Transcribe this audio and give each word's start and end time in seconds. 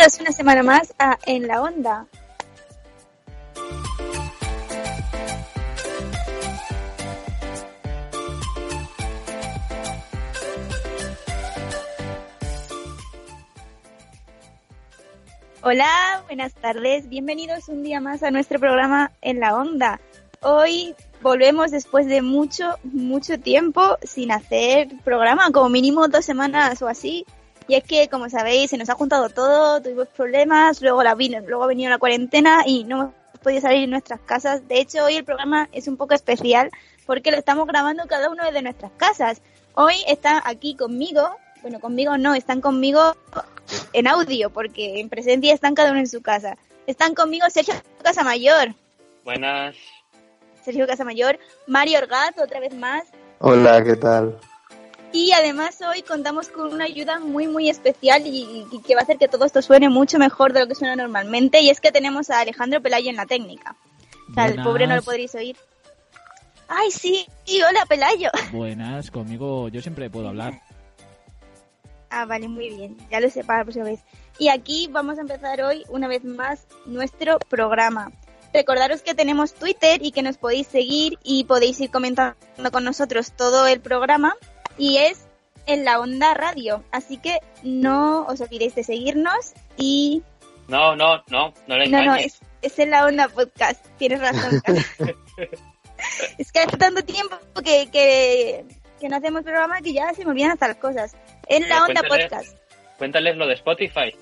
Bienvenidos 0.00 0.20
una 0.22 0.32
semana 0.32 0.62
más 0.62 0.94
a 0.98 1.18
En 1.26 1.46
la 1.46 1.60
Onda. 1.60 2.06
Hola, 15.60 16.22
buenas 16.24 16.54
tardes, 16.54 17.10
bienvenidos 17.10 17.68
un 17.68 17.82
día 17.82 18.00
más 18.00 18.22
a 18.22 18.30
nuestro 18.30 18.58
programa 18.58 19.12
En 19.20 19.38
la 19.38 19.54
Onda. 19.54 20.00
Hoy 20.40 20.94
volvemos 21.20 21.72
después 21.72 22.06
de 22.06 22.22
mucho, 22.22 22.78
mucho 22.84 23.38
tiempo 23.38 23.98
sin 24.02 24.32
hacer 24.32 24.88
programa, 25.04 25.50
como 25.52 25.68
mínimo 25.68 26.08
dos 26.08 26.24
semanas 26.24 26.80
o 26.80 26.88
así. 26.88 27.26
Y 27.70 27.76
es 27.76 27.84
que, 27.84 28.08
como 28.08 28.28
sabéis, 28.28 28.70
se 28.70 28.78
nos 28.78 28.90
ha 28.90 28.94
juntado 28.94 29.28
todo, 29.28 29.80
tuvimos 29.80 30.08
problemas, 30.08 30.82
luego, 30.82 31.04
la 31.04 31.14
vino, 31.14 31.38
luego 31.38 31.62
ha 31.62 31.68
venido 31.68 31.88
la 31.88 31.98
cuarentena 31.98 32.64
y 32.66 32.82
no 32.82 32.96
hemos 32.96 33.14
podido 33.44 33.60
salir 33.60 33.82
de 33.82 33.86
nuestras 33.86 34.18
casas. 34.18 34.66
De 34.66 34.80
hecho, 34.80 35.04
hoy 35.04 35.14
el 35.14 35.24
programa 35.24 35.68
es 35.70 35.86
un 35.86 35.96
poco 35.96 36.14
especial 36.14 36.72
porque 37.06 37.30
lo 37.30 37.36
estamos 37.36 37.68
grabando 37.68 38.08
cada 38.08 38.28
uno 38.28 38.50
de 38.50 38.62
nuestras 38.62 38.90
casas. 38.96 39.40
Hoy 39.76 39.94
está 40.08 40.42
aquí 40.44 40.74
conmigo, 40.74 41.30
bueno, 41.62 41.78
conmigo 41.78 42.18
no, 42.18 42.34
están 42.34 42.60
conmigo 42.60 43.14
en 43.92 44.08
audio 44.08 44.50
porque 44.50 44.98
en 44.98 45.08
presencia 45.08 45.54
están 45.54 45.76
cada 45.76 45.92
uno 45.92 46.00
en 46.00 46.08
su 46.08 46.22
casa. 46.22 46.56
Están 46.88 47.14
conmigo 47.14 47.48
Sergio 47.50 47.74
Casamayor. 48.02 48.74
Buenas. 49.22 49.76
Sergio 50.64 50.88
Casamayor, 50.88 51.38
Mario 51.68 52.00
Orgaz, 52.00 52.36
otra 52.36 52.58
vez 52.58 52.74
más. 52.74 53.04
Hola, 53.38 53.84
¿qué 53.84 53.94
tal? 53.94 54.40
Y 55.12 55.32
además 55.32 55.80
hoy 55.82 56.02
contamos 56.02 56.48
con 56.48 56.72
una 56.72 56.84
ayuda 56.84 57.18
muy 57.18 57.48
muy 57.48 57.68
especial 57.68 58.26
y, 58.26 58.66
y, 58.70 58.80
que 58.80 58.94
va 58.94 59.00
a 59.00 59.02
hacer 59.02 59.18
que 59.18 59.28
todo 59.28 59.44
esto 59.44 59.60
suene 59.60 59.88
mucho 59.88 60.18
mejor 60.18 60.52
de 60.52 60.60
lo 60.60 60.68
que 60.68 60.76
suena 60.76 60.94
normalmente 60.94 61.60
y 61.60 61.70
es 61.70 61.80
que 61.80 61.90
tenemos 61.90 62.30
a 62.30 62.40
Alejandro 62.40 62.80
Pelayo 62.80 63.10
en 63.10 63.16
la 63.16 63.26
técnica. 63.26 63.76
O 64.30 64.34
sea, 64.34 64.46
el 64.46 64.62
pobre 64.62 64.86
no 64.86 64.94
lo 64.94 65.02
podréis 65.02 65.34
oír. 65.34 65.56
¡Ay, 66.68 66.92
sí! 66.92 67.26
sí 67.44 67.60
hola, 67.62 67.84
Pelayo! 67.88 68.30
Buenas, 68.52 69.10
conmigo 69.10 69.68
yo 69.68 69.82
siempre 69.82 70.08
puedo 70.08 70.28
hablar. 70.28 70.62
Ah, 72.10 72.24
vale, 72.24 72.48
muy 72.48 72.70
bien. 72.70 72.96
Ya 73.10 73.20
lo 73.20 73.30
sé 73.30 73.44
para 73.44 73.60
la 73.60 73.64
próxima 73.64 73.86
vez. 73.86 74.00
Y 74.38 74.48
aquí 74.48 74.88
vamos 74.90 75.18
a 75.18 75.22
empezar 75.22 75.62
hoy, 75.62 75.84
una 75.88 76.08
vez 76.08 76.24
más, 76.24 76.66
nuestro 76.86 77.38
programa. 77.38 78.12
Recordaros 78.52 79.02
que 79.02 79.14
tenemos 79.14 79.54
Twitter 79.54 80.00
y 80.04 80.10
que 80.10 80.22
nos 80.22 80.36
podéis 80.36 80.66
seguir 80.66 81.18
y 81.22 81.44
podéis 81.44 81.80
ir 81.80 81.90
comentando 81.90 82.36
con 82.72 82.82
nosotros 82.82 83.32
todo 83.32 83.66
el 83.66 83.80
programa 83.80 84.34
y 84.80 84.96
es 84.96 85.28
en 85.66 85.84
la 85.84 86.00
Onda 86.00 86.34
Radio. 86.34 86.82
Así 86.90 87.18
que 87.18 87.38
no 87.62 88.26
os 88.26 88.40
olvidéis 88.40 88.74
de 88.74 88.82
seguirnos 88.82 89.52
y... 89.76 90.22
No, 90.68 90.96
no, 90.96 91.22
no, 91.28 91.52
no 91.66 91.76
le 91.76 91.88
No, 91.88 92.02
no, 92.02 92.14
es, 92.16 92.40
es 92.62 92.78
en 92.78 92.90
la 92.90 93.06
Onda 93.06 93.28
Podcast. 93.28 93.84
Tienes 93.98 94.20
razón. 94.20 94.62
es 96.38 96.50
que 96.50 96.60
hace 96.60 96.76
tanto 96.76 97.04
tiempo 97.04 97.36
que, 97.62 97.90
que, 97.92 98.64
que, 98.98 99.08
no 99.08 99.16
hacemos 99.16 99.42
programa 99.42 99.80
que 99.82 99.92
ya 99.92 100.14
se 100.14 100.24
me 100.24 100.30
olvidan 100.30 100.52
hasta 100.52 100.68
las 100.68 100.78
cosas. 100.78 101.14
En 101.46 101.68
la 101.68 101.84
Onda 101.84 102.00
cuéntales, 102.00 102.30
Podcast. 102.30 102.58
Cuéntales 102.96 103.36
lo 103.36 103.46
de 103.46 103.54
Spotify. 103.54 104.16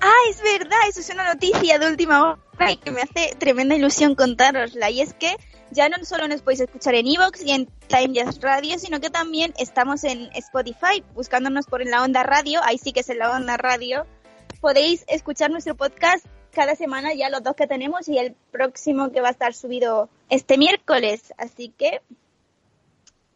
Ah, 0.00 0.12
es 0.30 0.42
verdad, 0.42 0.78
eso 0.88 1.00
es 1.00 1.10
una 1.10 1.32
noticia 1.32 1.78
de 1.78 1.86
última 1.86 2.22
hora 2.22 2.72
y 2.72 2.76
que 2.76 2.90
me 2.90 3.02
hace 3.02 3.34
tremenda 3.38 3.74
ilusión 3.74 4.14
contárosla. 4.14 4.90
Y 4.90 5.00
es 5.00 5.14
que 5.14 5.36
ya 5.70 5.88
no 5.88 6.04
solo 6.04 6.28
nos 6.28 6.42
podéis 6.42 6.60
escuchar 6.60 6.94
en 6.94 7.06
Evox 7.06 7.42
y 7.44 7.50
en 7.50 7.66
Time 7.88 8.14
Jazz 8.14 8.40
Radio, 8.40 8.78
sino 8.78 9.00
que 9.00 9.10
también 9.10 9.52
estamos 9.58 10.04
en 10.04 10.30
Spotify, 10.34 11.02
buscándonos 11.14 11.66
por 11.66 11.84
la 11.84 12.02
onda 12.02 12.22
radio, 12.22 12.60
ahí 12.62 12.78
sí 12.78 12.92
que 12.92 13.00
es 13.00 13.08
en 13.08 13.18
la 13.18 13.30
onda 13.30 13.56
radio. 13.56 14.06
Podéis 14.60 15.04
escuchar 15.08 15.50
nuestro 15.50 15.74
podcast 15.74 16.24
cada 16.52 16.74
semana, 16.74 17.12
ya 17.14 17.28
los 17.28 17.42
dos 17.42 17.54
que 17.54 17.66
tenemos, 17.66 18.08
y 18.08 18.18
el 18.18 18.34
próximo 18.50 19.12
que 19.12 19.20
va 19.20 19.28
a 19.28 19.32
estar 19.32 19.52
subido 19.52 20.08
este 20.30 20.56
miércoles. 20.56 21.34
Así 21.36 21.72
que 21.76 22.00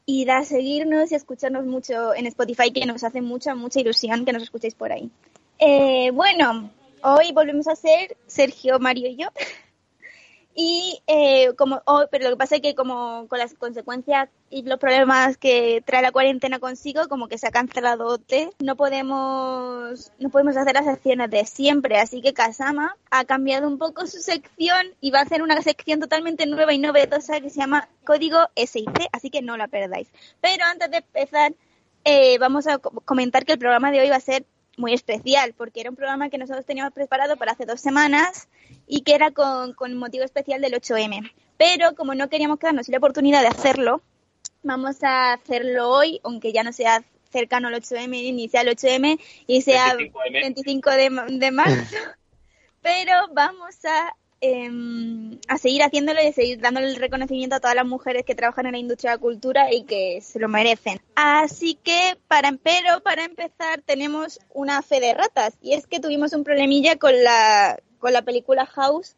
id 0.06 0.28
a 0.30 0.44
seguirnos 0.44 1.12
y 1.12 1.14
escucharnos 1.14 1.66
mucho 1.66 2.14
en 2.14 2.26
Spotify, 2.26 2.72
que 2.72 2.86
nos 2.86 3.04
hace 3.04 3.20
mucha, 3.20 3.54
mucha 3.54 3.80
ilusión 3.80 4.24
que 4.24 4.32
nos 4.32 4.42
escuchéis 4.42 4.74
por 4.74 4.92
ahí. 4.92 5.10
Eh, 5.62 6.10
bueno, 6.14 6.70
hoy 7.02 7.32
volvemos 7.32 7.68
a 7.68 7.76
ser 7.76 8.16
Sergio, 8.26 8.78
Mario 8.78 9.08
y 9.08 9.16
yo. 9.16 9.28
Y 10.52 11.00
eh, 11.06 11.54
como, 11.56 11.80
oh, 11.86 12.06
pero 12.10 12.24
lo 12.24 12.30
que 12.30 12.36
pasa 12.36 12.56
es 12.56 12.60
que 12.60 12.74
como 12.74 13.28
con 13.28 13.38
las 13.38 13.54
consecuencias 13.54 14.28
y 14.50 14.62
los 14.62 14.80
problemas 14.80 15.38
que 15.38 15.80
trae 15.86 16.02
la 16.02 16.10
cuarentena 16.10 16.58
consigo, 16.58 17.08
como 17.08 17.28
que 17.28 17.38
se 17.38 17.46
ha 17.46 17.50
cancelado 17.50 18.08
OT, 18.08 18.52
no 18.58 18.74
podemos, 18.76 20.12
no 20.18 20.28
podemos 20.28 20.56
hacer 20.56 20.74
las 20.74 20.86
secciones 20.86 21.30
de 21.30 21.46
siempre, 21.46 21.98
así 21.98 22.20
que 22.20 22.34
Kasama 22.34 22.96
ha 23.10 23.24
cambiado 23.24 23.68
un 23.68 23.78
poco 23.78 24.06
su 24.06 24.18
sección 24.18 24.88
y 25.00 25.12
va 25.12 25.20
a 25.20 25.22
hacer 25.22 25.40
una 25.40 25.62
sección 25.62 26.00
totalmente 26.00 26.44
nueva 26.46 26.74
y 26.74 26.78
novedosa 26.78 27.40
que 27.40 27.48
se 27.48 27.60
llama 27.60 27.88
Código 28.04 28.50
SIC, 28.56 29.08
así 29.12 29.30
que 29.30 29.42
no 29.42 29.56
la 29.56 29.68
perdáis. 29.68 30.08
Pero 30.40 30.64
antes 30.64 30.90
de 30.90 30.96
empezar, 30.98 31.54
eh, 32.04 32.38
vamos 32.38 32.66
a 32.66 32.78
comentar 32.78 33.46
que 33.46 33.52
el 33.52 33.58
programa 33.58 33.92
de 33.92 34.00
hoy 34.00 34.10
va 34.10 34.16
a 34.16 34.20
ser 34.20 34.44
muy 34.80 34.94
especial, 34.94 35.54
porque 35.56 35.80
era 35.80 35.90
un 35.90 35.96
programa 35.96 36.30
que 36.30 36.38
nosotros 36.38 36.66
teníamos 36.66 36.92
preparado 36.92 37.36
para 37.36 37.52
hace 37.52 37.66
dos 37.66 37.80
semanas 37.80 38.48
y 38.86 39.02
que 39.02 39.14
era 39.14 39.30
con, 39.30 39.74
con 39.74 39.96
motivo 39.96 40.24
especial 40.24 40.60
del 40.60 40.72
8M. 40.72 41.32
Pero 41.56 41.94
como 41.94 42.14
no 42.14 42.28
queríamos 42.28 42.58
quedarnos 42.58 42.86
sin 42.86 42.92
la 42.92 42.98
oportunidad 42.98 43.42
de 43.42 43.48
hacerlo, 43.48 44.02
vamos 44.62 45.02
a 45.04 45.34
hacerlo 45.34 45.90
hoy, 45.90 46.20
aunque 46.24 46.52
ya 46.52 46.62
no 46.62 46.72
sea 46.72 47.04
cercano 47.30 47.68
al 47.68 47.74
8M 47.74 48.34
ni 48.34 48.48
sea 48.48 48.62
el 48.62 48.76
8M 48.76 49.20
y 49.46 49.62
sea 49.62 49.94
25M. 49.94 50.32
25 50.32 50.90
de, 50.90 51.38
de 51.38 51.50
marzo, 51.50 51.96
pero 52.82 53.12
vamos 53.32 53.76
a 53.84 54.16
eh, 54.40 54.70
a 55.48 55.58
seguir 55.58 55.82
haciéndolo 55.82 56.22
y 56.22 56.28
a 56.28 56.32
seguir 56.32 56.60
dándole 56.60 56.88
el 56.88 56.96
reconocimiento 56.96 57.56
a 57.56 57.60
todas 57.60 57.76
las 57.76 57.86
mujeres 57.86 58.24
que 58.24 58.34
trabajan 58.34 58.66
en 58.66 58.72
la 58.72 58.78
industria 58.78 59.10
de 59.10 59.16
la 59.16 59.20
cultura 59.20 59.72
y 59.72 59.84
que 59.84 60.20
se 60.22 60.38
lo 60.38 60.48
merecen. 60.48 61.00
Así 61.14 61.74
que, 61.82 62.16
para, 62.28 62.52
pero 62.62 63.00
para 63.02 63.24
empezar, 63.24 63.82
tenemos 63.84 64.40
una 64.52 64.82
fe 64.82 65.00
de 65.00 65.14
ratas 65.14 65.56
y 65.62 65.74
es 65.74 65.86
que 65.86 66.00
tuvimos 66.00 66.32
un 66.32 66.44
problemilla 66.44 66.96
con 66.96 67.12
la, 67.22 67.78
con 67.98 68.12
la 68.12 68.22
película 68.22 68.66
House 68.66 69.16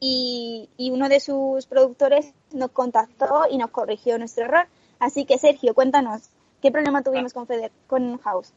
y, 0.00 0.68
y 0.76 0.90
uno 0.90 1.08
de 1.08 1.20
sus 1.20 1.66
productores 1.66 2.34
nos 2.52 2.70
contactó 2.70 3.44
y 3.50 3.58
nos 3.58 3.70
corrigió 3.70 4.18
nuestro 4.18 4.44
error. 4.44 4.66
Así 4.98 5.24
que, 5.24 5.38
Sergio, 5.38 5.74
cuéntanos, 5.74 6.30
¿qué 6.62 6.70
problema 6.70 7.02
tuvimos 7.02 7.32
con, 7.32 7.46
Feder, 7.46 7.70
con 7.86 8.18
House? 8.18 8.52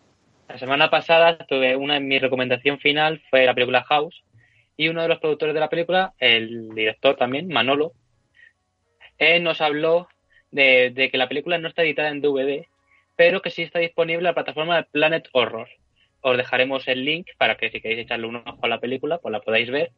La 0.48 0.58
semana 0.58 0.90
pasada 0.90 1.38
tuve 1.38 1.76
una, 1.76 2.00
mi 2.00 2.20
recomendación 2.20 2.80
final 2.80 3.22
fue 3.30 3.46
la 3.46 3.54
película 3.54 3.84
House 3.84 4.24
y 4.78 4.90
uno 4.90 5.02
de 5.02 5.08
los 5.08 5.20
productores 5.20 5.56
de 5.56 5.60
la 5.60 5.70
película, 5.70 6.14
el 6.20 6.70
director 6.70 7.16
también, 7.18 7.48
Manolo, 7.48 7.94
él 9.18 9.44
nos 9.44 9.60
habló 9.60 10.08
de, 10.52 11.10
que 11.12 11.18
la 11.18 11.28
película 11.28 11.58
no 11.58 11.68
está 11.68 11.82
editada 11.82 12.10
en 12.10 12.22
DVD, 12.22 12.68
pero 13.16 13.42
que 13.42 13.50
sí 13.50 13.64
está 13.64 13.80
disponible 13.80 14.20
en 14.20 14.26
la 14.26 14.36
plataforma 14.36 14.78
de 14.78 14.84
Planet 14.84 15.28
Horror. 15.34 15.68
Os 16.22 16.38
dejaremos 16.38 16.88
el 16.88 17.04
link 17.04 17.28
para 17.40 17.58
que 17.58 17.72
si 17.72 17.82
queréis 17.82 18.02
echarle 18.02 18.28
un 18.28 18.38
ojo 18.38 18.60
a 18.62 18.68
la 18.68 18.80
película, 18.80 19.18
pues 19.18 19.32
la 19.32 19.42
podáis 19.42 19.70
ver. 19.72 19.92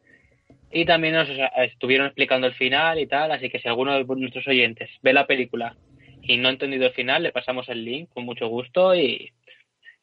Y 0.72 0.86
también 0.86 1.14
nos 1.14 1.28
estuvieron 1.56 2.06
explicando 2.06 2.46
el 2.46 2.54
final 2.54 2.98
y 2.98 3.06
tal, 3.06 3.32
así 3.32 3.50
que 3.50 3.58
si 3.58 3.68
alguno 3.68 3.92
de 3.92 4.04
nuestros 4.04 4.48
oyentes 4.48 4.88
ve 5.02 5.12
la 5.12 5.26
película 5.26 5.76
y 6.22 6.38
no 6.38 6.48
ha 6.48 6.52
entendido 6.52 6.86
el 6.86 6.92
final, 6.92 7.22
le 7.22 7.32
pasamos 7.32 7.68
el 7.68 7.84
link 7.84 8.08
con 8.14 8.24
mucho 8.24 8.48
gusto 8.48 8.94
y 8.94 9.30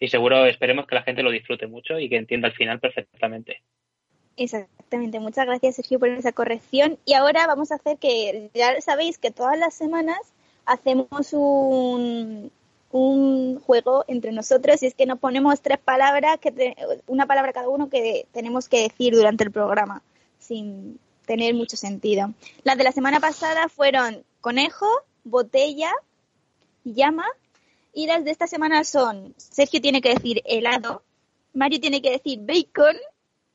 seguro 0.07 0.45
esperemos 0.45 0.85
que 0.85 0.95
la 0.95 1.03
gente 1.03 1.23
lo 1.23 1.31
disfrute 1.31 1.65
mucho 1.65 1.99
y 1.99 2.09
que 2.09 2.17
entienda 2.17 2.49
el 2.49 2.53
final 2.53 2.79
perfectamente. 2.79 3.61
Exactamente, 4.37 5.19
muchas 5.19 5.47
gracias 5.47 5.75
Sergio 5.75 5.99
por 5.99 6.09
esa 6.09 6.31
corrección. 6.31 6.97
Y 7.05 7.13
ahora 7.13 7.47
vamos 7.47 7.71
a 7.71 7.75
hacer 7.75 7.97
que, 7.97 8.49
ya 8.53 8.79
sabéis 8.81 9.17
que 9.17 9.31
todas 9.31 9.57
las 9.57 9.73
semanas 9.73 10.19
hacemos 10.65 11.33
un, 11.33 12.51
un 12.91 13.59
juego 13.59 14.05
entre 14.07 14.31
nosotros 14.31 14.81
y 14.83 14.85
es 14.85 14.93
que 14.93 15.07
nos 15.07 15.19
ponemos 15.19 15.61
tres 15.61 15.79
palabras, 15.79 16.39
que 16.39 16.75
una 17.07 17.25
palabra 17.25 17.51
cada 17.51 17.67
uno 17.67 17.89
que 17.89 18.27
tenemos 18.31 18.69
que 18.69 18.83
decir 18.83 19.13
durante 19.13 19.43
el 19.43 19.51
programa, 19.51 20.03
sin 20.39 20.99
tener 21.25 21.55
mucho 21.55 21.75
sentido. 21.75 22.33
Las 22.63 22.77
de 22.77 22.83
la 22.83 22.91
semana 22.91 23.19
pasada 23.19 23.67
fueron 23.69 24.23
conejo, 24.39 24.87
botella, 25.23 25.91
llama, 26.83 27.25
y 27.91 28.05
las 28.05 28.23
de 28.23 28.31
esta 28.31 28.45
semana 28.45 28.83
son, 28.83 29.33
Sergio 29.37 29.81
tiene 29.81 30.01
que 30.01 30.13
decir 30.13 30.43
helado, 30.45 31.01
Mario 31.53 31.79
tiene 31.79 32.01
que 32.01 32.11
decir 32.11 32.39
bacon 32.41 32.95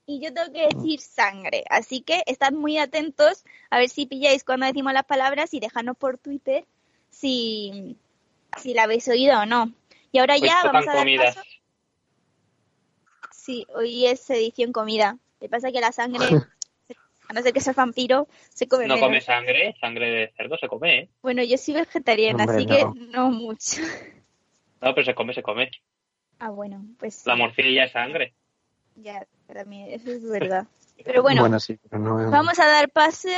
y 0.07 0.21
yo 0.21 0.33
tengo 0.35 0.53
que 0.53 0.69
decir 0.75 1.01
sangre. 1.01 1.65
Así 1.71 2.01
que 2.03 2.23
estad 2.27 2.53
muy 2.53 2.79
atentos 2.79 3.45
a 3.71 3.79
ver 3.79 3.89
si 3.89 4.07
pilláis 4.07 4.45
cuando 4.45 4.67
decimos 4.67 4.93
las 4.93 5.05
palabras 5.05 5.55
y 5.55 5.61
dejadnos 5.61 5.97
por 5.97 6.19
Twitter 6.19 6.65
si, 7.11 7.97
si 8.59 8.75
la 8.75 8.85
habéis 8.85 9.07
oído 9.09 9.41
o 9.41 9.47
no. 9.47 9.73
Y 10.11 10.19
ahora 10.19 10.35
Pues 10.39 10.51
ya 10.51 10.63
vamos 10.65 10.89
a 10.89 10.93
dar 10.93 10.99
comidas. 11.03 11.37
paso. 11.37 11.49
Sí, 13.33 13.67
hoy 13.75 14.07
es 14.07 14.29
edición 14.31 14.73
comida. 14.73 15.19
Que 15.41 15.49
pasa 15.49 15.73
que 15.73 15.81
la 15.81 15.91
sangre, 15.93 16.25
a 17.29 17.33
no 17.33 17.43
ser 17.43 17.53
que 17.53 17.61
sea 17.61 17.73
vampiro, 17.73 18.29
se 18.51 18.69
come 18.69 18.87
No 18.87 18.95
menos. 18.95 19.09
come 19.09 19.21
sangre, 19.21 19.75
sangre 19.81 20.11
de 20.11 20.33
cerdo 20.37 20.57
se 20.59 20.69
come, 20.69 20.99
¿eh? 21.01 21.09
Bueno, 21.23 21.43
yo 21.43 21.57
soy 21.59 21.75
vegetariana, 21.75 22.45
Hombre, 22.45 22.57
así 22.57 22.67
que 22.67 22.85
no. 22.85 22.95
no 22.95 23.31
mucho. 23.31 23.83
No, 24.81 24.95
pero 24.95 25.05
se 25.05 25.15
come, 25.15 25.35
se 25.35 25.43
come. 25.43 25.71
Ah, 26.39 26.51
bueno, 26.51 26.85
pues 26.99 27.25
La 27.27 27.35
morcilla 27.37 27.85
es 27.85 27.93
sangre. 27.93 28.35
Ya, 28.97 29.27
también, 29.53 29.89
eso 29.91 30.11
es 30.11 30.23
verdad. 30.29 30.67
Pero 31.05 31.23
bueno, 31.23 31.59
sí, 31.61 31.79
pero 31.89 32.03
no- 32.03 32.31
vamos 32.31 32.59
a 32.59 32.67
dar 32.67 32.91
paso 32.91 33.29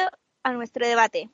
a 0.42 0.52
nuestro 0.52 0.86
debate. 0.86 1.30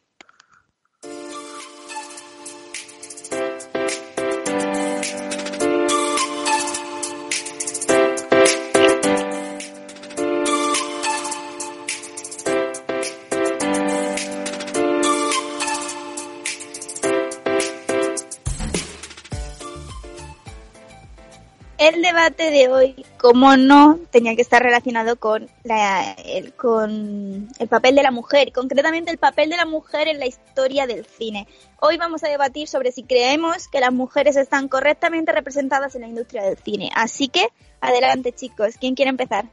El 22.00 22.06
debate 22.06 22.50
de 22.50 22.68
hoy, 22.68 23.04
como 23.18 23.58
no, 23.58 23.98
tenía 24.10 24.34
que 24.34 24.40
estar 24.40 24.62
relacionado 24.62 25.16
con, 25.16 25.50
la, 25.64 26.12
el, 26.12 26.54
con 26.54 27.46
el 27.58 27.68
papel 27.68 27.94
de 27.94 28.02
la 28.02 28.10
mujer, 28.10 28.52
concretamente 28.52 29.10
el 29.10 29.18
papel 29.18 29.50
de 29.50 29.58
la 29.58 29.66
mujer 29.66 30.08
en 30.08 30.18
la 30.18 30.24
historia 30.24 30.86
del 30.86 31.04
cine. 31.04 31.46
Hoy 31.78 31.98
vamos 31.98 32.24
a 32.24 32.28
debatir 32.28 32.68
sobre 32.68 32.90
si 32.90 33.02
creemos 33.02 33.68
que 33.68 33.80
las 33.80 33.92
mujeres 33.92 34.36
están 34.36 34.68
correctamente 34.68 35.30
representadas 35.32 35.94
en 35.94 36.00
la 36.00 36.08
industria 36.08 36.42
del 36.42 36.56
cine. 36.56 36.90
Así 36.96 37.28
que, 37.28 37.48
adelante 37.82 38.32
chicos, 38.32 38.76
¿quién 38.80 38.94
quiere 38.94 39.10
empezar? 39.10 39.44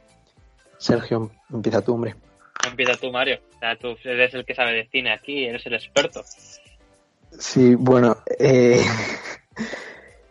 Sergio, 0.78 1.30
empieza 1.52 1.82
tú, 1.82 1.96
hombre. 1.96 2.14
Empieza 2.66 2.94
tú, 2.94 3.12
Mario. 3.12 3.40
O 3.56 3.58
sea, 3.58 3.76
tú 3.76 3.94
eres 4.04 4.32
el 4.32 4.46
que 4.46 4.54
sabe 4.54 4.72
de 4.72 4.88
cine 4.88 5.12
aquí, 5.12 5.44
eres 5.44 5.66
el 5.66 5.74
experto. 5.74 6.22
Sí, 7.38 7.74
bueno, 7.74 8.16
eh, 8.38 8.82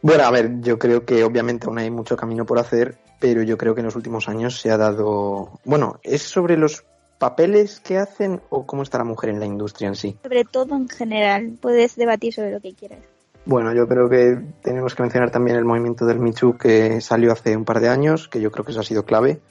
bueno, 0.07 0.23
a 0.23 0.31
ver, 0.31 0.61
yo 0.61 0.79
creo 0.79 1.03
que 1.03 1.25
obviamente 1.25 1.67
aún 1.67 1.79
hay 1.79 1.91
mucho 1.91 2.15
camino 2.15 2.45
por 2.45 2.59
hacer, 2.59 2.97
pero 3.19 3.43
yo 3.43 3.57
creo 3.57 3.75
que 3.75 3.81
en 3.81 3.87
los 3.87 3.95
últimos 3.97 4.29
años 4.29 4.57
se 4.57 4.71
ha 4.71 4.77
dado, 4.77 5.59
bueno, 5.65 5.99
¿es 6.01 6.21
sobre 6.21 6.55
los 6.55 6.85
papeles 7.17 7.81
que 7.81 7.97
hacen 7.97 8.39
o 8.49 8.65
cómo 8.65 8.83
está 8.83 8.99
la 8.99 9.03
mujer 9.03 9.31
en 9.31 9.41
la 9.41 9.45
industria 9.45 9.89
en 9.89 9.95
sí? 9.95 10.17
Sobre 10.23 10.45
todo 10.45 10.77
en 10.77 10.87
general, 10.87 11.57
puedes 11.59 11.97
debatir 11.97 12.33
sobre 12.33 12.51
lo 12.51 12.61
que 12.61 12.73
quieras. 12.73 12.99
Bueno, 13.43 13.73
yo 13.73 13.85
creo 13.85 14.07
que 14.07 14.39
tenemos 14.61 14.95
que 14.95 15.03
mencionar 15.03 15.29
también 15.29 15.57
el 15.57 15.65
movimiento 15.65 16.05
del 16.05 16.33
Too 16.33 16.57
que 16.57 17.01
salió 17.01 17.33
hace 17.33 17.57
un 17.57 17.65
par 17.65 17.81
de 17.81 17.89
años, 17.89 18.29
que 18.29 18.39
yo 18.39 18.49
creo 18.49 18.63
que 18.63 18.71
eso 18.71 18.79
ha 18.79 18.85
sido 18.85 19.03
clave. 19.03 19.41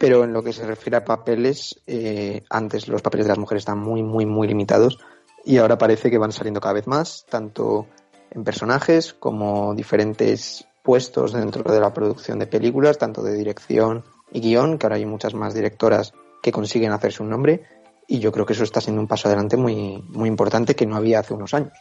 Pero 0.00 0.22
en 0.22 0.32
lo 0.32 0.44
que 0.44 0.52
se 0.52 0.64
refiere 0.64 0.96
a 0.96 1.04
papeles, 1.04 1.82
eh, 1.88 2.44
antes 2.50 2.86
los 2.86 3.02
papeles 3.02 3.26
de 3.26 3.30
las 3.30 3.38
mujeres 3.38 3.62
estaban 3.62 3.82
muy, 3.82 4.04
muy, 4.04 4.26
muy 4.26 4.46
limitados 4.46 4.96
y 5.44 5.58
ahora 5.58 5.76
parece 5.76 6.08
que 6.08 6.18
van 6.18 6.30
saliendo 6.30 6.60
cada 6.60 6.74
vez 6.74 6.86
más, 6.86 7.26
tanto 7.28 7.88
en 8.30 8.44
personajes 8.44 9.14
como 9.14 9.74
diferentes 9.74 10.66
puestos 10.82 11.32
dentro 11.32 11.72
de 11.72 11.80
la 11.80 11.94
producción 11.94 12.38
de 12.38 12.46
películas, 12.46 12.98
tanto 12.98 13.22
de 13.22 13.34
dirección 13.34 14.04
y 14.32 14.40
guion, 14.40 14.78
que 14.78 14.86
ahora 14.86 14.96
hay 14.96 15.06
muchas 15.06 15.34
más 15.34 15.54
directoras 15.54 16.12
que 16.42 16.52
consiguen 16.52 16.92
hacerse 16.92 17.22
un 17.22 17.30
nombre 17.30 17.62
y 18.06 18.18
yo 18.18 18.32
creo 18.32 18.44
que 18.44 18.52
eso 18.52 18.64
está 18.64 18.80
siendo 18.80 19.00
un 19.00 19.08
paso 19.08 19.28
adelante 19.28 19.56
muy, 19.56 20.02
muy 20.08 20.28
importante 20.28 20.74
que 20.74 20.84
no 20.86 20.96
había 20.96 21.20
hace 21.20 21.32
unos 21.32 21.54
años. 21.54 21.72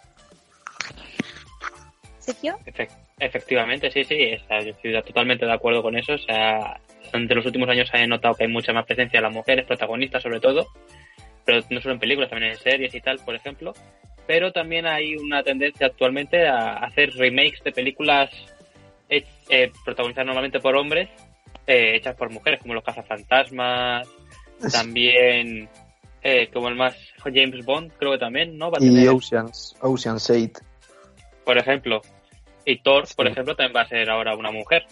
Sergio, 2.19 2.57
Efe- 2.66 2.88
efectivamente, 3.19 3.92
sí, 3.92 4.06
sí. 4.06 4.38
estoy 4.50 5.01
totalmente 5.04 5.46
de 5.46 5.51
acuerdo 5.51 5.81
con 5.84 5.98
eso. 5.98 6.13
O 6.13 6.18
sea, 6.18 6.80
durante 7.12 7.36
los 7.36 7.46
últimos 7.46 7.68
años 7.68 7.89
he 7.94 8.07
notado 8.07 8.36
que 8.36 8.46
hay 8.46 8.50
mucha 8.50 8.72
más 8.72 8.86
presencia 8.86 9.19
de 9.19 9.24
las 9.24 9.34
mujeres, 9.34 9.66
protagonistas 9.66 10.24
sobre 10.24 10.39
todo. 10.39 10.68
Pero 11.45 11.62
no 11.69 11.81
solo 11.81 11.94
en 11.95 12.00
películas, 12.00 12.30
también 12.30 12.51
en 12.51 12.57
series 12.57 12.94
y 12.95 13.01
tal, 13.01 13.19
por 13.19 13.36
ejemplo. 13.36 13.74
Pero 14.25 14.51
también 14.51 14.86
hay 14.86 15.16
una 15.16 15.44
tendencia 15.44 15.88
actualmente 15.88 16.48
a 16.48 16.75
hacer 16.78 17.12
remakes 17.16 17.62
de 17.63 17.72
películas 17.72 18.30
eh, 19.10 19.72
protagonizadas 19.84 20.25
normalmente 20.25 20.60
por 20.60 20.75
hombres, 20.75 21.10
eh, 21.68 21.95
hechas 21.95 22.16
por 22.16 22.30
mujeres, 22.31 22.62
como 22.62 22.74
Los 22.74 22.84
Cazafantasmas, 22.84 24.07
también 24.72 25.69
eh, 26.22 26.48
como 26.54 26.69
el 26.69 26.75
más 26.75 26.95
James 27.24 27.66
Bond, 27.66 27.92
creo 27.98 28.13
que 28.13 28.18
también, 28.18 28.57
¿no? 28.57 28.72
Va 28.72 28.78
a 28.80 28.84
Y 28.84 28.88
tener, 28.88 29.10
Oceans, 29.10 29.75
Ocean's 29.81 30.30
8. 30.30 30.51
por 31.44 31.57
ejemplo. 31.57 32.01
Y 32.66 32.78
Thor, 32.78 33.04
por 33.16 33.28
ejemplo, 33.28 33.56
también 33.56 33.75
va 33.75 33.81
a 33.81 33.89
ser 33.89 34.10
ahora 34.10 34.36
una 34.36 34.51
mujer. 34.51 34.86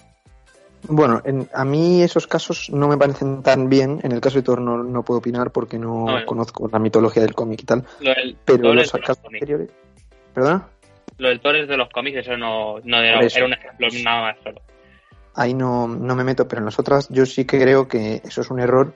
Bueno, 0.87 1.21
en- 1.25 1.47
a 1.53 1.63
mí 1.63 2.01
esos 2.01 2.27
casos 2.27 2.69
no 2.71 2.87
me 2.87 2.97
parecen 2.97 3.43
tan 3.43 3.69
bien. 3.69 3.99
En 4.03 4.11
el 4.11 4.21
caso 4.21 4.37
de 4.37 4.43
Thor 4.43 4.61
no, 4.61 4.83
no 4.83 5.03
puedo 5.03 5.19
opinar 5.19 5.51
porque 5.51 5.77
no 5.77 6.05
No, 6.05 6.19
eh. 6.19 6.25
conozco 6.25 6.67
la 6.71 6.79
mitología 6.79 7.21
del 7.23 7.33
cómic 7.35 7.61
y 7.61 7.65
tal. 7.65 7.85
Lo 7.99 8.13
del 8.13 8.37
Pero 8.45 8.73
los 8.73 8.91
casos 8.91 9.19
anteriores. 9.25 9.69
¿Perdona? 10.33 10.67
Lo 11.17 11.27
del 11.29 11.39
Thor 11.39 11.55
es 11.55 11.67
de 11.67 11.77
los 11.77 11.89
cómics, 11.89 12.17
eso 12.17 12.35
no, 12.37 12.79
no 12.83 12.97
era, 12.97 13.17
Por 13.17 13.25
eso. 13.25 13.37
era 13.37 13.45
un 13.47 13.53
ejemplo 13.53 13.87
nada 14.03 14.21
más 14.21 14.37
solo. 14.43 14.61
Ahí 15.35 15.53
no, 15.53 15.87
no 15.87 16.15
me 16.15 16.23
meto, 16.23 16.47
pero 16.47 16.59
en 16.59 16.65
las 16.65 16.79
otras 16.79 17.07
yo 17.09 17.25
sí 17.25 17.45
que 17.45 17.59
creo 17.59 17.87
que 17.87 18.21
eso 18.25 18.41
es 18.41 18.49
un 18.49 18.59
error. 18.59 18.93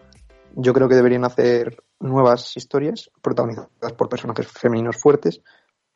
Yo 0.55 0.73
creo 0.73 0.89
que 0.89 0.95
deberían 0.95 1.23
hacer 1.23 1.77
nuevas 1.99 2.55
historias 2.57 3.11
protagonizadas 3.21 3.93
por 3.95 4.09
personajes 4.09 4.47
femeninos 4.47 4.97
fuertes 4.97 5.41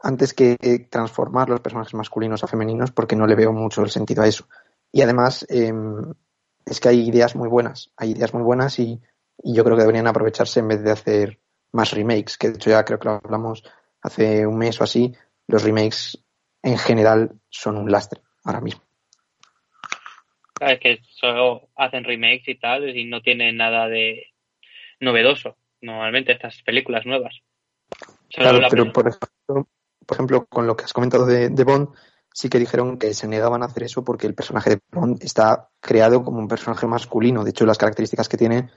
antes 0.01 0.33
que 0.33 0.55
transformar 0.89 1.49
los 1.49 1.59
personajes 1.61 1.93
masculinos 1.93 2.43
a 2.43 2.47
femeninos 2.47 2.91
porque 2.91 3.15
no 3.15 3.25
le 3.27 3.35
veo 3.35 3.51
mucho 3.51 3.81
el 3.81 3.89
sentido 3.89 4.23
a 4.23 4.27
eso. 4.27 4.45
Y 4.91 5.01
además 5.01 5.45
em, 5.49 6.13
es 6.65 6.79
que 6.79 6.89
hay 6.89 7.07
ideas 7.07 7.35
muy 7.35 7.47
buenas, 7.49 7.91
hay 7.97 8.11
ideas 8.11 8.33
muy 8.33 8.43
buenas 8.43 8.79
y, 8.79 8.99
y 9.43 9.53
yo 9.53 9.63
creo 9.63 9.75
que 9.75 9.81
deberían 9.83 10.07
aprovecharse 10.07 10.59
en 10.59 10.67
vez 10.67 10.83
de 10.83 10.91
hacer 10.91 11.39
más 11.71 11.91
remakes, 11.91 12.37
que 12.37 12.49
de 12.49 12.55
hecho 12.55 12.69
ya 12.71 12.83
creo 12.83 12.99
que 12.99 13.07
lo 13.07 13.21
hablamos 13.23 13.63
hace 14.01 14.47
un 14.47 14.57
mes 14.57 14.79
o 14.81 14.83
así, 14.83 15.13
los 15.47 15.63
remakes 15.63 16.17
en 16.63 16.77
general 16.77 17.39
son 17.49 17.77
un 17.77 17.91
lastre 17.91 18.21
ahora 18.43 18.61
mismo. 18.61 18.81
Es 20.59 20.79
que 20.79 20.99
solo 21.09 21.69
hacen 21.75 22.03
remakes 22.03 22.47
y 22.47 22.55
tal 22.59 22.95
y 22.95 23.05
no 23.05 23.21
tienen 23.21 23.57
nada 23.57 23.87
de 23.87 24.27
novedoso, 24.99 25.55
normalmente, 25.81 26.33
estas 26.33 26.61
películas 26.63 27.05
nuevas. 27.05 27.33
Solo 28.29 28.49
Claro, 28.49 28.59
la- 28.59 28.69
pero 28.69 28.91
por 28.91 29.07
ejemplo, 29.07 29.67
por 30.05 30.15
ejemplo, 30.15 30.45
con 30.47 30.67
lo 30.67 30.75
que 30.75 30.83
has 30.83 30.93
comentado 30.93 31.25
de, 31.25 31.49
de 31.49 31.63
Bond, 31.63 31.89
sí 32.33 32.49
que 32.49 32.59
dijeron 32.59 32.97
que 32.97 33.13
se 33.13 33.27
negaban 33.27 33.63
a 33.63 33.65
hacer 33.65 33.83
eso 33.83 34.03
porque 34.03 34.27
el 34.27 34.35
personaje 34.35 34.69
de 34.71 34.79
Bond 34.91 35.23
está 35.23 35.69
creado 35.79 36.23
como 36.23 36.39
un 36.39 36.47
personaje 36.47 36.87
masculino. 36.87 37.43
De 37.43 37.51
hecho, 37.51 37.65
las 37.65 37.77
características 37.77 38.29
que 38.29 38.37
tiene 38.37 38.69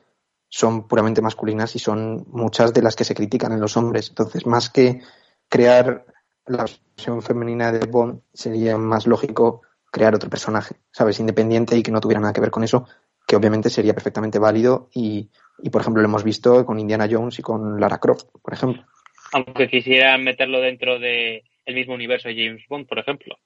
son 0.48 0.86
puramente 0.86 1.22
masculinas 1.22 1.74
y 1.76 1.78
son 1.78 2.24
muchas 2.28 2.74
de 2.74 2.82
las 2.82 2.96
que 2.96 3.04
se 3.04 3.14
critican 3.14 3.52
en 3.52 3.60
los 3.60 3.76
hombres. 3.76 4.08
Entonces, 4.10 4.46
más 4.46 4.68
que 4.70 5.00
crear 5.48 6.04
la 6.46 6.64
versión 6.64 7.22
femenina 7.22 7.72
de 7.72 7.86
Bond, 7.86 8.20
sería 8.32 8.76
más 8.76 9.06
lógico 9.06 9.62
crear 9.90 10.14
otro 10.14 10.30
personaje, 10.30 10.76
¿sabes? 10.90 11.20
Independiente 11.20 11.76
y 11.76 11.82
que 11.82 11.92
no 11.92 12.00
tuviera 12.00 12.20
nada 12.20 12.32
que 12.32 12.40
ver 12.40 12.50
con 12.50 12.64
eso, 12.64 12.86
que 13.26 13.36
obviamente 13.36 13.70
sería 13.70 13.94
perfectamente 13.94 14.38
válido 14.38 14.88
y, 14.92 15.30
y 15.62 15.70
por 15.70 15.82
ejemplo, 15.82 16.02
lo 16.02 16.08
hemos 16.08 16.24
visto 16.24 16.64
con 16.66 16.78
Indiana 16.78 17.08
Jones 17.10 17.38
y 17.38 17.42
con 17.42 17.78
Lara 17.78 17.98
Croft, 17.98 18.26
por 18.42 18.54
ejemplo. 18.54 18.84
aunque 19.32 19.68
quisieran 19.68 20.24
meterlo 20.24 20.60
dentro 20.60 20.98
de 20.98 21.44
el 21.64 21.74
mismo 21.74 21.94
universo 21.94 22.28
de 22.28 22.34
James 22.34 22.62
Bond, 22.68 22.86
por 22.86 22.98
ejemplo. 22.98 23.36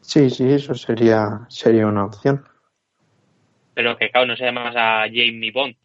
Sí, 0.00 0.30
sí, 0.30 0.50
eso 0.50 0.74
sería, 0.74 1.46
sería 1.48 1.86
una 1.86 2.04
opción. 2.04 2.44
Pero 3.74 3.96
que, 3.96 4.10
claro, 4.10 4.26
no 4.26 4.36
se 4.36 4.50
más 4.52 4.74
a 4.76 5.02
Jamie 5.02 5.52
Bond. 5.52 5.76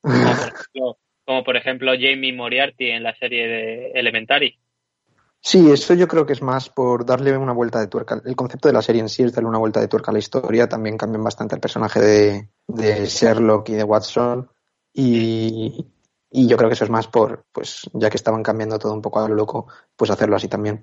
Como 0.00 0.14
por 0.14 0.48
ejemplo, 0.48 0.98
como 1.24 1.44
por 1.44 1.56
ejemplo 1.56 1.92
Jamie 1.92 2.32
Moriarty 2.32 2.90
en 2.90 3.02
la 3.02 3.14
serie 3.16 3.46
de 3.46 3.90
Elementary. 3.92 4.58
Sí, 5.42 5.70
eso 5.70 5.94
yo 5.94 6.06
creo 6.06 6.26
que 6.26 6.34
es 6.34 6.42
más 6.42 6.68
por 6.68 7.06
darle 7.06 7.36
una 7.36 7.52
vuelta 7.52 7.80
de 7.80 7.86
tuerca. 7.86 8.20
El 8.24 8.36
concepto 8.36 8.68
de 8.68 8.74
la 8.74 8.82
serie 8.82 9.00
en 9.00 9.08
sí 9.08 9.22
es 9.22 9.32
darle 9.32 9.48
una 9.48 9.58
vuelta 9.58 9.80
de 9.80 9.88
tuerca 9.88 10.10
a 10.10 10.12
la 10.12 10.18
historia. 10.18 10.68
También 10.68 10.98
cambian 10.98 11.24
bastante 11.24 11.54
el 11.54 11.60
personaje 11.60 11.98
de, 12.00 12.48
de 12.66 13.06
Sherlock 13.06 13.70
y 13.70 13.74
de 13.74 13.84
Watson. 13.84 14.50
Y, 14.92 15.86
y 16.30 16.46
yo 16.46 16.56
creo 16.56 16.68
que 16.68 16.74
eso 16.74 16.84
es 16.84 16.90
más 16.90 17.08
por, 17.08 17.46
pues 17.52 17.88
ya 17.94 18.10
que 18.10 18.16
estaban 18.16 18.42
cambiando 18.42 18.78
todo 18.78 18.92
un 18.92 19.02
poco 19.02 19.20
a 19.20 19.28
lo 19.28 19.34
loco, 19.34 19.66
pues 19.96 20.10
hacerlo 20.10 20.36
así 20.36 20.48
también. 20.48 20.82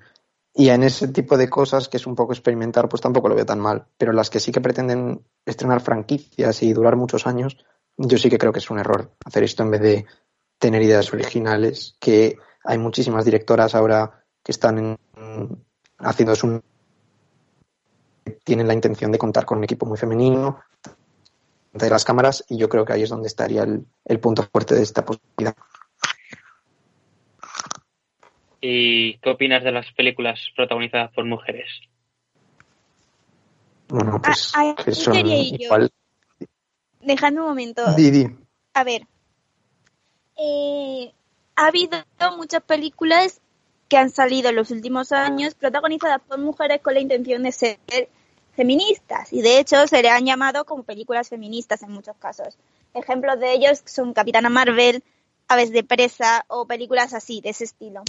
Y 0.59 0.69
en 0.69 0.81
ese 0.81 1.09
tipo 1.09 1.37
de 1.37 1.51
cosas, 1.51 1.87
que 1.87 1.97
es 1.97 2.07
un 2.07 2.15
poco 2.15 2.33
experimentar, 2.33 2.89
pues 2.89 2.99
tampoco 2.99 3.29
lo 3.29 3.35
veo 3.35 3.45
tan 3.45 3.59
mal. 3.59 3.85
Pero 3.95 4.11
las 4.11 4.31
que 4.31 4.39
sí 4.39 4.51
que 4.51 4.59
pretenden 4.59 5.23
estrenar 5.45 5.81
franquicias 5.81 6.63
y 6.63 6.73
durar 6.73 6.95
muchos 6.95 7.27
años, 7.27 7.63
yo 7.95 8.17
sí 8.17 8.27
que 8.27 8.39
creo 8.39 8.51
que 8.51 8.57
es 8.57 8.71
un 8.71 8.79
error 8.79 9.11
hacer 9.23 9.43
esto 9.43 9.61
en 9.61 9.69
vez 9.69 9.81
de 9.81 10.05
tener 10.57 10.81
ideas 10.81 11.13
originales, 11.13 11.95
que 11.99 12.37
hay 12.63 12.79
muchísimas 12.79 13.23
directoras 13.23 13.75
ahora 13.75 14.25
que 14.43 14.51
están 14.51 14.79
en, 14.79 15.63
haciendo 15.99 16.35
su 16.35 16.59
tienen 18.43 18.67
la 18.67 18.73
intención 18.73 19.11
de 19.11 19.19
contar 19.19 19.45
con 19.45 19.59
un 19.59 19.63
equipo 19.63 19.85
muy 19.85 19.97
femenino 19.97 20.59
de 21.71 21.89
las 21.89 22.03
cámaras 22.03 22.43
y 22.49 22.57
yo 22.57 22.67
creo 22.67 22.83
que 22.83 22.93
ahí 22.93 23.03
es 23.03 23.09
donde 23.09 23.27
estaría 23.27 23.61
el, 23.61 23.85
el 24.05 24.19
punto 24.19 24.41
fuerte 24.41 24.73
de 24.73 24.81
esta 24.81 25.05
posibilidad. 25.05 25.55
¿Y 28.69 29.17
qué 29.19 29.29
opinas 29.29 29.63
de 29.63 29.71
las 29.71 29.89
películas 29.93 30.41
protagonizadas 30.53 31.09
por 31.13 31.23
mujeres? 31.23 31.69
Bueno, 33.87 34.21
pues 34.21 34.51
Ah, 34.53 34.75
ah, 34.77 34.83
que 34.83 34.91
son 34.91 35.13
quería 35.13 35.37
ir 35.37 35.57
yo. 35.57 35.65
igual. 35.67 35.89
Dejadme 36.99 37.39
un 37.39 37.47
momento. 37.47 37.93
Di, 37.95 38.11
di. 38.11 38.27
A 38.73 38.83
ver. 38.83 39.03
Eh, 40.37 41.13
ha 41.55 41.67
habido 41.67 42.03
muchas 42.35 42.61
películas 42.61 43.39
que 43.87 43.95
han 43.95 44.09
salido 44.09 44.49
en 44.49 44.57
los 44.57 44.69
últimos 44.69 45.13
años 45.13 45.55
protagonizadas 45.55 46.19
por 46.27 46.37
mujeres 46.37 46.81
con 46.81 46.93
la 46.93 46.99
intención 46.99 47.43
de 47.43 47.53
ser 47.53 47.79
feministas 48.53 49.31
y 49.31 49.41
de 49.41 49.59
hecho 49.59 49.87
se 49.87 50.01
le 50.01 50.09
han 50.09 50.25
llamado 50.25 50.65
como 50.65 50.83
películas 50.83 51.29
feministas 51.29 51.83
en 51.83 51.91
muchos 51.91 52.17
casos. 52.17 52.57
Ejemplos 52.93 53.39
de 53.39 53.53
ellos 53.53 53.81
son 53.85 54.11
Capitana 54.11 54.49
Marvel, 54.49 55.01
Aves 55.47 55.71
de 55.71 55.85
Presa 55.85 56.43
o 56.49 56.65
películas 56.67 57.13
así, 57.13 57.39
de 57.39 57.51
ese 57.51 57.63
estilo. 57.63 58.03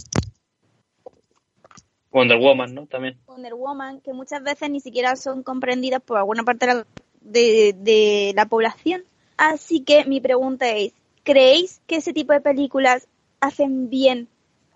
Wonder 2.10 2.38
Woman, 2.38 2.74
¿no? 2.74 2.86
También. 2.86 3.18
Wonder 3.26 3.54
Woman, 3.54 4.00
que 4.00 4.12
muchas 4.12 4.42
veces 4.42 4.70
ni 4.70 4.80
siquiera 4.80 5.16
son 5.16 5.42
comprendidas 5.42 6.00
por 6.00 6.18
alguna 6.18 6.42
parte 6.42 6.66
de 6.66 6.74
la, 6.74 6.86
de, 7.20 8.32
la 8.34 8.46
población. 8.46 9.02
Así 9.36 9.80
que 9.80 10.04
mi 10.04 10.20
pregunta 10.20 10.68
es, 10.70 10.92
¿creéis 11.22 11.80
que 11.86 11.96
ese 11.96 12.12
tipo 12.12 12.32
de 12.32 12.40
películas 12.40 13.06
hacen 13.40 13.90
bien 13.90 14.28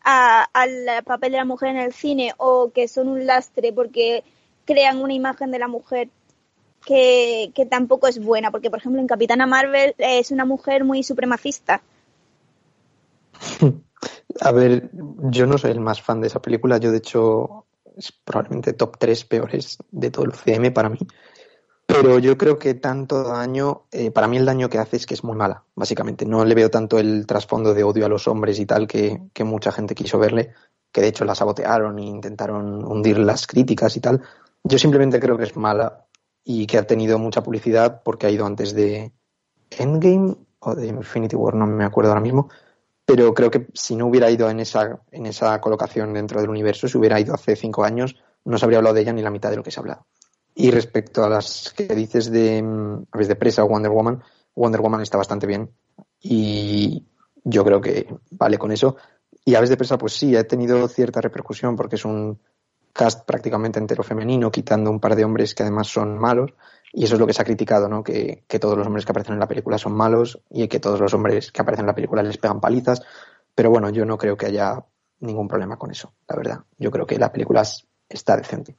al 0.04 1.04
papel 1.04 1.32
de 1.32 1.38
la 1.38 1.44
mujer 1.44 1.70
en 1.70 1.76
el 1.78 1.92
cine 1.92 2.34
o 2.36 2.70
que 2.72 2.88
son 2.88 3.08
un 3.08 3.26
lastre 3.26 3.72
porque 3.72 4.24
crean 4.64 5.00
una 5.00 5.14
imagen 5.14 5.50
de 5.50 5.58
la 5.58 5.68
mujer 5.68 6.08
que, 6.84 7.50
que 7.54 7.66
tampoco 7.66 8.08
es 8.08 8.22
buena? 8.22 8.50
Porque, 8.50 8.70
por 8.70 8.80
ejemplo, 8.80 9.00
en 9.00 9.06
Capitana 9.06 9.46
Marvel 9.46 9.94
es 9.98 10.30
una 10.30 10.44
mujer 10.44 10.84
muy 10.84 11.02
supremacista. 11.02 11.82
A 14.40 14.52
ver, 14.52 14.90
yo 15.30 15.46
no 15.46 15.58
soy 15.58 15.70
el 15.70 15.80
más 15.80 16.02
fan 16.02 16.20
de 16.20 16.26
esa 16.26 16.42
película. 16.42 16.78
Yo, 16.78 16.90
de 16.90 16.98
hecho, 16.98 17.66
es 17.96 18.12
probablemente 18.12 18.72
top 18.72 18.96
3 18.98 19.24
peores 19.24 19.78
de 19.90 20.10
todo 20.10 20.24
el 20.24 20.32
CM 20.32 20.70
para 20.70 20.88
mí. 20.88 20.98
Pero 21.86 22.18
yo 22.18 22.38
creo 22.38 22.58
que 22.58 22.74
tanto 22.74 23.22
daño, 23.22 23.82
eh, 23.90 24.10
para 24.10 24.26
mí 24.26 24.38
el 24.38 24.46
daño 24.46 24.70
que 24.70 24.78
hace 24.78 24.96
es 24.96 25.06
que 25.06 25.14
es 25.14 25.24
muy 25.24 25.36
mala, 25.36 25.64
básicamente. 25.74 26.24
No 26.24 26.44
le 26.44 26.54
veo 26.54 26.70
tanto 26.70 26.98
el 26.98 27.26
trasfondo 27.26 27.74
de 27.74 27.84
odio 27.84 28.06
a 28.06 28.08
los 28.08 28.26
hombres 28.28 28.58
y 28.58 28.66
tal 28.66 28.86
que, 28.86 29.20
que 29.34 29.44
mucha 29.44 29.72
gente 29.72 29.94
quiso 29.94 30.18
verle, 30.18 30.52
que 30.90 31.02
de 31.02 31.08
hecho 31.08 31.24
la 31.24 31.34
sabotearon 31.34 31.98
e 31.98 32.04
intentaron 32.04 32.84
hundir 32.84 33.18
las 33.18 33.46
críticas 33.46 33.96
y 33.96 34.00
tal. 34.00 34.22
Yo 34.64 34.78
simplemente 34.78 35.20
creo 35.20 35.36
que 35.36 35.44
es 35.44 35.56
mala 35.56 36.06
y 36.44 36.66
que 36.66 36.78
ha 36.78 36.86
tenido 36.86 37.18
mucha 37.18 37.42
publicidad 37.42 38.02
porque 38.02 38.26
ha 38.26 38.30
ido 38.30 38.46
antes 38.46 38.72
de 38.74 39.12
Endgame 39.70 40.36
o 40.60 40.74
de 40.74 40.86
Infinity 40.86 41.36
War, 41.36 41.54
no 41.54 41.66
me 41.66 41.84
acuerdo 41.84 42.10
ahora 42.10 42.22
mismo 42.22 42.48
pero 43.14 43.34
creo 43.34 43.50
que 43.50 43.66
si 43.74 43.94
no 43.94 44.06
hubiera 44.06 44.30
ido 44.30 44.48
en 44.48 44.58
esa, 44.58 45.02
en 45.10 45.26
esa 45.26 45.60
colocación 45.60 46.14
dentro 46.14 46.40
del 46.40 46.48
universo, 46.48 46.88
si 46.88 46.96
hubiera 46.96 47.20
ido 47.20 47.34
hace 47.34 47.56
cinco 47.56 47.84
años, 47.84 48.16
no 48.46 48.56
se 48.56 48.64
habría 48.64 48.78
hablado 48.78 48.94
de 48.94 49.02
ella 49.02 49.12
ni 49.12 49.20
la 49.20 49.30
mitad 49.30 49.50
de 49.50 49.56
lo 49.56 49.62
que 49.62 49.70
se 49.70 49.78
ha 49.78 49.82
hablado. 49.82 50.06
Y 50.54 50.70
respecto 50.70 51.22
a 51.22 51.28
las 51.28 51.74
que 51.76 51.88
dices 51.88 52.30
de 52.30 52.62
mm, 52.62 53.08
Aves 53.12 53.28
de 53.28 53.36
Presa 53.36 53.64
o 53.64 53.68
Wonder 53.68 53.90
Woman, 53.90 54.22
Wonder 54.54 54.80
Woman 54.80 55.02
está 55.02 55.18
bastante 55.18 55.46
bien 55.46 55.70
y 56.22 57.04
yo 57.44 57.62
creo 57.66 57.82
que 57.82 58.06
vale 58.30 58.56
con 58.56 58.72
eso. 58.72 58.96
Y 59.44 59.56
Aves 59.56 59.68
de 59.68 59.76
Presa, 59.76 59.98
pues 59.98 60.14
sí, 60.14 60.34
ha 60.34 60.44
tenido 60.44 60.88
cierta 60.88 61.20
repercusión 61.20 61.76
porque 61.76 61.96
es 61.96 62.06
un 62.06 62.40
cast 62.92 63.26
prácticamente 63.26 63.78
entero 63.78 64.02
femenino, 64.02 64.50
quitando 64.50 64.90
un 64.90 65.00
par 65.00 65.16
de 65.16 65.24
hombres 65.24 65.54
que 65.54 65.62
además 65.62 65.88
son 65.88 66.18
malos. 66.18 66.52
Y 66.92 67.04
eso 67.04 67.14
es 67.14 67.20
lo 67.20 67.26
que 67.26 67.32
se 67.32 67.40
ha 67.40 67.44
criticado, 67.46 67.88
¿no? 67.88 68.04
Que, 68.04 68.44
que 68.46 68.58
todos 68.58 68.76
los 68.76 68.86
hombres 68.86 69.06
que 69.06 69.12
aparecen 69.12 69.32
en 69.34 69.40
la 69.40 69.48
película 69.48 69.78
son 69.78 69.94
malos 69.94 70.40
y 70.50 70.68
que 70.68 70.78
todos 70.78 71.00
los 71.00 71.14
hombres 71.14 71.50
que 71.50 71.62
aparecen 71.62 71.84
en 71.84 71.88
la 71.88 71.94
película 71.94 72.22
les 72.22 72.36
pegan 72.36 72.60
palizas. 72.60 73.02
Pero 73.54 73.70
bueno, 73.70 73.88
yo 73.90 74.04
no 74.04 74.18
creo 74.18 74.36
que 74.36 74.46
haya 74.46 74.84
ningún 75.20 75.48
problema 75.48 75.78
con 75.78 75.90
eso, 75.90 76.12
la 76.28 76.36
verdad. 76.36 76.58
Yo 76.78 76.90
creo 76.90 77.06
que 77.06 77.18
la 77.18 77.32
película 77.32 77.62
es- 77.62 77.86
está 78.08 78.36
decente. 78.36 78.76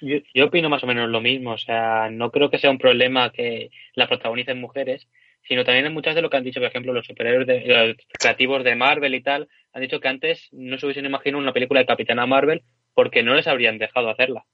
Yo, 0.00 0.16
yo 0.34 0.46
opino 0.46 0.68
más 0.68 0.82
o 0.84 0.86
menos 0.86 1.08
lo 1.08 1.20
mismo, 1.20 1.52
o 1.52 1.58
sea, 1.58 2.08
no 2.10 2.30
creo 2.30 2.50
que 2.50 2.58
sea 2.58 2.70
un 2.70 2.78
problema 2.78 3.30
que 3.30 3.70
la 3.94 4.06
protagonicen 4.06 4.60
mujeres, 4.60 5.06
sino 5.46 5.64
también 5.64 5.86
en 5.86 5.92
muchas 5.92 6.14
de 6.14 6.22
lo 6.22 6.30
que 6.30 6.36
han 6.36 6.44
dicho, 6.44 6.60
por 6.60 6.68
ejemplo, 6.68 6.92
los 6.92 7.06
superhéroes 7.06 7.46
de, 7.46 7.64
los 7.66 7.96
creativos 8.18 8.64
de 8.64 8.76
Marvel 8.76 9.14
y 9.14 9.22
tal, 9.22 9.48
han 9.72 9.82
dicho 9.82 10.00
que 10.00 10.08
antes 10.08 10.48
no 10.52 10.78
se 10.78 10.86
hubiesen 10.86 11.04
imaginado 11.04 11.42
una 11.42 11.52
película 11.52 11.80
de 11.80 11.86
Capitana 11.86 12.26
Marvel 12.26 12.62
porque 12.94 13.22
no 13.22 13.34
les 13.34 13.46
habrían 13.46 13.78
dejado 13.78 14.08
hacerla. 14.08 14.44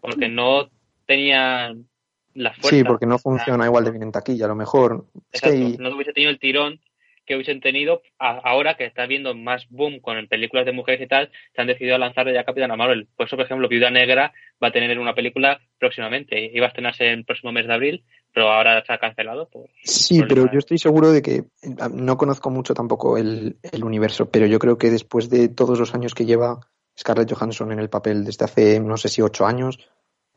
Porque 0.00 0.28
no 0.28 0.70
tenían 1.06 1.88
la 2.34 2.52
fuerza. 2.54 2.70
Sí, 2.70 2.84
porque 2.84 3.06
no 3.06 3.18
funciona 3.18 3.66
igual 3.66 3.84
de 3.84 3.90
bien 3.90 4.04
en 4.04 4.12
taquilla, 4.12 4.46
a 4.46 4.48
lo 4.48 4.54
mejor. 4.54 5.06
Es 5.32 5.40
que 5.40 5.50
Exacto, 5.50 5.82
no 5.82 5.94
hubiese 5.94 6.12
tenido 6.12 6.30
el 6.30 6.38
tirón 6.38 6.80
que 7.26 7.34
hubiesen 7.34 7.60
tenido 7.60 8.02
a- 8.18 8.38
ahora 8.44 8.76
que 8.76 8.84
está 8.84 9.02
habiendo 9.04 9.34
más 9.34 9.66
boom 9.68 10.00
con 10.00 10.26
películas 10.28 10.66
de 10.66 10.72
mujeres 10.72 11.00
y 11.02 11.06
tal, 11.06 11.30
se 11.54 11.60
han 11.60 11.66
decidido 11.66 11.96
a 11.96 11.98
lanzar 11.98 12.32
ya 12.32 12.44
Capitana 12.44 12.76
Marvel. 12.76 13.08
Por 13.16 13.26
eso, 13.26 13.36
por 13.36 13.44
ejemplo, 13.46 13.68
Viuda 13.68 13.90
Negra 13.90 14.32
va 14.62 14.68
a 14.68 14.72
tener 14.72 14.98
una 14.98 15.14
película 15.14 15.60
próximamente. 15.78 16.50
Iba 16.54 16.66
a 16.66 16.68
estrenarse 16.68 17.06
en 17.06 17.18
el 17.20 17.24
próximo 17.24 17.52
mes 17.52 17.66
de 17.66 17.74
abril, 17.74 18.04
pero 18.32 18.50
ahora 18.50 18.84
se 18.84 18.92
ha 18.92 18.98
cancelado. 18.98 19.48
Por 19.48 19.68
Sí, 19.82 20.22
pero 20.28 20.50
yo 20.50 20.58
estoy 20.58 20.78
seguro 20.78 21.12
de 21.12 21.22
que 21.22 21.44
no 21.92 22.16
conozco 22.16 22.50
mucho 22.50 22.74
tampoco 22.74 23.18
el, 23.18 23.58
el 23.70 23.84
universo, 23.84 24.30
pero 24.30 24.46
yo 24.46 24.58
creo 24.58 24.78
que 24.78 24.90
después 24.90 25.28
de 25.30 25.48
todos 25.48 25.78
los 25.78 25.94
años 25.94 26.14
que 26.14 26.24
lleva 26.24 26.60
Scarlett 26.98 27.32
Johansson 27.32 27.72
en 27.72 27.78
el 27.80 27.90
papel 27.90 28.24
desde 28.24 28.44
hace 28.44 28.80
no 28.80 28.96
sé 28.96 29.08
si 29.08 29.20
ocho 29.20 29.46
años, 29.46 29.78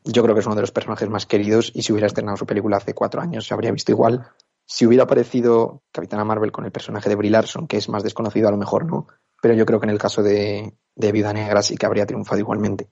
yo 0.04 0.22
creo 0.22 0.34
que 0.34 0.40
es 0.40 0.46
uno 0.46 0.54
de 0.56 0.60
los 0.62 0.72
personajes 0.72 1.08
más 1.08 1.26
queridos 1.26 1.72
y 1.74 1.82
si 1.82 1.92
hubiera 1.92 2.06
estrenado 2.06 2.36
su 2.36 2.46
película 2.46 2.76
hace 2.76 2.94
cuatro 2.94 3.20
años 3.20 3.46
se 3.46 3.54
habría 3.54 3.72
visto 3.72 3.92
igual. 3.92 4.26
Si 4.70 4.84
hubiera 4.84 5.04
aparecido 5.04 5.82
Capitana 5.90 6.26
Marvel 6.26 6.52
con 6.52 6.66
el 6.66 6.70
personaje 6.70 7.08
de 7.08 7.14
Brie 7.14 7.30
Larson, 7.30 7.66
que 7.66 7.78
es 7.78 7.88
más 7.88 8.04
desconocido, 8.04 8.48
a 8.48 8.50
lo 8.50 8.58
mejor 8.58 8.84
no, 8.84 9.06
pero 9.40 9.54
yo 9.54 9.64
creo 9.64 9.80
que 9.80 9.86
en 9.86 9.90
el 9.90 9.98
caso 9.98 10.22
de, 10.22 10.74
de 10.94 11.12
Viuda 11.12 11.32
Negra 11.32 11.62
sí 11.62 11.78
que 11.78 11.86
habría 11.86 12.04
triunfado 12.04 12.38
igualmente. 12.38 12.88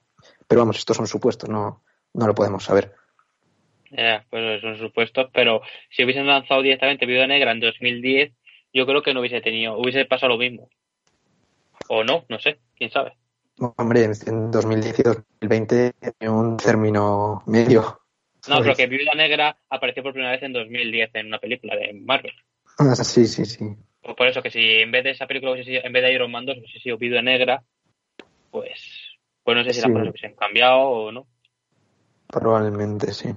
Pero 0.47 0.61
vamos, 0.61 0.79
estos 0.79 0.97
son 0.97 1.05
supuestos, 1.05 1.47
no, 1.47 1.83
no 2.15 2.25
lo 2.25 2.33
podemos 2.33 2.63
saber. 2.63 2.95
Ya, 3.91 4.25
pues 4.31 4.59
son 4.59 4.79
supuestos, 4.79 5.29
pero 5.31 5.61
si 5.91 6.03
hubiesen 6.03 6.25
lanzado 6.25 6.63
directamente 6.63 7.05
Viuda 7.05 7.27
Negra 7.27 7.51
en 7.51 7.59
2010, 7.59 8.33
yo 8.73 8.87
creo 8.87 9.03
que 9.03 9.13
no 9.13 9.19
hubiese 9.19 9.41
tenido, 9.41 9.77
hubiese 9.77 10.05
pasado 10.05 10.29
lo 10.33 10.39
mismo. 10.39 10.69
O 11.89 12.03
no, 12.03 12.25
no 12.27 12.39
sé, 12.39 12.57
quién 12.75 12.89
sabe. 12.89 13.13
Hombre, 13.59 14.09
en 14.25 14.49
2010 14.49 14.99
y 14.99 15.03
2020 15.03 15.93
hay 16.19 16.27
un 16.27 16.57
término 16.57 17.43
medio. 17.45 18.01
No, 18.47 18.55
pero 18.55 18.73
¿sabes? 18.73 18.77
que 18.77 18.87
Viuda 18.87 19.13
Negra 19.15 19.57
apareció 19.69 20.03
por 20.03 20.13
primera 20.13 20.31
vez 20.31 20.43
en 20.43 20.53
2010 20.53 21.09
en 21.15 21.27
una 21.27 21.39
película 21.39 21.75
de 21.75 21.93
Marvel. 21.93 22.33
Ah, 22.79 22.95
Sí, 22.95 23.25
sí, 23.27 23.45
sí. 23.45 23.65
Pues 24.01 24.15
por 24.15 24.27
eso 24.27 24.41
que 24.41 24.51
si 24.51 24.59
en 24.59 24.91
vez 24.91 25.03
de 25.03 25.11
esa 25.11 25.27
película 25.27 25.51
hubiese 25.51 25.69
sido, 25.71 25.81
en 25.83 25.91
vez 25.91 26.03
de 26.03 26.13
Iron 26.13 26.31
Man 26.31 26.45
2 26.45 26.57
hubiese 26.59 26.79
sido 26.79 26.97
Viuda 26.97 27.21
Negra, 27.21 27.63
pues, 28.51 28.81
pues 29.43 29.57
no 29.57 29.63
sé 29.63 29.73
si 29.73 29.81
Sí. 29.81 29.87
las 29.87 29.91
cosas 29.91 30.09
hubiesen 30.11 30.35
cambiado 30.35 30.79
o 30.79 31.11
no. 31.11 31.27
Probablemente, 32.27 33.13
sí. 33.13 33.29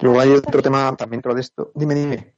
Luego 0.00 0.20
hay 0.20 0.30
otro 0.30 0.62
tema 0.62 0.94
también 0.96 1.18
dentro 1.18 1.34
de 1.34 1.40
esto. 1.40 1.70
Dime, 1.74 1.94
dime. 1.94 2.32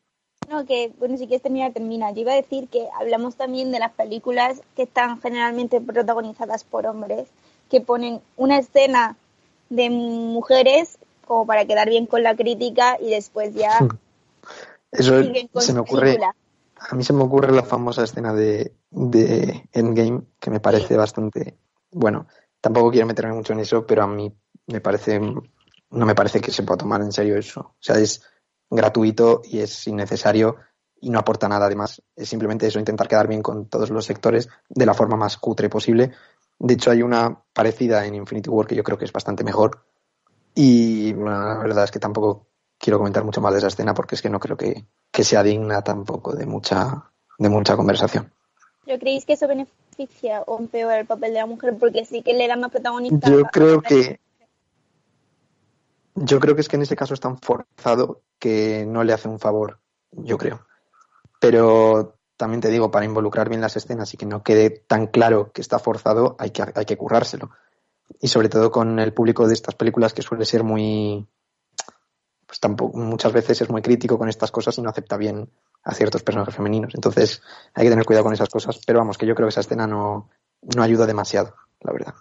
No, 0.48 0.66
que, 0.66 0.92
bueno, 0.98 1.16
si 1.16 1.26
quieres 1.26 1.42
terminar, 1.42 1.72
termina. 1.72 2.12
Yo 2.12 2.20
iba 2.20 2.32
a 2.32 2.36
decir 2.36 2.68
que 2.68 2.86
hablamos 2.98 3.36
también 3.36 3.72
de 3.72 3.78
las 3.78 3.92
películas 3.92 4.62
que 4.76 4.82
están 4.82 5.20
generalmente 5.20 5.80
protagonizadas 5.80 6.64
por 6.64 6.86
hombres, 6.86 7.28
que 7.70 7.80
ponen 7.80 8.20
una 8.36 8.58
escena 8.58 9.16
de 9.70 9.88
mujeres 9.90 10.98
como 11.24 11.46
para 11.46 11.64
quedar 11.64 11.88
bien 11.88 12.06
con 12.06 12.22
la 12.22 12.36
crítica 12.36 12.96
y 13.00 13.10
después 13.10 13.54
ya 13.54 13.78
Eso 14.94 15.20
se 15.60 15.72
me 15.72 15.80
ocurre. 15.80 16.02
película. 16.02 16.36
A 16.76 16.94
mí 16.94 17.02
se 17.02 17.12
me 17.12 17.22
ocurre 17.22 17.52
la 17.52 17.62
famosa 17.62 18.04
escena 18.04 18.32
de, 18.32 18.74
de 18.90 19.68
Endgame, 19.72 20.22
que 20.38 20.50
me 20.50 20.60
parece 20.60 20.96
bastante. 20.96 21.58
Bueno, 21.90 22.26
tampoco 22.60 22.90
quiero 22.90 23.06
meterme 23.06 23.32
mucho 23.32 23.54
en 23.54 23.60
eso, 23.60 23.86
pero 23.86 24.04
a 24.04 24.06
mí 24.06 24.32
me 24.66 24.80
parece. 24.80 25.18
No 25.18 26.06
me 26.06 26.14
parece 26.14 26.40
que 26.40 26.50
se 26.50 26.62
pueda 26.62 26.78
tomar 26.78 27.00
en 27.00 27.12
serio 27.12 27.36
eso. 27.36 27.60
O 27.60 27.76
sea, 27.80 27.98
es 27.98 28.22
gratuito 28.70 29.42
y 29.44 29.60
es 29.60 29.86
innecesario 29.86 30.56
y 31.00 31.10
no 31.10 31.18
aporta 31.18 31.48
nada. 31.48 31.66
Además, 31.66 32.02
es 32.14 32.28
simplemente 32.28 32.66
eso, 32.66 32.78
intentar 32.78 33.08
quedar 33.08 33.28
bien 33.28 33.42
con 33.42 33.66
todos 33.66 33.90
los 33.90 34.04
sectores 34.04 34.48
de 34.68 34.86
la 34.86 34.94
forma 34.94 35.16
más 35.16 35.38
cutre 35.38 35.68
posible. 35.68 36.12
De 36.58 36.74
hecho, 36.74 36.90
hay 36.90 37.02
una 37.02 37.42
parecida 37.52 38.06
en 38.06 38.14
Infinity 38.14 38.50
War 38.50 38.66
que 38.66 38.76
yo 38.76 38.84
creo 38.84 38.98
que 38.98 39.04
es 39.06 39.12
bastante 39.12 39.42
mejor. 39.42 39.84
Y 40.54 41.12
bueno, 41.12 41.30
la 41.30 41.58
verdad 41.58 41.84
es 41.84 41.90
que 41.90 41.99
tampoco 41.99 42.46
quiero 42.78 42.99
comentar 42.99 43.25
mucho 43.25 43.40
más 43.40 43.52
de 43.52 43.58
esa 43.58 43.68
escena 43.68 43.94
porque 43.94 44.14
es 44.14 44.23
que 44.23 44.30
no 44.30 44.38
creo 44.38 44.56
que, 44.56 44.84
que 45.11 45.25
sea 45.25 45.42
digna 45.42 45.82
tampoco 45.82 46.34
de 46.34 46.46
mucha, 46.46 47.11
de 47.38 47.49
mucha 47.49 47.76
conversación. 47.76 48.32
¿Yo 48.87 48.99
creéis 48.99 49.25
que 49.25 49.32
eso 49.32 49.49
beneficia 49.49 50.42
o 50.42 50.58
empeora 50.58 51.00
el 51.00 51.06
papel 51.06 51.32
de 51.32 51.40
la 51.40 51.46
mujer? 51.46 51.76
Porque 51.78 52.04
sí 52.04 52.23
que 52.23 52.34
le 52.34 52.46
da 52.46 52.56
más 52.56 52.70
protagonista. 52.70 53.30
Yo 53.30 53.44
creo 53.44 53.80
que. 53.80 54.20
Yo 56.16 56.38
creo 56.38 56.54
que 56.54 56.61
es 56.61 56.68
que 56.68 56.76
en 56.76 56.82
ese 56.82 56.94
caso 56.94 57.14
es 57.14 57.20
tan 57.20 57.38
forzado 57.38 58.20
que 58.38 58.84
no 58.87 59.02
le 59.02 59.12
hace 59.12 59.28
un 59.28 59.40
favor, 59.40 59.80
yo 60.12 60.38
creo. 60.38 60.64
Pero 61.40 62.18
también 62.37 62.61
te 62.61 62.68
digo, 62.68 62.90
para 62.90 63.04
involucrar 63.04 63.49
bien 63.49 63.61
las 63.61 63.76
escenas 63.76 64.14
y 64.14 64.16
que 64.16 64.26
no 64.26 64.44
quede 64.44 64.70
tan 64.70 65.08
claro 65.08 65.50
que 65.52 65.61
está 65.61 65.80
forzado, 65.80 66.37
hay 66.38 66.50
que, 66.50 66.64
hay 66.75 66.84
que 66.84 66.96
currárselo. 66.96 67.50
Y 68.21 68.28
sobre 68.28 68.49
todo 68.49 68.71
con 68.71 68.99
el 68.99 69.12
público 69.12 69.47
de 69.47 69.54
estas 69.54 69.75
películas 69.75 70.14
que 70.14 70.23
suele 70.23 70.44
ser 70.44 70.62
muy. 70.62 71.26
Pues 72.47 72.61
tampoco, 72.61 72.97
muchas 72.99 73.33
veces 73.33 73.61
es 73.62 73.71
muy 73.71 73.83
crítico 73.83 74.18
con 74.18 74.28
estas 74.28 74.50
cosas 74.50 74.76
y 74.78 74.83
no 74.83 74.90
acepta 74.90 75.16
bien 75.16 75.49
a 75.83 75.94
ciertos 75.94 76.23
personajes 76.23 76.54
femeninos. 76.54 76.94
Entonces 76.94 77.42
hay 77.75 77.85
que 77.85 77.90
tener 77.90 78.04
cuidado 78.04 78.25
con 78.25 78.35
esas 78.35 78.49
cosas. 78.49 78.80
Pero 78.87 79.00
vamos, 79.00 79.18
que 79.18 79.26
yo 79.26 79.35
creo 79.35 79.49
que 79.49 79.50
esa 79.50 79.61
escena 79.61 79.87
no, 79.87 80.30
no 80.75 80.83
ayuda 80.83 81.06
demasiado, 81.06 81.54
la 81.80 81.92
verdad. 81.92 82.14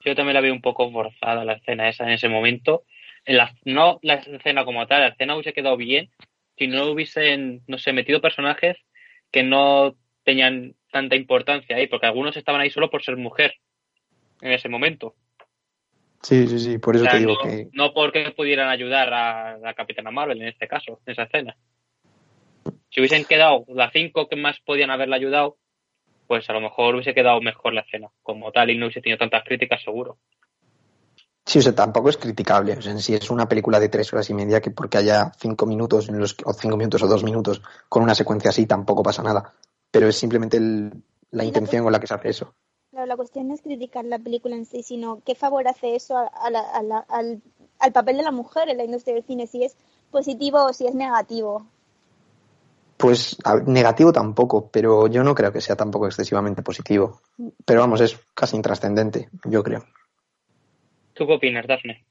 Yo 0.00 0.14
también 0.14 0.34
la 0.34 0.40
veo 0.40 0.52
un 0.52 0.62
poco 0.62 0.90
forzada 0.92 1.44
la 1.44 1.54
escena 1.54 1.88
esa 1.88 2.04
en 2.04 2.10
ese 2.10 2.28
momento. 2.28 2.84
En 3.24 3.38
la, 3.38 3.52
no 3.64 3.98
la 4.02 4.14
escena 4.14 4.64
como 4.64 4.86
tal, 4.86 5.00
la 5.00 5.08
escena 5.08 5.34
hubiese 5.34 5.52
quedado 5.52 5.76
bien 5.76 6.10
si 6.56 6.66
no 6.68 6.90
hubiesen, 6.90 7.62
no 7.66 7.78
sé, 7.78 7.92
metido 7.92 8.20
personajes 8.20 8.76
que 9.30 9.42
no 9.42 9.94
tenían 10.24 10.74
tanta 10.90 11.16
importancia 11.16 11.76
ahí, 11.76 11.86
porque 11.86 12.06
algunos 12.06 12.36
estaban 12.36 12.60
ahí 12.60 12.70
solo 12.70 12.90
por 12.90 13.02
ser 13.02 13.16
mujer 13.16 13.54
en 14.40 14.52
ese 14.52 14.68
momento. 14.68 15.14
Sí, 16.22 16.46
sí, 16.48 16.58
sí, 16.58 16.78
por 16.78 16.96
eso 16.96 17.04
O 17.04 17.08
sea, 17.08 17.12
te 17.14 17.18
digo 17.20 17.34
no, 17.34 17.50
que. 17.50 17.68
no 17.72 17.94
porque 17.94 18.32
pudieran 18.36 18.68
ayudar 18.68 19.12
a 19.12 19.58
la 19.58 19.74
Capitana 19.74 20.10
Marvel 20.10 20.42
en 20.42 20.48
este 20.48 20.66
caso, 20.66 21.00
en 21.06 21.12
esa 21.12 21.24
escena. 21.24 21.56
Si 22.90 23.00
hubiesen 23.00 23.24
quedado 23.26 23.64
las 23.68 23.92
cinco 23.92 24.28
que 24.28 24.36
más 24.36 24.58
podían 24.64 24.90
haberla 24.90 25.16
ayudado, 25.16 25.58
pues 26.26 26.48
a 26.50 26.52
lo 26.52 26.60
mejor 26.60 26.94
hubiese 26.94 27.14
quedado 27.14 27.40
mejor 27.40 27.74
la 27.74 27.82
escena 27.82 28.08
como 28.22 28.50
tal 28.50 28.70
y 28.70 28.78
no 28.78 28.86
hubiese 28.86 29.02
tenido 29.02 29.18
tantas 29.18 29.44
críticas 29.44 29.82
seguro. 29.82 30.18
Sí, 31.44 31.60
o 31.60 31.62
sea, 31.62 31.74
tampoco 31.74 32.08
es 32.08 32.16
criticable. 32.16 32.72
O 32.72 32.82
sea, 32.82 32.90
en 32.90 33.00
sí 33.00 33.14
es 33.14 33.30
una 33.30 33.48
película 33.48 33.78
de 33.78 33.88
tres 33.88 34.12
horas 34.12 34.28
y 34.30 34.34
media 34.34 34.60
que 34.60 34.72
porque 34.72 34.98
haya 34.98 35.30
cinco 35.38 35.64
minutos, 35.66 36.08
en 36.08 36.18
los, 36.18 36.34
o 36.44 36.52
cinco 36.52 36.76
minutos 36.76 37.02
o 37.02 37.06
dos 37.06 37.22
minutos 37.22 37.62
con 37.88 38.02
una 38.02 38.16
secuencia 38.16 38.50
así 38.50 38.66
tampoco 38.66 39.02
pasa 39.04 39.22
nada. 39.22 39.52
Pero 39.92 40.08
es 40.08 40.16
simplemente 40.16 40.56
el- 40.56 40.92
la 41.30 41.44
intención 41.44 41.84
con 41.84 41.92
la 41.92 42.00
que 42.00 42.06
se 42.08 42.14
hace 42.14 42.30
eso. 42.30 42.54
Claro, 42.96 43.08
la 43.08 43.16
cuestión 43.16 43.46
no 43.46 43.52
es 43.52 43.60
criticar 43.60 44.06
la 44.06 44.18
película 44.18 44.56
en 44.56 44.64
sí, 44.64 44.82
sino 44.82 45.20
qué 45.22 45.34
favor 45.34 45.68
hace 45.68 45.96
eso 45.96 46.16
a- 46.16 46.28
a 46.28 46.48
la- 46.48 46.60
a 46.62 46.82
la- 46.82 47.04
al, 47.10 47.42
al 47.78 47.92
papel 47.92 48.16
de 48.16 48.22
la 48.22 48.30
mujer 48.30 48.70
en 48.70 48.78
la 48.78 48.84
industria 48.84 49.14
del 49.14 49.22
cine, 49.22 49.46
si 49.46 49.64
es 49.64 49.76
positivo 50.10 50.64
o 50.64 50.72
si 50.72 50.86
es 50.86 50.94
negativo. 50.94 51.66
Pues 52.96 53.36
a- 53.44 53.56
negativo 53.56 54.14
tampoco, 54.14 54.70
pero 54.72 55.08
yo 55.08 55.22
no 55.22 55.34
creo 55.34 55.52
que 55.52 55.60
sea 55.60 55.76
tampoco 55.76 56.06
excesivamente 56.06 56.62
positivo. 56.62 57.20
Pero 57.66 57.80
vamos, 57.80 58.00
es 58.00 58.18
casi 58.32 58.56
intrascendente, 58.56 59.28
yo 59.44 59.62
creo. 59.62 59.84
¿Tú 61.12 61.26
qué 61.26 61.34
opinas, 61.34 61.66
Dafne? 61.66 62.02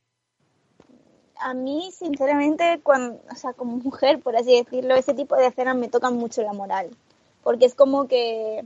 A 1.40 1.56
mí, 1.56 1.90
sinceramente, 1.94 2.80
cuando, 2.84 3.22
o 3.32 3.36
sea, 3.36 3.54
como 3.54 3.78
mujer, 3.78 4.20
por 4.20 4.36
así 4.36 4.56
decirlo, 4.56 4.94
ese 4.94 5.16
tipo 5.16 5.36
de 5.36 5.48
escenas 5.48 5.76
me 5.76 5.90
tocan 5.90 6.16
mucho 6.16 6.44
la 6.44 6.54
moral. 6.54 6.92
Porque 7.42 7.66
es 7.66 7.74
como 7.74 8.08
que, 8.08 8.64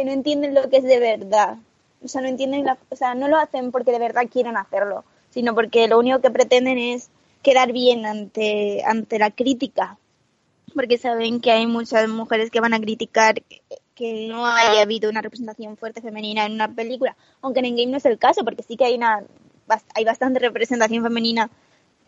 que 0.00 0.06
no 0.06 0.12
entienden 0.12 0.54
lo 0.54 0.70
que 0.70 0.78
es 0.78 0.84
de 0.84 0.98
verdad. 0.98 1.58
O 2.02 2.08
sea, 2.08 2.22
no 2.22 2.28
entienden, 2.28 2.64
la- 2.64 2.78
o 2.88 2.96
sea, 2.96 3.14
no 3.14 3.28
lo 3.28 3.36
hacen 3.36 3.70
porque 3.70 3.92
de 3.92 3.98
verdad 3.98 4.28
quieren 4.32 4.56
hacerlo, 4.56 5.04
sino 5.28 5.54
porque 5.54 5.88
lo 5.88 5.98
único 5.98 6.20
que 6.20 6.30
pretenden 6.30 6.78
es 6.78 7.10
quedar 7.42 7.72
bien 7.72 8.06
ante, 8.06 8.82
ante 8.86 9.18
la 9.18 9.30
crítica. 9.30 9.98
Porque 10.74 10.96
saben 10.96 11.42
que 11.42 11.50
hay 11.50 11.66
muchas 11.66 12.08
mujeres 12.08 12.50
que 12.50 12.60
van 12.60 12.72
a 12.72 12.80
criticar 12.80 13.42
que, 13.94 14.28
no 14.28 14.46
haya 14.46 14.80
habido 14.80 15.10
una 15.10 15.20
representación 15.20 15.76
fuerte 15.76 16.00
femenina 16.00 16.46
en 16.46 16.52
una 16.52 16.74
película. 16.74 17.14
Aunque 17.42 17.60
en 17.60 17.66
Endgame 17.66 17.90
no 17.90 17.98
es 17.98 18.06
el 18.06 18.18
caso, 18.18 18.42
porque 18.42 18.62
sí 18.62 18.78
que 18.78 18.86
hay 18.86 18.94
una 18.94 19.22
hay 19.94 20.04
bastante 20.06 20.40
representación 20.40 21.02
femenina 21.02 21.50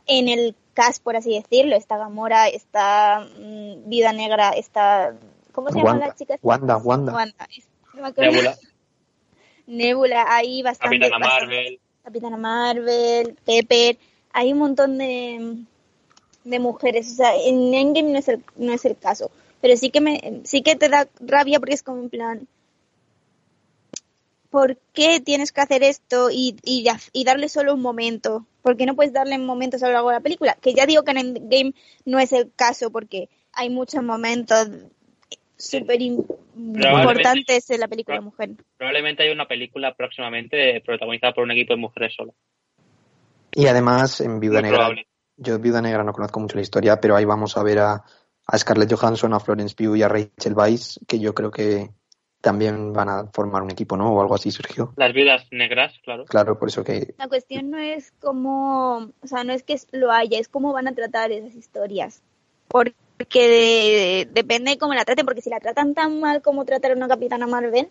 en 0.06 0.28
el 0.28 0.54
cast, 0.72 1.02
por 1.02 1.16
así 1.16 1.34
decirlo. 1.34 1.76
Está 1.76 1.98
Gamora, 1.98 2.48
está 2.48 3.20
mm, 3.38 3.90
Vida 3.90 4.14
Negra, 4.14 4.48
está... 4.50 5.14
¿Cómo 5.52 5.68
se 5.68 5.76
llama 5.76 5.90
Wanda, 5.90 6.06
la 6.06 6.14
chica? 6.14 6.36
Wanda, 6.40 6.78
Wanda. 6.78 7.12
Wanda. 7.12 7.46
No. 7.94 8.10
Nebula, 8.16 8.56
Nebula, 9.66 10.24
hay 10.28 10.62
bastante... 10.62 10.98
Capitana 10.98 11.18
bastante- 11.26 11.46
Marvel. 11.46 11.80
Capitana 12.04 12.36
Marvel, 12.36 13.36
Pepper, 13.44 13.98
hay 14.32 14.52
un 14.52 14.58
montón 14.58 14.98
de, 14.98 15.56
de 16.44 16.58
mujeres, 16.58 17.12
o 17.12 17.14
sea, 17.14 17.36
en 17.36 17.72
Endgame 17.72 18.10
no 18.12 18.18
es 18.18 18.26
el, 18.28 18.42
no 18.56 18.72
es 18.72 18.84
el 18.84 18.96
caso, 18.96 19.30
pero 19.60 19.76
sí 19.76 19.90
que 19.90 20.00
me, 20.00 20.40
sí 20.44 20.62
que 20.62 20.74
te 20.74 20.88
da 20.88 21.08
rabia 21.20 21.60
porque 21.60 21.74
es 21.74 21.84
como 21.84 22.00
en 22.02 22.10
plan, 22.10 22.48
¿por 24.50 24.78
qué 24.92 25.20
tienes 25.20 25.52
que 25.52 25.60
hacer 25.60 25.84
esto 25.84 26.28
y, 26.30 26.56
y, 26.64 26.84
y 27.12 27.24
darle 27.24 27.48
solo 27.48 27.72
un 27.74 27.82
momento? 27.82 28.46
¿Por 28.62 28.76
qué 28.76 28.84
no 28.84 28.96
puedes 28.96 29.12
darle 29.12 29.38
momentos 29.38 29.82
a 29.82 29.86
lo 29.86 29.92
largo 29.92 30.08
de 30.10 30.16
la 30.16 30.20
película? 30.20 30.58
Que 30.60 30.74
ya 30.74 30.86
digo 30.86 31.04
que 31.04 31.12
en 31.12 31.18
Endgame 31.18 31.74
no 32.04 32.18
es 32.18 32.32
el 32.32 32.52
caso 32.54 32.90
porque 32.90 33.28
hay 33.52 33.70
muchos 33.70 34.02
momentos 34.02 34.68
súper 35.56 36.00
im- 36.00 36.24
importantes 36.56 37.70
en 37.70 37.80
la 37.80 37.88
película 37.88 38.20
mujer. 38.20 38.50
Probablemente 38.76 39.22
haya 39.22 39.32
una 39.32 39.46
película 39.46 39.94
próximamente 39.94 40.80
protagonizada 40.84 41.32
por 41.34 41.44
un 41.44 41.50
equipo 41.52 41.74
de 41.74 41.80
mujeres 41.80 42.14
solo. 42.16 42.34
Y 43.54 43.66
además 43.66 44.20
en 44.20 44.40
Viuda 44.40 44.60
Muy 44.60 44.62
Negra, 44.62 44.78
probable. 44.78 45.06
yo 45.36 45.58
Viuda 45.58 45.82
Negra 45.82 46.04
no 46.04 46.12
conozco 46.12 46.40
mucho 46.40 46.56
la 46.56 46.62
historia, 46.62 47.00
pero 47.00 47.16
ahí 47.16 47.24
vamos 47.24 47.56
a 47.56 47.62
ver 47.62 47.78
a, 47.80 48.02
a 48.46 48.58
Scarlett 48.58 48.92
Johansson, 48.92 49.34
a 49.34 49.40
Florence 49.40 49.74
Pugh 49.74 49.96
y 49.96 50.02
a 50.02 50.08
Rachel 50.08 50.54
Weisz, 50.54 50.98
que 51.06 51.18
yo 51.18 51.34
creo 51.34 51.50
que 51.50 51.90
también 52.40 52.92
van 52.92 53.08
a 53.08 53.26
formar 53.32 53.62
un 53.62 53.70
equipo, 53.70 53.96
¿no? 53.96 54.12
O 54.12 54.20
algo 54.20 54.34
así, 54.34 54.50
Sergio. 54.50 54.94
Las 54.96 55.12
vidas 55.12 55.46
negras, 55.52 55.92
claro. 56.02 56.24
Claro, 56.24 56.58
por 56.58 56.68
eso 56.68 56.82
que 56.82 57.14
La 57.18 57.28
cuestión 57.28 57.70
no 57.70 57.78
es 57.78 58.12
cómo, 58.20 59.12
o 59.22 59.26
sea, 59.26 59.44
no 59.44 59.52
es 59.52 59.62
que 59.62 59.76
lo 59.92 60.10
haya, 60.10 60.38
es 60.40 60.48
cómo 60.48 60.72
van 60.72 60.88
a 60.88 60.94
tratar 60.94 61.30
esas 61.30 61.54
historias. 61.54 62.22
Porque 62.66 62.94
de- 63.30 64.28
depende 64.32 64.72
de 64.72 64.78
cómo 64.78 64.94
la 64.94 65.04
traten, 65.04 65.24
porque 65.26 65.42
si 65.42 65.50
la 65.50 65.60
tratan 65.60 65.94
tan 65.94 66.20
mal 66.20 66.42
como 66.42 66.64
trataron 66.64 67.02
a 67.02 67.08
Capitana 67.08 67.46
Marvel, 67.46 67.90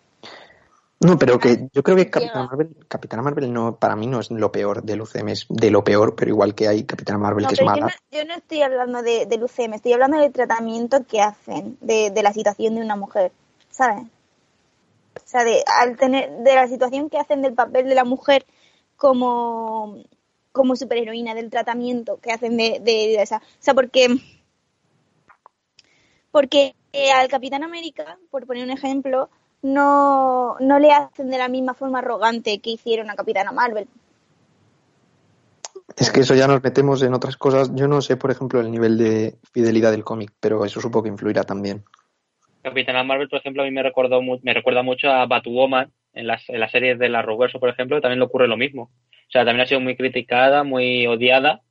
No, 1.00 1.18
pero 1.18 1.40
que 1.40 1.68
yo 1.74 1.82
creo 1.82 1.98
que 1.98 2.10
Capitana. 2.12 2.46
Marvel, 2.46 2.76
Capitana 2.88 3.24
Marvel 3.24 3.52
no, 3.52 3.76
para 3.78 3.96
mí 3.96 4.06
no 4.06 4.20
es 4.20 4.30
lo 4.30 4.52
peor 4.52 4.84
del 4.84 5.02
UCM, 5.02 5.30
es 5.30 5.46
de 5.50 5.72
lo 5.72 5.84
peor, 5.84 6.16
pero 6.16 6.30
igual 6.30 6.54
que 6.54 6.68
hay 6.68 6.84
Capitana 6.84 7.18
Marvel 7.18 7.44
no, 7.44 7.50
que 7.50 7.56
es 7.56 7.60
yo, 7.60 7.66
mala. 7.66 7.88
no, 7.88 8.18
yo 8.18 8.26
no 8.26 8.36
estoy 8.36 8.62
hablando 8.62 9.02
de, 9.02 9.26
del 9.26 9.44
UCM, 9.44 9.74
estoy 9.74 9.94
hablando 9.94 10.20
del 10.20 10.32
tratamiento 10.32 11.04
que 11.08 11.22
hacen 11.22 11.78
de, 11.82 12.12
de 12.12 12.24
la 12.24 12.34
situación 12.34 12.76
de 12.76 12.82
una 12.82 12.96
mujer, 12.96 13.32
¿sabes? 13.72 14.04
O 15.16 15.28
sea, 15.28 15.44
de, 15.44 15.64
al 15.80 15.98
tener, 15.98 16.30
de 16.30 16.56
la 16.56 16.68
situación 16.68 17.10
que 17.10 17.18
hacen 17.18 17.42
del 17.42 17.54
papel 17.54 17.88
de 17.90 17.96
la 17.96 18.04
mujer 18.04 18.46
como, 18.96 19.98
como 20.52 20.76
superheroína, 20.76 21.34
del 21.34 21.50
tratamiento 21.50 22.20
que 22.22 22.32
hacen 22.32 22.58
de, 22.58 22.80
de, 22.80 22.92
de 22.92 23.22
esa. 23.22 23.38
O 23.38 23.42
sea, 23.60 23.74
porque, 23.74 24.08
porque 26.32 26.76
eh, 26.94 27.12
al 27.12 27.28
Capitán 27.28 27.64
América, 27.64 28.18
por 28.30 28.46
poner 28.46 28.64
un 28.64 28.72
ejemplo, 28.72 29.30
no, 29.62 30.58
no 30.60 30.80
le 30.80 30.92
hacen 30.92 31.30
de 31.30 31.38
la 31.38 31.48
misma 31.48 31.74
forma 31.74 32.00
arrogante 32.00 32.60
que 32.60 32.72
hicieron 32.72 33.10
a 33.10 33.16
Capitana 33.16 33.52
Marvel. 33.52 33.88
Es 35.98 36.10
que 36.10 36.22
eso 36.22 36.36
ya 36.36 36.48
nos 36.48 36.64
metemos 36.64 37.04
en 37.04 37.14
otras 37.14 37.38
cosas. 37.38 37.72
Yo 37.76 37.88
no 37.88 38.02
sé, 38.02 38.18
por 38.18 38.32
ejemplo, 38.32 38.62
el 38.62 38.72
nivel 38.72 38.98
de 38.98 39.36
fidelidad 39.54 39.92
del 39.92 40.04
cómic, 40.04 40.32
pero 40.40 40.64
eso 40.66 40.80
supongo 40.80 41.04
que 41.04 41.10
influirá 41.10 41.44
también. 41.44 41.84
Capitana 42.64 43.04
Marvel, 43.04 43.30
por 43.30 43.40
ejemplo, 43.40 43.64
a 43.64 43.66
mí 43.66 43.72
me, 43.72 43.84
recordó, 43.84 44.22
me 44.22 44.54
recuerda 44.54 44.84
mucho 44.84 45.10
a 45.10 45.26
Batwoman 45.26 45.92
en 46.14 46.28
las, 46.28 46.48
en 46.50 46.60
las 46.60 46.72
series 46.72 46.98
de 46.98 47.10
la 47.10 47.22
Roverso, 47.22 47.60
por 47.60 47.70
ejemplo, 47.70 47.98
que 47.98 48.02
también 48.02 48.20
le 48.20 48.26
ocurre 48.26 48.48
lo 48.48 48.58
mismo. 48.58 48.84
O 48.84 49.32
sea, 49.32 49.44
también 49.46 49.62
ha 49.62 49.68
sido 49.68 49.82
muy 49.82 49.96
criticada, 49.96 50.64
muy 50.64 51.08
odiada 51.08 51.62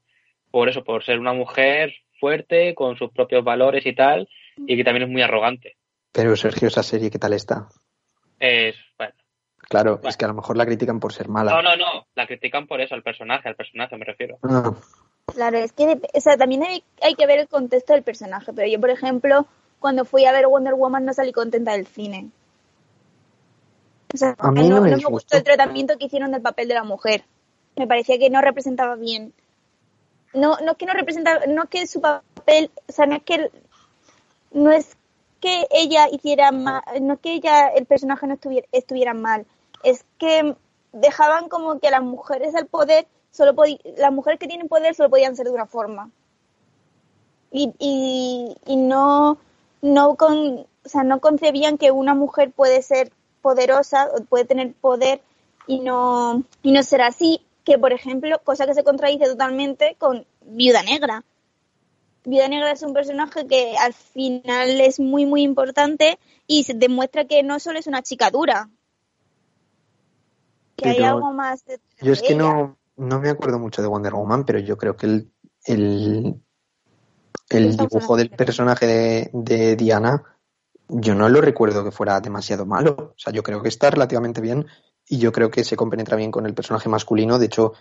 por 0.51 0.68
eso, 0.68 0.85
por 0.85 1.05
ser 1.05 1.18
una 1.18 1.33
mujer 1.33 1.94
fuerte, 2.18 2.75
con 2.75 2.96
sus 2.96 3.11
propios 3.12 3.44
valores 3.44 3.87
y 3.87 3.94
tal, 3.94 4.29
y 4.66 4.77
que 4.77 4.85
también 4.85 5.05
es 5.05 5.09
muy 5.12 5.23
arrogante. 5.23 5.77
Pero 6.12 6.37
Sergio, 6.37 6.68
esa 6.68 6.83
serie, 6.83 7.11
¿qué 7.11 7.18
tal 7.18 7.33
está? 7.33 7.68
Es, 8.38 8.75
bueno. 8.99 9.14
Claro, 9.68 9.96
Bueno. 9.96 10.09
es 10.09 10.16
que 10.16 10.25
a 10.25 10.29
lo 10.29 10.35
mejor 10.35 10.57
la 10.57 10.66
critican 10.66 10.99
por 10.99 11.12
ser 11.12 11.29
mala. 11.29 11.53
No, 11.53 11.62
no, 11.62 11.77
no, 11.77 12.07
la 12.14 12.27
critican 12.27 12.66
por 12.66 12.81
eso, 12.81 12.94
al 12.94 13.03
personaje, 13.03 13.49
al 13.49 13.55
personaje 13.57 13.96
me 13.96 14.05
refiero. 14.05 14.38
Ah, 14.42 14.73
Claro, 15.33 15.59
es 15.59 15.73
que 15.73 16.01
o 16.12 16.20
sea, 16.20 16.37
también 16.37 16.64
hay, 16.64 16.83
hay 17.03 17.14
que 17.14 17.27
ver 17.27 17.38
el 17.38 17.46
contexto 17.49 17.92
del 17.92 18.03
personaje, 18.03 18.53
pero 18.53 18.66
yo, 18.66 18.81
por 18.81 18.90
ejemplo, 18.90 19.46
cuando 19.79 20.05
fui 20.05 20.25
a 20.25 20.33
ver 20.33 20.46
Wonder 20.49 20.75
Woman 20.75 21.05
no 21.05 21.12
salí 21.14 21.31
contenta 21.33 21.73
del 21.73 21.87
cine. 21.87 22.31
O 24.12 24.16
sea, 24.16 24.35
A 24.38 24.51
mí 24.51 24.68
no 24.68 24.77
no, 24.77 24.81
me 24.81 24.81
no 24.81 24.83
me 24.83 24.90
disgustó. 24.96 25.11
gustó 25.12 25.37
el 25.37 25.44
tratamiento 25.44 25.96
que 25.99 26.07
hicieron 26.07 26.33
del 26.33 26.42
papel 26.42 26.66
de 26.66 26.75
la 26.75 26.83
mujer. 26.85 27.23
Me 27.77 27.87
parecía 27.87 28.18
que 28.18 28.29
no 28.29 28.40
representaba 28.40 28.96
bien. 28.96 29.33
No, 30.35 30.57
no 30.64 30.73
es 30.73 30.77
que 30.79 30.87
no 30.87 30.94
representaba, 30.94 31.46
no 31.46 31.66
que 31.68 31.87
su 31.87 32.01
papel, 32.01 32.70
o 32.88 32.92
sea, 32.92 33.07
no 33.07 33.14
es 33.16 33.23
que 33.23 33.35
el- 33.35 33.51
no 34.52 34.70
es 34.70 34.96
que 35.40 35.66
ella 35.70 36.08
hiciera 36.10 36.52
mal, 36.52 36.82
no 37.00 37.14
es 37.14 37.20
que 37.20 37.34
ella, 37.34 37.68
el 37.68 37.86
personaje 37.86 38.26
no 38.26 38.34
estuviera, 38.34 38.66
estuviera 38.72 39.14
mal, 39.14 39.46
es 39.82 40.04
que 40.18 40.54
dejaban 40.92 41.48
como 41.48 41.78
que 41.80 41.90
las 41.90 42.02
mujeres 42.02 42.54
al 42.54 42.66
poder 42.66 43.06
solo 43.30 43.54
las 43.96 44.12
mujeres 44.12 44.40
que 44.40 44.48
tienen 44.48 44.68
poder 44.68 44.94
solo 44.94 45.08
podían 45.08 45.36
ser 45.36 45.46
de 45.46 45.52
una 45.52 45.66
forma. 45.66 46.10
y, 47.52 47.72
y, 47.78 48.56
y 48.66 48.76
no, 48.76 49.38
no, 49.82 50.16
con, 50.16 50.66
o 50.84 50.88
sea, 50.88 51.04
no 51.04 51.20
concebían 51.20 51.78
que 51.78 51.90
una 51.90 52.14
mujer 52.14 52.50
puede 52.52 52.82
ser 52.82 53.12
poderosa 53.42 54.08
puede 54.28 54.44
tener 54.44 54.72
poder 54.74 55.22
y 55.66 55.80
no, 55.80 56.42
y 56.62 56.72
no 56.72 56.82
ser 56.82 57.02
así, 57.02 57.40
que 57.64 57.78
por 57.78 57.92
ejemplo, 57.92 58.40
cosa 58.44 58.66
que 58.66 58.74
se 58.74 58.84
contradice 58.84 59.26
totalmente 59.26 59.96
con 59.98 60.26
Viuda 60.42 60.82
Negra. 60.82 61.24
Viuda 62.24 62.48
Negra 62.48 62.72
es 62.72 62.83
un 62.83 62.92
personaje 62.92 63.46
que 63.46 63.76
al 63.78 63.92
final 63.94 64.80
es 64.80 65.00
muy 65.00 65.26
muy 65.26 65.42
importante 65.42 66.18
y 66.46 66.64
se 66.64 66.74
demuestra 66.74 67.24
que 67.24 67.42
no 67.42 67.59
solo 67.59 67.78
es 67.78 67.87
una 67.87 68.02
chica 68.02 68.30
dura, 68.30 68.68
que 70.76 70.88
hay 70.88 71.02
algo 71.02 71.33
más 71.33 71.64
detrás 71.64 71.96
Yo 72.00 72.12
es 72.12 72.20
de 72.20 72.26
que 72.28 72.33
ella. 72.35 72.42
no, 72.42 72.78
no 72.96 73.20
me 73.20 73.30
acuerdo 73.30 73.59
mucho 73.59 73.83
de 73.83 73.88
Wonder 73.88 74.12
Woman, 74.14 74.44
pero 74.44 74.59
yo 74.59 74.76
creo 74.76 74.96
que 74.96 75.06
el, 75.06 75.33
el, 75.66 76.40
dibujo 77.76 78.16
del 78.16 78.30
de- 78.30 78.37
personaje 78.37 78.87
de, 78.87 79.30
de 79.33 79.76
Diana, 79.76 80.22
yo 80.88 81.14
no 81.14 81.28
lo 81.28 81.40
recuerdo 81.40 81.85
que 81.85 81.90
fuera 81.90 82.20
demasiado 82.20 82.66
malo. 82.66 83.12
O 83.14 83.18
sea, 83.18 83.33
yo 83.33 83.42
creo 83.42 83.62
que 83.62 83.68
está 83.68 83.90
relativamente 83.90 84.40
bien 84.40 84.66
y 85.09 85.18
yo 85.18 85.33
creo 85.33 85.50
que 85.50 85.64
se 85.64 85.76
compenetra 85.76 86.16
bien 86.16 86.30
con 86.30 86.46
el 86.46 86.54
personaje 86.54 86.88
masculino. 86.88 87.38
De 87.38 87.46
hecho, 87.46 87.72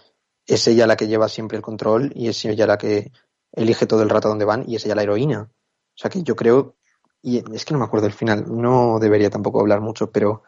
es 0.46 0.68
ella 0.68 0.88
la 0.88 0.96
que 0.96 1.08
lleva 1.08 1.28
siempre 1.30 1.58
el 1.58 1.62
control 1.64 2.12
y 2.16 2.28
es 2.28 2.44
ella 2.46 2.66
la 2.66 2.78
que 2.78 3.12
elige 3.52 3.86
todo 3.86 4.04
el 4.04 4.10
rato 4.10 4.28
a 4.28 4.32
dónde 4.32 4.46
van 4.46 4.64
y 4.68 4.76
es 4.76 4.86
ella 4.86 4.96
la 4.96 5.04
heroína. 5.04 5.50
O 5.52 5.98
sea, 5.98 6.10
que 6.10 6.24
yo 6.24 6.36
creo, 6.36 6.76
y 7.22 7.44
es 7.54 7.66
que 7.66 7.74
no 7.74 7.80
me 7.80 7.86
acuerdo 7.86 8.06
del 8.06 8.14
final, 8.14 8.46
no 8.48 9.00
debería 9.00 9.30
tampoco 9.30 9.60
hablar 9.60 9.82
mucho, 9.82 10.12
pero 10.12 10.44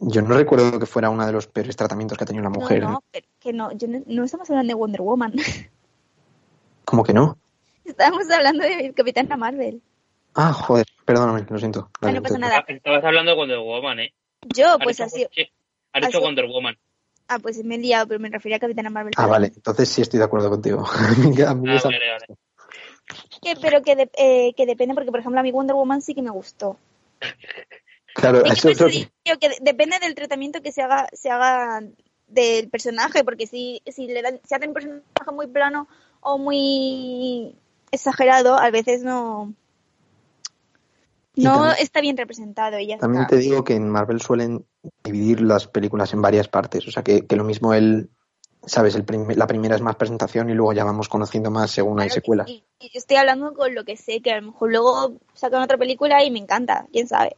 yo 0.00 0.22
no 0.22 0.36
recuerdo 0.36 0.78
que 0.78 0.86
fuera 0.86 1.10
uno 1.10 1.24
de 1.24 1.32
los 1.32 1.46
peores 1.46 1.76
tratamientos 1.76 2.18
que 2.18 2.24
ha 2.24 2.26
tenido 2.26 2.46
una 2.46 2.58
mujer. 2.58 2.82
No, 2.82 2.90
no, 2.92 3.04
pero 3.10 3.26
que 3.38 3.52
no, 3.52 3.72
yo 3.72 3.88
no, 3.88 4.02
no 4.06 4.24
estamos 4.24 4.50
hablando 4.50 4.70
de 4.70 4.74
Wonder 4.74 5.02
Woman. 5.02 5.32
¿Cómo 6.84 7.04
que 7.04 7.12
no? 7.12 7.38
Estamos 7.84 8.30
hablando 8.30 8.64
de 8.64 8.92
Capitana 8.94 9.36
Marvel. 9.36 9.80
Ah, 10.34 10.52
joder, 10.52 10.86
perdóname, 11.04 11.46
lo 11.48 11.58
siento. 11.58 11.90
Ah, 12.00 12.10
no 12.10 12.22
pasa 12.22 12.38
nada. 12.38 12.64
Estabas 12.66 13.04
hablando 13.04 13.32
de 13.32 13.36
Wonder 13.36 13.58
Woman, 13.58 14.00
¿eh? 14.00 14.14
Yo, 14.54 14.76
pues 14.82 15.00
así. 15.00 15.26
sí, 15.30 15.48
has 15.92 16.06
dicho 16.06 16.20
Wonder 16.20 16.46
Woman. 16.46 16.76
Ah, 17.28 17.38
pues 17.38 17.62
me 17.64 17.76
he 17.76 17.78
liado, 17.78 18.06
pero 18.08 18.20
me 18.20 18.28
refería 18.28 18.56
a 18.56 18.60
Capitana 18.60 18.90
Marvel. 18.90 19.14
Ah, 19.16 19.26
vale, 19.26 19.52
entonces 19.54 19.88
sí 19.88 20.02
estoy 20.02 20.18
de 20.18 20.24
acuerdo 20.24 20.50
contigo. 20.50 20.84
A 21.46 21.54
mí- 21.54 21.68
Ah, 21.70 21.80
vale, 21.84 21.98
vale. 22.10 22.26
Que, 23.42 23.56
pero 23.60 23.82
que, 23.82 23.96
de- 23.96 24.10
eh, 24.16 24.54
que 24.56 24.66
depende, 24.66 24.94
porque 24.94 25.10
por 25.10 25.20
ejemplo 25.20 25.40
a 25.40 25.42
mi 25.42 25.50
Wonder 25.52 25.74
Woman 25.74 26.00
sí 26.02 26.14
que 26.14 26.22
me 26.22 26.30
gustó. 26.30 26.78
Claro, 28.14 28.44
Es 28.44 28.62
que 28.62 28.72
eso 28.72 28.84
por 28.84 28.90
es 28.90 28.96
eso 28.96 29.10
que- 29.24 29.38
que 29.38 29.56
depende 29.60 29.98
del 29.98 30.14
tratamiento 30.14 30.60
que 30.62 30.72
se 30.72 30.82
haga, 30.82 31.08
se 31.12 31.30
haga 31.30 31.82
del 32.26 32.68
personaje, 32.70 33.24
porque 33.24 33.46
si, 33.46 33.82
si 33.86 34.06
le 34.06 34.22
dan, 34.22 34.40
si 34.44 34.54
hacen 34.54 34.68
un 34.70 34.74
personaje 34.74 35.02
muy 35.32 35.46
plano 35.46 35.88
o 36.20 36.38
muy 36.38 37.56
exagerado, 37.90 38.58
a 38.58 38.70
veces 38.70 39.02
no 39.02 39.54
no 41.36 41.52
también- 41.54 41.76
está 41.80 42.00
bien 42.00 42.16
representado 42.16 42.78
y 42.78 42.86
ya 42.88 42.98
También 42.98 43.22
está. 43.22 43.36
te 43.36 43.42
digo 43.42 43.64
que 43.64 43.74
en 43.74 43.88
Marvel 43.88 44.20
suelen 44.20 44.64
dividir 45.04 45.40
las 45.40 45.66
películas 45.66 46.12
en 46.12 46.22
varias 46.22 46.48
partes. 46.48 46.86
O 46.88 46.90
sea, 46.90 47.02
que, 47.02 47.26
que 47.26 47.36
lo 47.36 47.44
mismo 47.44 47.72
el, 47.74 48.10
¿sabes? 48.66 48.94
El 48.94 49.04
prim- 49.04 49.28
la 49.34 49.46
primera 49.46 49.74
es 49.74 49.80
más 49.82 49.96
presentación 49.96 50.50
y 50.50 50.54
luego 50.54 50.72
ya 50.72 50.84
vamos 50.84 51.08
conociendo 51.08 51.50
más 51.50 51.70
según 51.70 52.00
hay 52.00 52.08
Claro 52.08 52.14
que 52.14 52.20
secuelas. 52.20 52.48
Y 52.50 52.64
yo 52.80 52.98
estoy 52.98 53.16
hablando 53.16 53.54
con 53.54 53.74
lo 53.74 53.84
que 53.84 53.96
sé, 53.96 54.20
que 54.20 54.32
a 54.32 54.40
lo 54.40 54.48
mejor 54.52 54.70
luego 54.70 55.14
sacan 55.34 55.62
otra 55.62 55.78
película 55.78 56.22
y 56.24 56.30
me 56.30 56.38
encanta, 56.38 56.86
quién 56.92 57.06
sabe. 57.08 57.36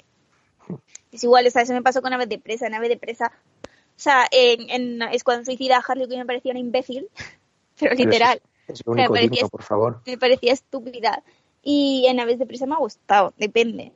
Es 1.12 1.22
igual, 1.22 1.46
o 1.46 1.50
sea, 1.50 1.62
eso 1.62 1.72
me 1.72 1.82
pasó 1.82 2.02
con 2.02 2.12
Aves 2.12 2.28
de 2.28 2.38
Presa. 2.38 2.66
En 2.66 2.74
Aves 2.74 2.88
de 2.88 2.96
Presa, 2.96 3.30
o 3.62 3.68
sea, 3.96 4.26
en, 4.32 4.70
en 4.70 5.02
Escuadrón 5.12 5.44
Suicida, 5.44 5.82
Harley 5.86 6.08
Quinn 6.08 6.18
me 6.18 6.26
parecía 6.26 6.50
una 6.50 6.58
imbécil, 6.60 7.08
pero 7.78 7.94
Pero 7.94 7.94
literal, 7.94 8.42
Es 8.66 8.82
lo 8.84 8.92
único 8.92 9.12
Me 9.12 9.18
parecía- 9.20 9.30
digno, 9.36 9.48
por 9.50 9.62
favor. 9.62 10.02
me 10.06 10.18
parecía 10.18 10.52
estúpida. 10.52 11.22
Y 11.64 12.06
en 12.06 12.20
Aves 12.20 12.38
de 12.38 12.46
Presa 12.46 12.66
me 12.66 12.74
ha 12.74 12.78
gustado, 12.78 13.32
depende. 13.38 13.92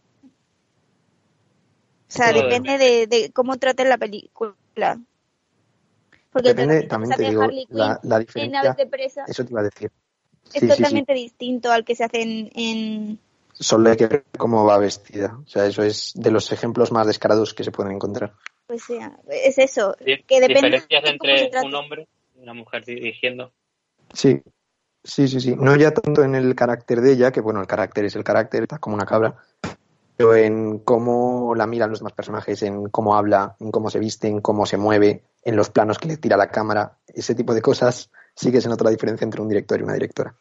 O 2.08 2.10
sea, 2.10 2.32
depende 2.32 2.78
de, 2.78 3.06
de 3.06 3.30
cómo 3.32 3.58
traten 3.58 3.90
la 3.90 3.98
película. 3.98 4.54
Porque 6.32 6.48
Depende, 6.48 6.82
también 6.84 7.10
te 7.10 7.16
se 7.16 7.26
hace 7.26 7.30
digo, 7.30 7.46
la, 7.70 8.00
la 8.02 8.16
en 8.16 8.20
diferencia, 8.20 8.60
Aves 8.60 8.76
de 8.76 8.86
Presa 8.86 9.24
eso 9.26 9.44
te 9.44 9.52
iba 9.52 9.60
a 9.60 9.64
decir. 9.64 9.90
es 10.46 10.52
Sí, 10.52 10.60
sí, 10.60 10.68
sí. 10.70 10.76
totalmente 10.76 11.12
distinto 11.12 11.70
al 11.70 11.84
que 11.84 11.94
se 11.94 12.04
hace 12.04 12.22
en, 12.22 12.50
en, 12.54 13.18
Solo 13.52 13.90
hay 13.90 13.96
que 13.96 14.06
ver 14.06 14.24
cómo 14.38 14.64
va 14.64 14.78
vestida. 14.78 15.38
O 15.44 15.48
sea, 15.48 15.66
eso 15.66 15.82
es 15.82 16.12
de 16.14 16.30
los 16.30 16.50
ejemplos 16.52 16.92
más 16.92 17.06
descarados 17.06 17.54
que 17.54 17.64
se 17.64 17.72
pueden 17.72 17.92
encontrar. 17.92 18.34
Pues 18.66 18.84
sea, 18.84 19.18
es 19.28 19.58
eso, 19.58 19.96
que 19.98 20.40
depende 20.40 20.80
Diferencias 20.80 21.02
de 21.02 21.10
entre 21.10 21.48
trate. 21.48 21.66
un 21.66 21.74
hombre 21.74 22.08
y 22.36 22.42
una 22.42 22.54
mujer 22.54 22.84
dirigiendo. 22.84 23.52
Sí, 24.12 24.40
sí, 25.04 25.28
sí, 25.28 25.40
sí. 25.40 25.54
No 25.56 25.76
ya 25.76 25.92
tanto 25.92 26.22
en 26.22 26.34
el 26.34 26.54
carácter 26.54 27.00
de 27.00 27.12
ella, 27.12 27.32
que 27.32 27.40
bueno, 27.40 27.60
el 27.60 27.66
carácter 27.66 28.04
es 28.04 28.16
el 28.16 28.24
carácter, 28.24 28.62
está 28.62 28.78
como 28.78 28.96
una 28.96 29.06
cabra, 29.06 29.36
pero 30.16 30.34
en 30.34 30.80
cómo 30.80 31.54
la 31.54 31.66
miran 31.66 31.90
los 31.90 32.00
demás 32.00 32.12
personajes, 32.12 32.62
en 32.62 32.88
cómo 32.88 33.16
habla, 33.16 33.56
en 33.60 33.70
cómo 33.70 33.90
se 33.90 33.98
viste, 33.98 34.28
en 34.28 34.40
cómo 34.40 34.66
se 34.66 34.76
mueve, 34.76 35.22
en 35.44 35.56
los 35.56 35.70
planos 35.70 35.98
que 35.98 36.08
le 36.08 36.16
tira 36.16 36.36
la 36.36 36.50
cámara, 36.50 36.98
ese 37.06 37.34
tipo 37.34 37.54
de 37.54 37.62
cosas 37.62 38.10
sí 38.34 38.52
que 38.52 38.60
se 38.60 38.68
nota 38.68 38.84
la 38.84 38.90
diferencia 38.90 39.24
entre 39.24 39.40
un 39.40 39.48
director 39.48 39.78
y 39.78 39.82
una 39.82 39.94
directora. 39.94 40.34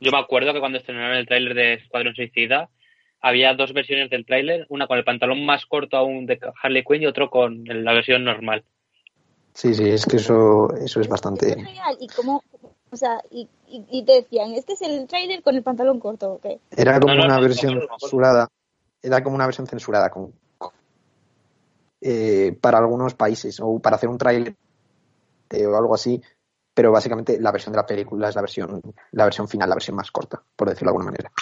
Yo 0.00 0.10
me 0.10 0.18
acuerdo 0.18 0.52
que 0.52 0.60
cuando 0.60 0.78
estrenaron 0.78 1.16
el 1.16 1.26
tráiler 1.26 1.54
de 1.54 1.74
Escuadrón 1.74 2.14
Suicida, 2.14 2.70
había 3.20 3.54
dos 3.54 3.72
versiones 3.72 4.10
del 4.10 4.26
tráiler, 4.26 4.66
una 4.68 4.88
con 4.88 4.98
el 4.98 5.04
pantalón 5.04 5.46
más 5.46 5.64
corto 5.66 5.96
aún 5.96 6.26
de 6.26 6.40
Harley 6.60 6.82
Quinn 6.82 7.02
y 7.02 7.06
otro 7.06 7.30
con 7.30 7.62
la 7.64 7.92
versión 7.92 8.24
normal. 8.24 8.64
Sí, 9.54 9.74
sí, 9.74 9.88
es 9.88 10.06
que 10.06 10.16
eso, 10.16 10.74
eso 10.74 11.00
es 11.00 11.08
bastante... 11.08 11.50
es 11.50 11.54
genial. 11.54 11.96
Y 12.00 12.08
cómo, 12.08 12.42
o 12.92 12.96
sea, 12.96 13.22
y, 13.30 13.48
y, 13.66 13.84
y 13.90 14.04
te 14.04 14.12
decían, 14.12 14.52
este 14.52 14.74
es 14.74 14.82
el 14.82 15.06
trailer 15.06 15.42
con 15.42 15.54
el 15.56 15.62
pantalón 15.62 15.98
corto, 15.98 16.34
¿ok? 16.34 16.46
Era 16.76 17.00
como 17.00 17.14
No, 17.14 17.20
no, 17.20 17.24
una 17.24 17.36
no, 17.36 17.42
versión 17.42 17.80
censurada. 17.98 18.48
Era 19.02 19.22
como 19.24 19.34
una 19.34 19.46
versión 19.46 19.66
censurada 19.66 20.10
con, 20.10 20.32
con- 20.58 20.72
eh, 22.02 22.56
para 22.60 22.78
algunos 22.78 23.14
países 23.14 23.58
o 23.60 23.78
para 23.78 23.96
hacer 23.96 24.08
un 24.08 24.18
tráiler 24.18 24.54
eh, 25.50 25.66
o 25.66 25.76
algo 25.76 25.94
así. 25.94 26.22
Pero 26.74 26.92
básicamente 26.92 27.40
la 27.40 27.50
versión 27.52 27.72
de 27.72 27.78
la 27.78 27.86
película 27.86 28.28
es 28.28 28.34
la 28.34 28.40
versión, 28.42 28.80
la 29.12 29.24
versión 29.24 29.48
final, 29.48 29.68
la 29.68 29.74
versión 29.74 29.96
más 29.96 30.10
corta, 30.10 30.42
por 30.56 30.68
decirlo 30.68 30.90
de 30.90 30.90
alguna 30.96 31.10
manera. 31.10 31.32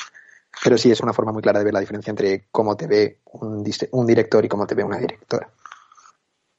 Pero 0.64 0.76
sí 0.78 0.90
es 0.90 1.00
una 1.00 1.12
forma 1.12 1.32
muy 1.32 1.42
clara 1.42 1.60
de 1.60 1.64
ver 1.64 1.74
la 1.74 1.80
diferencia 1.80 2.10
entre 2.10 2.46
cómo 2.50 2.76
te 2.76 2.86
ve 2.86 3.18
un, 3.32 3.64
un 3.92 4.06
director 4.06 4.44
y 4.44 4.48
cómo 4.48 4.66
te 4.66 4.74
ve 4.74 4.82
una 4.84 4.98
directora. 4.98 5.50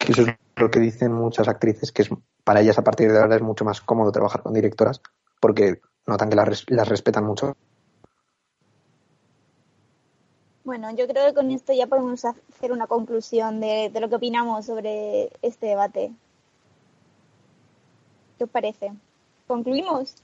Que 0.06 0.12
eso 0.14 0.22
es 0.24 0.28
lo 0.56 0.70
que 0.72 0.80
dicen 0.80 1.12
muchas 1.14 1.48
actrices, 1.48 1.92
que 1.92 2.02
es 2.04 2.10
para 2.44 2.62
ellas 2.62 2.78
a 2.78 2.84
partir 2.84 3.12
de 3.12 3.20
ahora 3.20 3.36
es 3.36 3.42
mucho 3.42 3.66
más 3.66 3.82
cómodo 3.82 4.12
trabajar 4.12 4.42
con 4.42 4.54
directoras 4.54 5.02
porque 5.40 5.80
notan 6.08 6.30
que 6.30 6.36
las, 6.36 6.48
res- 6.48 6.66
las 6.70 6.88
respetan 6.88 7.26
mucho 7.26 7.56
Bueno, 10.64 10.90
yo 10.96 11.08
creo 11.08 11.26
que 11.28 11.34
con 11.34 11.50
esto 11.52 11.74
ya 11.74 11.88
podemos 11.88 12.24
hacer 12.24 12.72
una 12.72 12.88
conclusión 12.88 13.60
de, 13.60 13.90
de 13.92 14.00
lo 14.00 14.10
que 14.10 14.16
opinamos 14.16 14.66
sobre 14.66 15.32
este 15.42 15.66
debate. 15.68 16.12
¿Qué 18.38 18.44
os 18.44 18.50
parece? 18.50 18.92
¿Concluimos? 19.48 20.16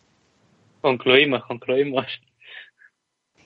Concluimos, 0.81 1.43
concluimos. 1.45 2.05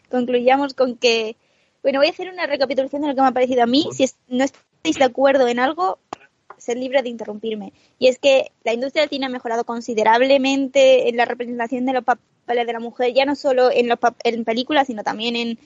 Concluyamos 0.09 0.73
con 0.73 0.97
que... 0.97 1.37
Bueno, 1.81 1.99
voy 1.99 2.07
a 2.07 2.11
hacer 2.11 2.29
una 2.29 2.45
recapitulación 2.45 3.01
de 3.01 3.07
lo 3.07 3.15
que 3.15 3.21
me 3.21 3.27
ha 3.27 3.31
parecido 3.31 3.63
a 3.63 3.67
mí. 3.67 3.87
Si 3.93 4.03
es- 4.03 4.17
no 4.27 4.43
estáis 4.43 4.97
de 4.99 5.05
acuerdo 5.05 5.47
en 5.47 5.59
algo, 5.59 5.97
ser 6.61 6.77
libre 6.77 7.01
de 7.01 7.09
interrumpirme. 7.09 7.73
Y 7.99 8.07
es 8.07 8.19
que 8.19 8.51
la 8.63 8.73
industria 8.73 9.07
del 9.07 9.23
ha 9.23 9.29
mejorado 9.29 9.63
considerablemente 9.65 11.09
en 11.09 11.17
la 11.17 11.25
representación 11.25 11.85
de 11.85 11.93
los 11.93 12.03
papeles 12.03 12.67
de 12.67 12.73
la 12.73 12.79
mujer, 12.79 13.13
ya 13.13 13.25
no 13.25 13.35
solo 13.35 13.71
en, 13.71 13.87
los 13.87 13.97
en 14.23 14.45
películas, 14.45 14.87
sino 14.87 15.03
también 15.03 15.35
en, 15.35 15.59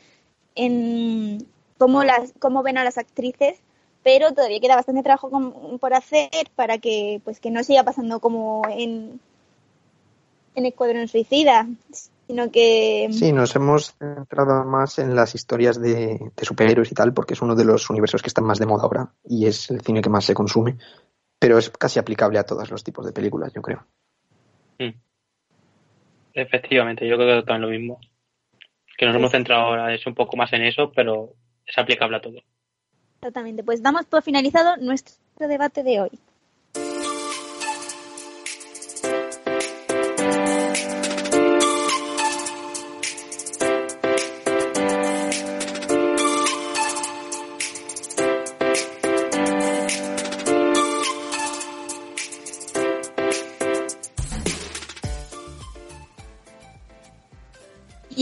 en 0.55 1.45
cómo, 1.77 2.03
las, 2.03 2.33
cómo 2.39 2.63
ven 2.63 2.77
a 2.77 2.83
las 2.83 2.97
actrices, 2.97 3.57
pero 4.03 4.33
todavía 4.33 4.59
queda 4.59 4.75
bastante 4.75 5.03
trabajo 5.03 5.29
con- 5.29 5.79
por 5.79 5.93
hacer 5.93 6.29
para 6.55 6.77
que 6.77 7.19
pues 7.23 7.39
que 7.39 7.51
no 7.51 7.63
siga 7.63 7.83
pasando 7.83 8.19
como 8.19 8.61
en, 8.69 9.19
en 10.55 10.65
Escuadrón 10.65 11.07
Suicida, 11.07 11.67
sino 12.27 12.51
que... 12.51 13.07
Sí, 13.11 13.31
nos 13.31 13.55
hemos 13.55 13.95
centrado 13.97 14.65
más 14.65 14.99
en 14.99 15.15
las 15.15 15.35
historias 15.35 15.79
de, 15.79 16.19
de 16.35 16.45
superhéroes 16.45 16.91
y 16.91 16.95
tal, 16.95 17.13
porque 17.13 17.33
es 17.33 17.41
uno 17.41 17.55
de 17.55 17.65
los 17.65 17.89
universos 17.89 18.21
que 18.21 18.27
están 18.27 18.45
más 18.45 18.59
de 18.59 18.65
moda 18.65 18.83
ahora 18.83 19.13
y 19.23 19.45
es 19.45 19.69
el 19.69 19.81
cine 19.81 20.01
que 20.01 20.09
más 20.09 20.25
se 20.25 20.33
consume, 20.33 20.77
pero 21.39 21.57
es 21.57 21.69
casi 21.69 21.99
aplicable 21.99 22.39
a 22.39 22.43
todos 22.45 22.69
los 22.71 22.83
tipos 22.83 23.05
de 23.05 23.13
películas, 23.13 23.53
yo 23.53 23.61
creo. 23.61 23.85
Mm. 24.79 24.93
Efectivamente, 26.33 27.07
yo 27.07 27.15
creo 27.15 27.41
que 27.41 27.47
también 27.47 27.61
lo 27.61 27.77
mismo. 27.77 27.99
Que 28.97 29.05
nos 29.05 29.15
hemos 29.15 29.31
centrado 29.31 29.63
ahora 29.63 29.93
es 29.93 30.05
un 30.05 30.15
poco 30.15 30.37
más 30.37 30.51
en 30.53 30.63
eso, 30.63 30.91
pero 30.93 31.33
es 31.65 31.77
aplicable 31.77 32.17
a 32.17 32.21
todo. 32.21 32.39
Exactamente, 33.17 33.63
pues 33.63 33.81
damos 33.81 34.05
por 34.05 34.21
finalizado 34.21 34.77
nuestro 34.77 35.47
debate 35.47 35.83
de 35.83 36.01
hoy. 36.01 36.11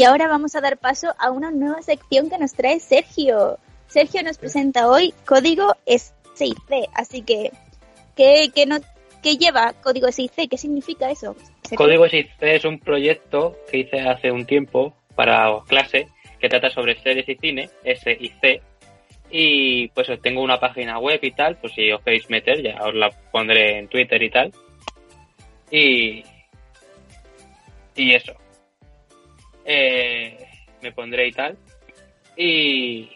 Y 0.03 0.05
ahora 0.05 0.27
vamos 0.27 0.53
a 0.53 0.59
dar 0.59 0.77
paso 0.79 1.15
a 1.17 1.31
una 1.31 1.49
nueva 1.49 1.81
sección 1.81 2.29
que 2.29 2.37
nos 2.37 2.51
trae 2.51 2.81
Sergio. 2.81 3.57
Sergio 3.87 4.21
nos 4.21 4.37
presenta 4.37 4.89
hoy 4.89 5.13
código 5.25 5.77
SIC. 5.85 6.57
Así 6.93 7.21
que, 7.21 7.51
¿qué, 8.13 8.51
qué, 8.53 8.65
no, 8.65 8.79
qué 9.23 9.37
lleva 9.37 9.71
código 9.81 10.11
SIC? 10.11 10.49
¿Qué 10.49 10.57
significa 10.57 11.09
eso? 11.09 11.37
Sergio? 11.61 11.77
Código 11.77 12.09
SIC 12.09 12.31
es 12.41 12.65
un 12.65 12.79
proyecto 12.79 13.55
que 13.71 13.77
hice 13.77 14.01
hace 14.01 14.29
un 14.29 14.45
tiempo 14.45 14.93
para 15.15 15.47
clase 15.69 16.09
que 16.37 16.49
trata 16.49 16.69
sobre 16.69 17.01
series 17.01 17.29
y 17.29 17.35
cine, 17.35 17.69
SIC. 17.85 18.61
Y 19.31 19.87
pues 19.87 20.09
tengo 20.21 20.43
una 20.43 20.59
página 20.59 20.99
web 20.99 21.19
y 21.21 21.31
tal, 21.31 21.55
pues 21.55 21.71
si 21.75 21.89
os 21.93 22.01
queréis 22.01 22.29
meter, 22.29 22.61
ya 22.61 22.75
os 22.85 22.93
la 22.93 23.09
pondré 23.31 23.79
en 23.79 23.87
Twitter 23.87 24.21
y 24.21 24.29
tal. 24.29 24.51
Y, 25.71 26.25
y 27.95 28.15
eso. 28.15 28.33
Eh, 29.65 30.37
me 30.81 30.91
pondré 30.91 31.27
y 31.27 31.31
tal. 31.31 31.57
Y, 32.35 33.09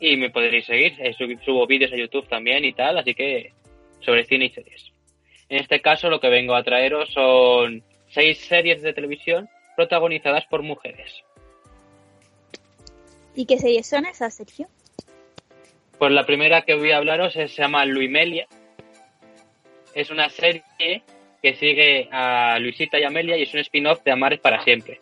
y 0.00 0.16
me 0.16 0.30
podréis 0.30 0.66
seguir. 0.66 0.94
Eh, 0.98 1.14
sub- 1.14 1.42
subo 1.44 1.66
vídeos 1.66 1.92
a 1.92 1.96
YouTube 1.96 2.28
también 2.28 2.64
y 2.64 2.72
tal, 2.72 2.98
así 2.98 3.14
que 3.14 3.52
sobre 4.00 4.24
cine 4.24 4.46
y 4.46 4.50
series. 4.50 4.92
En 5.48 5.58
este 5.60 5.80
caso 5.80 6.08
lo 6.10 6.20
que 6.20 6.28
vengo 6.28 6.54
a 6.54 6.62
traeros 6.64 7.10
son 7.12 7.82
seis 8.08 8.38
series 8.38 8.82
de 8.82 8.92
televisión 8.92 9.48
protagonizadas 9.76 10.44
por 10.46 10.62
mujeres. 10.62 11.22
¿Y 13.34 13.46
qué 13.46 13.58
series 13.58 13.86
son 13.86 14.04
esas, 14.06 14.34
Sergio? 14.34 14.68
Pues 15.98 16.12
la 16.12 16.26
primera 16.26 16.62
que 16.62 16.74
voy 16.74 16.90
a 16.90 16.96
hablaros 16.98 17.36
es- 17.36 17.52
se 17.54 17.62
llama 17.62 17.84
Luimelia. 17.86 18.46
Es 19.94 20.10
una 20.10 20.28
serie 20.28 20.62
que 21.42 21.54
sigue 21.56 22.08
a 22.10 22.58
Luisita 22.58 22.98
y 22.98 23.04
Amelia 23.04 23.36
y 23.36 23.42
es 23.42 23.54
un 23.54 23.60
spin-off 23.60 24.02
de 24.04 24.10
Amar 24.12 24.32
es 24.32 24.40
para 24.40 24.62
siempre. 24.64 25.00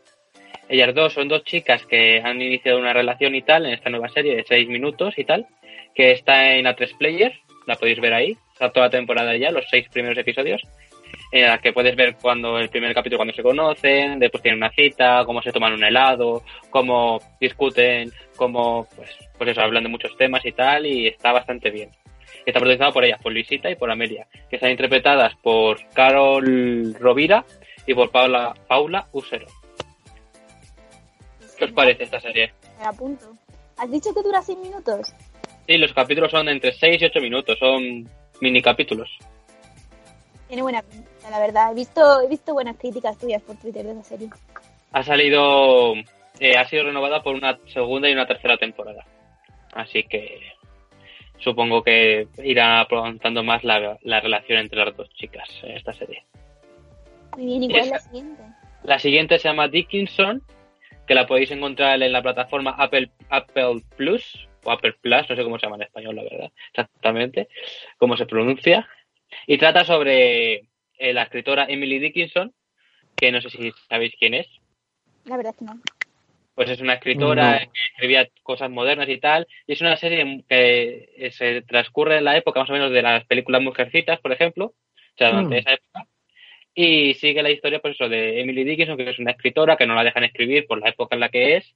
Ellas 0.70 0.94
dos 0.94 1.14
son 1.14 1.26
dos 1.26 1.42
chicas 1.42 1.84
que 1.84 2.20
han 2.24 2.40
iniciado 2.40 2.78
una 2.78 2.92
relación 2.92 3.34
y 3.34 3.42
tal 3.42 3.66
en 3.66 3.72
esta 3.72 3.90
nueva 3.90 4.08
serie 4.08 4.36
de 4.36 4.44
seis 4.44 4.68
minutos 4.68 5.14
y 5.18 5.24
tal, 5.24 5.48
que 5.96 6.12
está 6.12 6.54
en 6.54 6.66
A3 6.66 6.96
Player, 6.96 7.32
la 7.66 7.74
podéis 7.74 8.00
ver 8.00 8.14
ahí, 8.14 8.36
está 8.52 8.70
toda 8.70 8.86
la 8.86 8.90
temporada 8.90 9.36
ya, 9.36 9.50
los 9.50 9.64
seis 9.68 9.88
primeros 9.88 10.16
episodios, 10.16 10.62
en 11.32 11.48
la 11.48 11.58
que 11.58 11.72
puedes 11.72 11.96
ver 11.96 12.14
cuando 12.22 12.56
el 12.60 12.68
primer 12.68 12.94
capítulo 12.94 13.18
cuando 13.18 13.34
se 13.34 13.42
conocen, 13.42 14.20
después 14.20 14.44
tienen 14.44 14.58
una 14.58 14.70
cita, 14.70 15.24
cómo 15.26 15.42
se 15.42 15.50
toman 15.50 15.72
un 15.72 15.82
helado, 15.82 16.44
cómo 16.70 17.20
discuten, 17.40 18.12
cómo 18.36 18.86
pues, 18.94 19.10
pues 19.36 19.50
eso, 19.50 19.62
hablan 19.62 19.82
de 19.82 19.88
muchos 19.88 20.16
temas 20.16 20.46
y 20.46 20.52
tal, 20.52 20.86
y 20.86 21.08
está 21.08 21.32
bastante 21.32 21.70
bien. 21.72 21.90
Está 22.46 22.60
protagonizado 22.60 22.92
por 22.92 23.04
ellas, 23.04 23.20
por 23.20 23.32
Luisita 23.32 23.68
y 23.68 23.74
por 23.74 23.90
Amelia, 23.90 24.28
que 24.48 24.54
están 24.54 24.70
interpretadas 24.70 25.34
por 25.42 25.78
Carol 25.94 26.94
Rovira 26.94 27.44
y 27.88 27.94
por 27.94 28.12
Paula, 28.12 28.54
Paula 28.68 29.08
Usero. 29.10 29.48
¿Qué 31.60 31.66
os 31.66 31.72
parece 31.72 32.04
esta 32.04 32.18
serie? 32.18 32.54
Me 32.78 32.86
apunto. 32.86 33.36
¿Has 33.76 33.90
dicho 33.90 34.14
que 34.14 34.22
dura 34.22 34.40
seis 34.40 34.56
minutos? 34.56 35.12
Sí, 35.66 35.76
los 35.76 35.92
capítulos 35.92 36.30
son 36.30 36.48
entre 36.48 36.72
6 36.72 37.02
y 37.02 37.04
8 37.04 37.20
minutos, 37.20 37.58
son 37.58 38.08
mini 38.40 38.62
capítulos. 38.62 39.10
Tiene 40.48 40.62
buena 40.62 40.80
pinta, 40.80 41.28
la 41.30 41.38
verdad. 41.38 41.70
He 41.72 41.74
visto, 41.74 42.22
he 42.22 42.28
visto 42.28 42.54
buenas 42.54 42.78
críticas 42.78 43.18
tuyas 43.18 43.42
por 43.42 43.56
Twitter 43.56 43.84
de 43.84 43.92
esa 43.92 44.04
serie. 44.04 44.30
Ha 44.92 45.02
salido, 45.02 45.96
eh, 46.40 46.56
ha 46.56 46.66
sido 46.66 46.84
renovada 46.84 47.22
por 47.22 47.34
una 47.34 47.58
segunda 47.66 48.08
y 48.08 48.14
una 48.14 48.26
tercera 48.26 48.56
temporada. 48.56 49.04
Así 49.74 50.04
que 50.04 50.40
supongo 51.40 51.82
que 51.82 52.26
irá 52.42 52.80
avanzando 52.80 53.44
más 53.44 53.64
la, 53.64 53.98
la 54.00 54.20
relación 54.20 54.60
entre 54.60 54.82
las 54.82 54.96
dos 54.96 55.10
chicas 55.10 55.46
en 55.62 55.76
esta 55.76 55.92
serie. 55.92 56.24
Muy 57.36 57.44
bien, 57.44 57.64
¿y 57.64 57.68
cuál 57.68 57.82
es 57.82 57.90
la 57.90 57.98
siguiente? 57.98 58.42
La 58.82 58.98
siguiente 58.98 59.38
se 59.38 59.48
llama 59.48 59.68
Dickinson, 59.68 60.42
que 61.10 61.14
la 61.16 61.26
podéis 61.26 61.50
encontrar 61.50 62.00
en 62.00 62.12
la 62.12 62.22
plataforma 62.22 62.70
Apple, 62.78 63.10
Apple 63.30 63.80
Plus 63.96 64.46
o 64.62 64.70
Apple 64.70 64.94
Plus, 65.00 65.28
no 65.28 65.34
sé 65.34 65.42
cómo 65.42 65.58
se 65.58 65.66
llama 65.66 65.74
en 65.74 65.82
español, 65.82 66.14
la 66.14 66.22
verdad, 66.22 66.52
exactamente, 66.68 67.48
cómo 67.98 68.16
se 68.16 68.26
pronuncia. 68.26 68.88
Y 69.48 69.58
trata 69.58 69.84
sobre 69.84 70.68
eh, 70.98 71.12
la 71.12 71.24
escritora 71.24 71.66
Emily 71.68 71.98
Dickinson, 71.98 72.54
que 73.16 73.32
no 73.32 73.40
sé 73.40 73.50
si 73.50 73.72
sabéis 73.88 74.14
quién 74.20 74.34
es. 74.34 74.46
La 75.24 75.36
verdad 75.36 75.52
es 75.52 75.58
que 75.58 75.64
no. 75.64 75.80
Pues 76.54 76.70
es 76.70 76.80
una 76.80 76.94
escritora 76.94 77.54
No. 77.54 77.72
que 77.72 77.80
escribía 77.92 78.28
cosas 78.44 78.70
modernas 78.70 79.08
y 79.08 79.18
tal. 79.18 79.48
Y 79.66 79.72
es 79.72 79.80
una 79.80 79.96
serie 79.96 80.44
que 80.48 81.08
eh, 81.16 81.32
se 81.32 81.62
transcurre 81.62 82.18
en 82.18 82.24
la 82.24 82.36
época 82.36 82.60
más 82.60 82.70
o 82.70 82.72
menos 82.72 82.92
de 82.92 83.02
las 83.02 83.24
películas 83.24 83.62
Mujercitas, 83.62 84.20
por 84.20 84.30
ejemplo. 84.30 84.66
O 84.66 85.16
sea, 85.18 85.30
durante 85.30 85.56
Mm. 85.56 85.58
esa 85.58 85.72
época. 85.72 86.06
Y 86.74 87.14
sigue 87.14 87.42
la 87.42 87.50
historia, 87.50 87.80
pues 87.80 87.94
eso, 87.94 88.08
de 88.08 88.40
Emily 88.40 88.64
Dickinson, 88.64 88.96
que 88.96 89.10
es 89.10 89.18
una 89.18 89.32
escritora 89.32 89.76
que 89.76 89.86
no 89.86 89.94
la 89.94 90.04
dejan 90.04 90.24
escribir 90.24 90.66
por 90.66 90.78
la 90.78 90.90
época 90.90 91.16
en 91.16 91.20
la 91.20 91.28
que 91.28 91.56
es. 91.56 91.74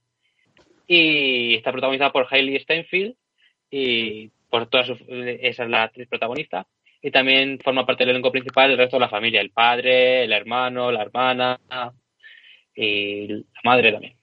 Y 0.87 1.55
está 1.55 1.71
protagonizada 1.71 2.11
por 2.11 2.27
Hailey 2.29 2.59
Steinfeld. 2.59 3.15
Y 3.69 4.29
por 4.49 4.67
toda 4.69 4.85
su, 4.85 4.93
esa 4.93 5.63
es 5.63 5.69
la 5.69 5.83
actriz 5.83 6.07
protagonista. 6.07 6.65
Y 7.01 7.11
también 7.11 7.59
forma 7.59 7.85
parte 7.85 8.03
del 8.03 8.11
elenco 8.11 8.31
principal 8.31 8.71
el 8.71 8.77
resto 8.77 8.95
de 8.95 9.01
la 9.01 9.09
familia, 9.09 9.41
el 9.41 9.51
padre, 9.51 10.23
el 10.23 10.31
hermano, 10.31 10.91
la 10.91 11.01
hermana 11.01 11.59
y 12.73 13.27
la 13.27 13.43
madre 13.63 13.91
también. 13.91 14.15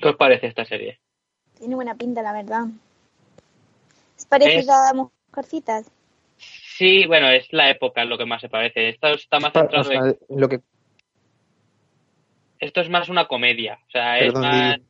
¿Qué 0.00 0.08
os 0.08 0.16
parece 0.16 0.46
esta 0.46 0.64
serie? 0.64 0.98
Tiene 1.58 1.74
buena 1.74 1.94
pinta, 1.94 2.22
la 2.22 2.32
verdad. 2.32 2.64
¿Es 4.16 4.26
parecida 4.26 4.90
a 4.90 4.94
Mujercitas? 4.94 5.90
Sí, 6.76 7.06
bueno, 7.06 7.28
es 7.30 7.50
la 7.52 7.70
época 7.70 8.04
lo 8.04 8.18
que 8.18 8.26
más 8.26 8.40
se 8.40 8.48
parece. 8.48 8.90
Esto 8.90 9.08
está 9.08 9.38
más 9.40 9.54
O 9.54 9.58
centrado 9.60 9.84
sea, 9.84 10.00
en... 10.08 10.18
lo 10.40 10.48
que 10.48 10.60
Esto 12.58 12.80
es 12.80 12.90
más 12.90 13.08
una 13.08 13.26
comedia. 13.26 13.78
O 13.86 13.90
sea, 13.90 14.18
es 14.18 14.34
más 14.34 14.76
Lili. 14.76 14.86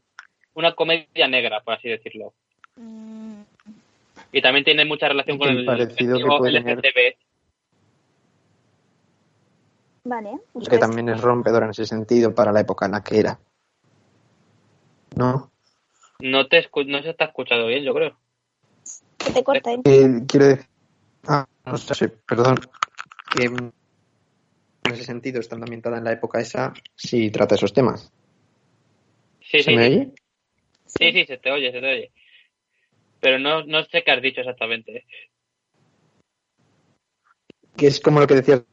una 0.54 0.74
comedia 0.74 1.28
negra, 1.28 1.60
por 1.60 1.74
así 1.74 1.88
decirlo. 1.88 2.32
Mm, 2.76 3.42
Y 4.32 4.42
también 4.42 4.64
tiene 4.64 4.84
mucha 4.84 5.08
relación 5.08 5.38
con 5.38 5.48
el 5.48 5.58
el 5.60 5.64
parecido 5.64 6.18
que 6.18 6.24
puede 6.24 6.60
tener. 6.60 6.82
Vale. 10.04 10.38
pues 10.52 10.68
que 10.68 10.78
también 10.78 11.08
es 11.08 11.20
rompedora 11.20 11.66
en 11.66 11.70
ese 11.70 11.84
sentido 11.84 12.32
para 12.34 12.52
la 12.52 12.60
época 12.60 12.86
en 12.86 12.92
la 12.92 13.02
que 13.02 13.18
era. 13.18 13.38
¿No? 15.16 15.50
No, 16.20 16.46
te 16.46 16.68
escu- 16.70 16.86
no 16.86 17.02
se 17.02 17.10
está 17.10 17.24
escuchando 17.26 17.66
bien, 17.66 17.82
yo 17.82 17.92
creo. 17.92 18.16
Que 19.18 19.30
te 19.32 19.42
corta, 19.44 19.72
¿eh? 19.72 19.80
Eh, 19.84 20.22
quiero 20.28 20.46
decir. 20.46 20.66
Ah, 21.26 21.44
no 21.66 21.76
sé, 21.76 22.08
perdón. 22.08 22.56
Que 23.34 23.44
en 23.44 23.72
ese 24.84 25.04
sentido, 25.04 25.40
estando 25.40 25.64
ambientada 25.64 25.98
en 25.98 26.04
la 26.04 26.12
época 26.12 26.40
esa, 26.40 26.72
sí 26.94 27.30
trata 27.30 27.56
esos 27.56 27.72
temas. 27.72 28.12
Sí, 29.40 29.58
¿Se 29.58 29.70
sí, 29.70 29.76
me 29.76 29.84
sí, 29.84 29.88
oye? 29.94 30.12
sí, 30.86 31.12
sí, 31.12 31.24
se 31.26 31.38
te 31.38 31.50
oye, 31.50 31.72
se 31.72 31.80
te 31.80 31.86
oye. 31.86 32.10
Pero 33.20 33.38
no, 33.38 33.64
no 33.64 33.84
sé 33.84 34.02
qué 34.02 34.10
has 34.12 34.22
dicho 34.22 34.40
exactamente. 34.40 35.04
Que 37.76 37.88
es 37.88 38.00
como 38.00 38.20
lo 38.20 38.26
que 38.26 38.34
decías, 38.36 38.64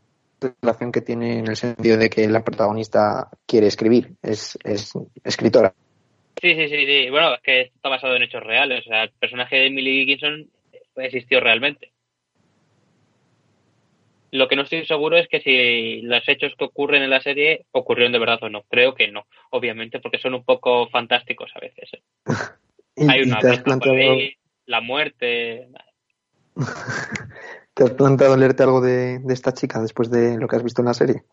la 0.42 0.56
relación 0.62 0.92
que 0.92 1.02
tiene 1.02 1.40
en 1.40 1.48
el 1.48 1.56
sentido 1.56 1.98
de 1.98 2.10
que 2.10 2.28
la 2.28 2.44
protagonista 2.44 3.30
quiere 3.46 3.68
escribir, 3.68 4.14
es, 4.22 4.58
es 4.64 4.94
escritora. 5.24 5.74
Sí, 6.42 6.56
sí, 6.56 6.68
sí, 6.68 6.86
sí. 6.86 7.10
Bueno, 7.10 7.36
es 7.36 7.42
que 7.42 7.62
está 7.62 7.90
basado 7.90 8.16
en 8.16 8.24
hechos 8.24 8.44
reales. 8.44 8.86
O 8.86 8.90
sea, 8.90 9.04
el 9.04 9.12
personaje 9.12 9.56
de 9.56 9.68
Emily 9.68 10.00
Dickinson 10.00 10.50
existió 10.98 11.40
realmente. 11.40 11.93
Lo 14.34 14.48
que 14.48 14.56
no 14.56 14.64
estoy 14.64 14.84
seguro 14.88 15.16
es 15.16 15.28
que 15.28 15.42
si 15.42 16.02
los 16.02 16.28
hechos 16.28 16.54
que 16.58 16.66
ocurren 16.66 17.04
en 17.04 17.12
la 17.12 17.22
serie 17.22 17.68
ocurrieron 17.72 18.14
de 18.14 18.18
verdad 18.18 18.40
o 18.42 18.50
no. 18.50 18.64
Creo 18.64 18.96
que 18.96 19.12
no, 19.12 19.28
obviamente, 19.52 20.00
porque 20.00 20.18
son 20.18 20.34
un 20.34 20.44
poco 20.44 20.90
fantásticos 20.90 21.52
a 21.56 21.60
veces. 21.60 21.90
¿eh? 21.94 22.02
Y, 22.96 23.10
Hay 23.10 23.22
y 23.22 23.24
una 23.24 23.40
te, 23.40 23.48
has 23.48 23.54
bestia 23.58 23.64
por 23.64 23.82
planteado, 23.82 24.14
ahí, 24.14 24.38
la 24.66 24.82
muerte. 24.82 25.68
¿te 27.74 27.84
has 27.84 27.92
planteado 27.92 28.38
leerte 28.38 28.64
algo 28.64 28.82
de, 28.82 29.20
de 29.20 29.34
esta 29.34 29.52
chica 29.54 29.82
después 29.82 30.12
de 30.12 30.38
lo 30.38 30.48
que 30.48 30.56
has 30.56 30.64
visto 30.64 30.82
en 30.82 30.88
la 30.88 30.94
serie? 30.94 31.24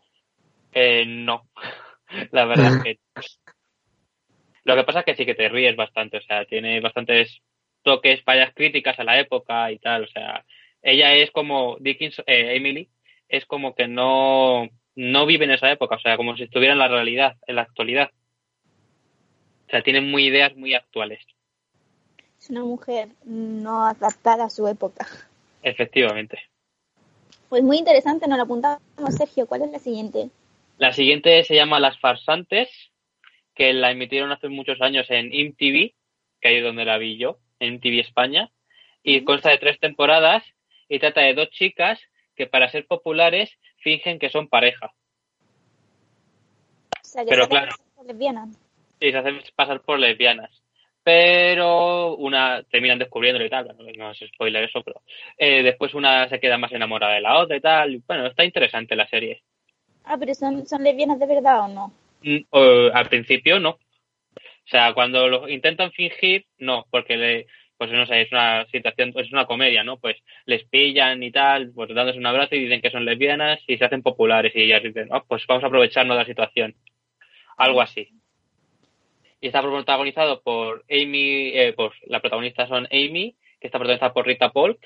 Eh, 0.72 1.04
no, 1.06 1.48
la 2.32 2.44
verdad 2.44 2.76
es 2.76 2.82
que. 2.82 2.98
Lo 4.64 4.76
que 4.76 4.84
pasa 4.84 5.00
es 5.00 5.04
que 5.06 5.14
sí 5.16 5.24
que 5.24 5.34
te 5.34 5.48
ríes 5.48 5.74
bastante, 5.74 6.18
o 6.18 6.22
sea, 6.22 6.44
tiene 6.44 6.80
bastantes 6.80 7.40
toques, 7.82 8.22
fallas 8.24 8.52
críticas 8.54 8.98
a 8.98 9.04
la 9.04 9.18
época 9.18 9.72
y 9.72 9.78
tal, 9.78 10.04
o 10.04 10.08
sea, 10.08 10.44
ella 10.82 11.14
es 11.14 11.30
como 11.30 11.76
Dickens, 11.80 12.18
eh, 12.26 12.56
Emily, 12.56 12.88
es 13.28 13.44
como 13.46 13.74
que 13.74 13.86
no, 13.86 14.68
no 14.94 15.26
vive 15.26 15.44
en 15.44 15.52
esa 15.52 15.70
época, 15.70 15.96
o 15.96 16.00
sea, 16.00 16.16
como 16.16 16.36
si 16.36 16.44
estuviera 16.44 16.72
en 16.72 16.78
la 16.78 16.88
realidad, 16.88 17.36
en 17.46 17.56
la 17.56 17.62
actualidad. 17.62 18.10
O 19.66 19.70
sea, 19.70 19.82
tiene 19.82 20.00
muy 20.00 20.26
ideas 20.26 20.56
muy 20.56 20.74
actuales, 20.74 21.24
Es 22.38 22.50
una 22.50 22.64
mujer 22.64 23.08
no 23.24 23.86
adaptada 23.86 24.46
a 24.46 24.50
su 24.50 24.66
época. 24.66 25.06
efectivamente. 25.62 26.38
Pues 27.48 27.62
muy 27.62 27.78
interesante, 27.78 28.28
nos 28.28 28.38
lo 28.38 28.44
apuntamos, 28.44 28.80
Sergio. 29.16 29.46
¿Cuál 29.46 29.62
es 29.62 29.70
la 29.72 29.78
siguiente? 29.80 30.30
La 30.78 30.92
siguiente 30.92 31.42
se 31.44 31.54
llama 31.54 31.80
Las 31.80 31.98
Farsantes, 31.98 32.68
que 33.54 33.72
la 33.72 33.90
emitieron 33.90 34.30
hace 34.32 34.48
muchos 34.48 34.80
años 34.80 35.06
en 35.10 35.26
MTV, 35.26 35.92
que 36.40 36.48
ahí 36.48 36.56
es 36.56 36.62
donde 36.62 36.84
la 36.84 36.96
vi 36.96 37.18
yo, 37.18 37.38
en 37.58 37.74
MTV 37.74 38.00
España, 38.00 38.50
y 39.02 39.24
consta 39.24 39.50
de 39.50 39.58
tres 39.58 39.78
temporadas 39.80 40.44
y 40.90 40.98
trata 40.98 41.22
de 41.22 41.34
dos 41.34 41.48
chicas 41.50 41.98
que 42.36 42.46
para 42.46 42.68
ser 42.70 42.86
populares 42.86 43.50
fingen 43.78 44.18
que 44.18 44.28
son 44.28 44.48
pareja. 44.48 44.92
O 46.92 47.04
sea, 47.04 47.24
Pero 47.26 47.48
claro. 47.48 47.72
lesbianas. 48.04 48.50
Sí, 49.00 49.10
se 49.10 49.16
hacen 49.16 49.40
pasar 49.56 49.80
por 49.80 49.98
lesbianas. 49.98 50.50
Pero 51.02 52.16
una 52.16 52.62
terminan 52.64 52.98
descubriéndolo 52.98 53.46
y 53.46 53.50
tal, 53.50 53.74
no 53.96 54.10
es 54.10 54.18
spoiler 54.34 54.64
eso, 54.64 54.82
pero 54.82 55.00
eh, 55.38 55.62
después 55.62 55.94
una 55.94 56.28
se 56.28 56.38
queda 56.38 56.58
más 56.58 56.72
enamorada 56.72 57.14
de 57.14 57.22
la 57.22 57.38
otra 57.38 57.56
y 57.56 57.60
tal. 57.60 58.02
Bueno, 58.06 58.26
está 58.26 58.44
interesante 58.44 58.94
la 58.96 59.08
serie. 59.08 59.42
Ah, 60.04 60.16
pero 60.18 60.34
son, 60.34 60.66
son 60.66 60.84
lesbianas 60.84 61.18
de 61.18 61.26
verdad 61.26 61.60
o 61.64 61.68
no? 61.68 61.92
Mm, 62.22 62.38
o- 62.50 62.90
al 62.92 63.08
principio 63.08 63.58
no. 63.60 63.70
O 63.70 64.68
sea, 64.70 64.92
cuando 64.92 65.26
lo 65.28 65.48
intentan 65.48 65.90
fingir, 65.92 66.46
no, 66.58 66.86
porque 66.90 67.16
le, 67.16 67.46
pues 67.80 67.90
no 67.92 68.04
sé, 68.04 68.20
es 68.20 68.30
una 68.30 68.66
situación, 68.66 69.14
es 69.16 69.32
una 69.32 69.46
comedia, 69.46 69.82
¿no? 69.82 69.98
Pues 69.98 70.18
les 70.44 70.64
pillan 70.64 71.22
y 71.22 71.32
tal, 71.32 71.72
pues 71.74 71.88
dándose 71.94 72.18
un 72.18 72.26
abrazo 72.26 72.54
y 72.54 72.64
dicen 72.64 72.82
que 72.82 72.90
son 72.90 73.06
lesbianas 73.06 73.58
y 73.66 73.78
se 73.78 73.86
hacen 73.86 74.02
populares 74.02 74.54
y 74.54 74.64
ellas 74.64 74.82
dicen, 74.82 75.08
oh, 75.10 75.24
pues 75.26 75.46
vamos 75.46 75.64
a 75.64 75.68
aprovecharnos 75.68 76.14
de 76.14 76.22
la 76.22 76.26
situación. 76.26 76.74
Algo 77.56 77.80
así. 77.80 78.10
Y 79.40 79.46
está 79.46 79.62
protagonizado 79.62 80.42
por 80.42 80.84
Amy, 80.90 81.52
eh, 81.54 81.72
pues 81.74 81.94
la 82.02 82.20
protagonista 82.20 82.66
son 82.66 82.86
Amy, 82.92 83.34
que 83.58 83.68
está 83.68 83.78
protagonizada 83.78 84.12
por 84.12 84.26
Rita 84.26 84.50
Polk, 84.50 84.78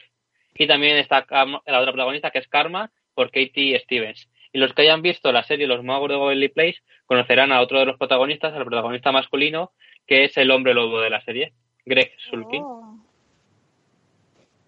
y 0.55 0.69
también 0.69 0.97
está 0.97 1.27
la 1.29 1.81
otra 1.81 1.93
protagonista 1.93 2.31
que 2.31 2.39
es 2.39 2.47
Karma, 2.47 2.93
por 3.13 3.33
Katie 3.33 3.77
Stevens. 3.81 4.31
Y 4.53 4.59
los 4.59 4.73
que 4.73 4.83
hayan 4.83 5.03
visto 5.03 5.33
la 5.33 5.43
serie 5.43 5.67
Los 5.67 5.83
Magos 5.83 6.11
de 6.11 6.17
Waverly 6.17 6.51
Place 6.51 6.79
conocerán 7.07 7.51
a 7.51 7.61
otro 7.61 7.81
de 7.81 7.87
los 7.87 7.99
protagonistas, 7.99 8.55
al 8.55 8.65
protagonista 8.65 9.11
masculino, 9.11 9.73
que 10.07 10.23
es 10.23 10.37
el 10.37 10.53
hombre 10.53 10.75
lobo 10.75 11.01
de 11.01 11.11
la 11.11 11.21
serie, 11.23 11.55
Greg 11.85 12.13
Sulkin. 12.31 12.63
Oh. 12.63 12.99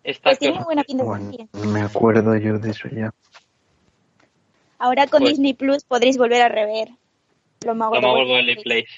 Esta 0.04 0.30
Pues 0.30 0.38
tiene 0.38 0.62
buena 0.62 0.84
pinta 0.84 1.04
Bueno, 1.04 1.32
me 1.72 1.80
acuerdo 1.80 2.36
yo 2.36 2.58
de 2.58 2.70
eso 2.70 2.88
ya. 2.88 3.12
Ahora 4.78 5.06
con 5.06 5.20
Pues- 5.20 5.32
Disney 5.32 5.54
Plus 5.54 5.84
podréis 5.84 6.16
volver 6.16 6.42
a 6.42 6.48
rever 6.48 6.88
Los 7.64 7.76
Magos 7.76 8.00
de 8.00 8.56
Place. 8.62 8.88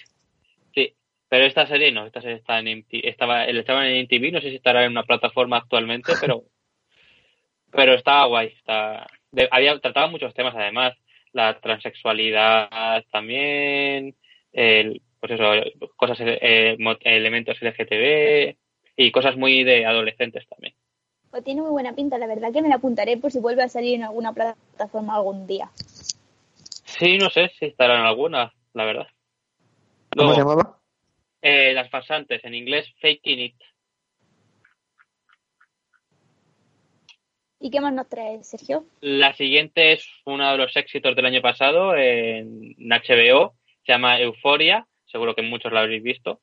Sí, 0.74 0.94
pero 1.28 1.46
esta 1.46 1.66
serie 1.66 1.92
no, 1.92 2.04
esta 2.04 2.20
serie 2.20 2.36
está 2.36 2.58
en 2.58 2.68
MTV, 2.68 3.08
estaba, 3.08 3.44
estaba 3.46 3.88
en 3.88 4.04
MTV, 4.04 4.32
no 4.32 4.40
sé 4.40 4.50
si 4.50 4.56
estará 4.56 4.84
en 4.84 4.90
una 4.90 5.04
plataforma 5.04 5.56
actualmente, 5.58 6.12
pero 6.20 6.44
pero 7.70 7.94
estaba 7.94 8.26
guay, 8.26 8.48
está, 8.48 9.06
había 9.50 9.78
trataba 9.78 10.08
muchos 10.08 10.34
temas 10.34 10.54
además, 10.56 10.94
la 11.32 11.58
transexualidad 11.60 13.04
también, 13.10 14.14
el, 14.52 15.00
pues 15.20 15.32
eso, 15.32 15.44
cosas, 15.96 16.18
eh, 16.20 16.76
elementos 17.02 17.60
LGTB 17.60 18.56
y 18.96 19.12
cosas 19.12 19.36
muy 19.36 19.64
de 19.64 19.86
adolescentes 19.86 20.46
también. 20.48 20.74
Pues 21.30 21.44
tiene 21.44 21.62
muy 21.62 21.70
buena 21.70 21.94
pinta, 21.94 22.18
la 22.18 22.26
verdad 22.26 22.52
que 22.52 22.62
me 22.62 22.68
la 22.68 22.76
apuntaré 22.76 23.16
por 23.16 23.30
si 23.30 23.38
vuelve 23.38 23.62
a 23.62 23.68
salir 23.68 23.94
en 23.94 24.04
alguna 24.04 24.32
plataforma 24.32 25.16
algún 25.16 25.46
día. 25.46 25.70
Sí, 26.84 27.18
no 27.18 27.28
sé 27.30 27.50
si 27.58 27.66
estará 27.66 27.98
en 27.98 28.06
alguna, 28.06 28.52
la 28.72 28.84
verdad. 28.84 29.06
¿Cómo 30.16 30.32
se 30.32 30.40
llamaba? 30.40 30.78
eh, 31.42 31.72
las 31.72 31.90
farsantes, 31.90 32.44
en 32.44 32.54
inglés, 32.54 32.86
Faking 33.00 33.38
It. 33.38 33.56
¿Y 37.60 37.70
qué 37.70 37.80
más 37.80 37.92
nos 37.92 38.08
trae, 38.08 38.42
Sergio? 38.44 38.84
La 39.00 39.34
siguiente 39.34 39.92
es 39.92 40.08
uno 40.24 40.50
de 40.50 40.58
los 40.58 40.76
éxitos 40.76 41.16
del 41.16 41.26
año 41.26 41.42
pasado 41.42 41.96
en 41.96 42.76
HBO, 42.78 43.54
se 43.84 43.92
llama 43.92 44.20
Euforia, 44.20 44.86
seguro 45.10 45.34
que 45.34 45.42
muchos 45.42 45.72
la 45.72 45.80
habréis 45.80 46.02
visto, 46.02 46.40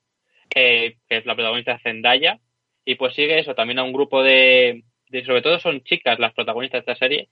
eh, 0.54 0.98
que 1.10 1.18
es 1.18 1.26
la 1.26 1.36
protagonista 1.36 1.80
Zendaya, 1.80 2.40
y 2.86 2.96
pues 2.96 3.16
sigue 3.16 3.40
eso, 3.40 3.56
también 3.56 3.80
a 3.80 3.84
un 3.84 3.94
grupo 3.94 4.22
de, 4.24 4.84
de- 5.10 5.26
sobre 5.26 5.42
todo 5.42 5.60
son 5.60 5.82
chicas 5.84 6.20
las 6.20 6.34
protagonistas 6.34 6.86
de 6.86 6.92
esta 6.92 7.06
serie, 7.06 7.30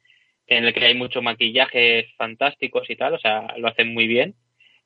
en 0.48 0.66
el 0.66 0.74
que 0.74 0.86
hay 0.86 0.96
muchos 0.96 1.24
maquillajes 1.24 2.08
fantásticos 2.18 2.90
y 2.90 2.96
tal, 2.96 3.14
o 3.14 3.20
sea, 3.20 3.54
lo 3.58 3.68
hacen 3.68 3.94
muy 3.94 4.08
bien. 4.08 4.36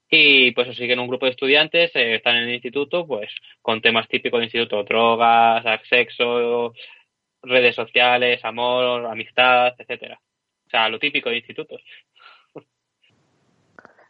Y 0.09 0.51
pues 0.51 0.73
siguen 0.77 0.99
un 0.99 1.07
grupo 1.07 1.25
de 1.25 1.31
estudiantes, 1.31 1.91
eh, 1.95 2.15
están 2.15 2.37
en 2.37 2.43
el 2.43 2.53
instituto, 2.55 3.05
pues 3.05 3.29
con 3.61 3.81
temas 3.81 4.07
típicos 4.07 4.39
del 4.39 4.45
instituto, 4.45 4.83
drogas, 4.83 5.65
sexo, 5.89 6.73
redes 7.41 7.75
sociales, 7.75 8.39
amor, 8.45 9.05
amistad, 9.05 9.73
etcétera. 9.77 10.19
O 10.65 10.69
sea, 10.69 10.87
lo 10.89 10.99
típico 10.99 11.29
de 11.29 11.37
institutos. 11.37 11.81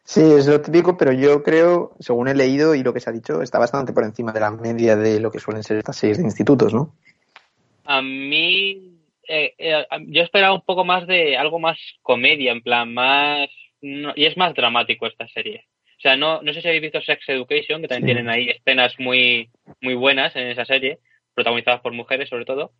Sí, 0.10 0.22
es 0.22 0.48
lo 0.48 0.62
típico, 0.62 0.96
pero 0.96 1.12
yo 1.12 1.43
creo, 1.43 1.91
según 2.00 2.30
he 2.30 2.34
leído 2.34 2.74
y 2.76 2.82
lo 2.82 2.93
que 2.93 3.02
se 3.02 3.10
ha 3.10 3.13
dicho, 3.13 3.41
está 3.41 3.60
bastante 3.60 3.91
por 3.91 4.06
encima 4.06 4.32
de 4.32 4.39
la 4.39 4.52
media 4.52 4.96
de 4.96 5.20
lo 5.20 5.30
que 5.30 5.39
suelen 5.39 5.63
ser 5.63 5.76
estas 5.78 5.98
series 5.98 6.17
de 6.17 6.24
institutos, 6.24 6.74
¿no? 6.74 6.96
A 7.84 8.02
mí, 8.02 8.93
eh, 9.28 9.54
eh, 9.58 9.86
yo 10.08 10.24
esperaba 10.24 10.54
un 10.56 10.62
poco 10.62 10.86
más 10.86 11.06
de 11.08 11.36
algo 11.36 11.60
más 11.60 11.78
comedia, 12.02 12.54
en 12.54 12.62
plan, 12.62 12.93
más. 12.93 13.50
no- 13.82 14.13
y 14.15 14.26
es 14.26 14.36
más 14.38 14.54
dramático 14.56 15.06
esta 15.08 15.28
serie. 15.28 15.65
O 15.98 16.02
sea, 16.02 16.15
no, 16.15 16.41
no 16.41 16.54
sé 16.54 16.62
si 16.62 16.67
habéis 16.70 16.82
visto 16.84 17.02
Sex 17.02 17.28
Education, 17.28 17.82
que 17.82 17.88
también 17.89 18.04
Sí. 18.04 18.13
tienen 18.13 18.30
ahí 18.30 18.50
escenas 18.50 18.93
muy, 18.98 19.50
muy 19.82 19.93
buenas 19.93 20.34
en 20.38 20.48
esa 20.48 20.63
serie, 20.65 21.00
protagonizadas 21.36 21.82
por 21.82 21.91
mujeres 21.91 22.30
sobre 22.30 22.46
todo. 22.46 22.72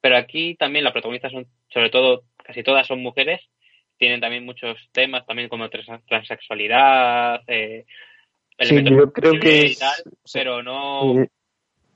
Pero 0.00 0.16
aquí 0.16 0.54
también 0.54 0.84
las 0.84 0.92
protagonistas 0.92 1.32
son, 1.32 1.46
sobre 1.68 1.90
todo, 1.90 2.22
casi 2.44 2.62
todas 2.62 2.86
son 2.86 3.02
mujeres. 3.02 3.40
Tienen 3.98 4.20
también 4.20 4.44
muchos 4.44 4.76
temas, 4.92 5.24
también 5.26 5.48
como 5.48 5.68
trans- 5.70 6.04
transexualidad, 6.06 7.42
eh, 7.46 7.86
Sí, 8.58 8.58
elementos 8.58 8.96
yo 8.96 9.12
creo 9.12 9.38
que 9.40 9.66
y 9.66 9.66
es, 9.72 9.78
tal, 9.78 9.94
pero 10.32 10.62
no. 10.62 11.20
eh, 11.22 11.28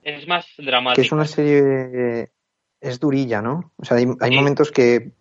Es 0.02 0.26
más 0.26 0.46
que 0.56 0.62
dramático. 0.62 1.02
es 1.02 1.12
una 1.12 1.24
serie, 1.26 2.30
es 2.80 3.00
durilla, 3.00 3.40
¿no? 3.42 3.72
O 3.76 3.84
sea, 3.84 3.96
hay, 3.96 4.06
hay 4.20 4.30
Sí. 4.30 4.36
momentos 4.36 4.70
que 4.70 5.12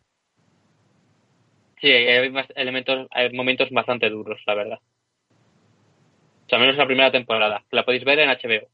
Sí, 1.81 1.87
hay 1.89 2.29
más 2.29 2.45
elementos, 2.55 3.07
hay 3.11 3.31
momentos 3.31 3.69
bastante 3.71 4.09
duros, 4.09 4.41
la 4.45 4.53
verdad. 4.53 4.79
O 6.45 6.49
sea, 6.49 6.57
al 6.57 6.61
menos 6.61 6.75
la 6.75 6.85
primera 6.85 7.11
temporada. 7.11 7.63
que 7.69 7.75
La 7.75 7.85
podéis 7.85 8.03
ver 8.03 8.19
en 8.19 8.29
HBO. 8.29 8.67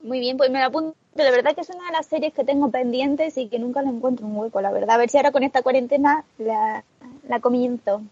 Muy 0.00 0.20
bien, 0.20 0.36
pues 0.36 0.50
me 0.50 0.58
la 0.58 0.66
apunto. 0.66 0.96
La 1.14 1.30
verdad 1.30 1.54
que 1.54 1.60
es 1.60 1.68
una 1.70 1.86
de 1.86 1.92
las 1.92 2.06
series 2.06 2.32
que 2.32 2.44
tengo 2.44 2.70
pendientes 2.70 3.36
y 3.36 3.48
que 3.48 3.58
nunca 3.58 3.82
le 3.82 3.88
encuentro 3.88 4.26
un 4.26 4.36
hueco, 4.36 4.60
la 4.62 4.72
verdad. 4.72 4.92
A 4.92 4.98
ver 4.98 5.10
si 5.10 5.18
ahora 5.18 5.30
con 5.32 5.42
esta 5.42 5.62
cuarentena 5.62 6.24
la, 6.38 6.84
la 7.28 7.40
comienzo. 7.40 8.02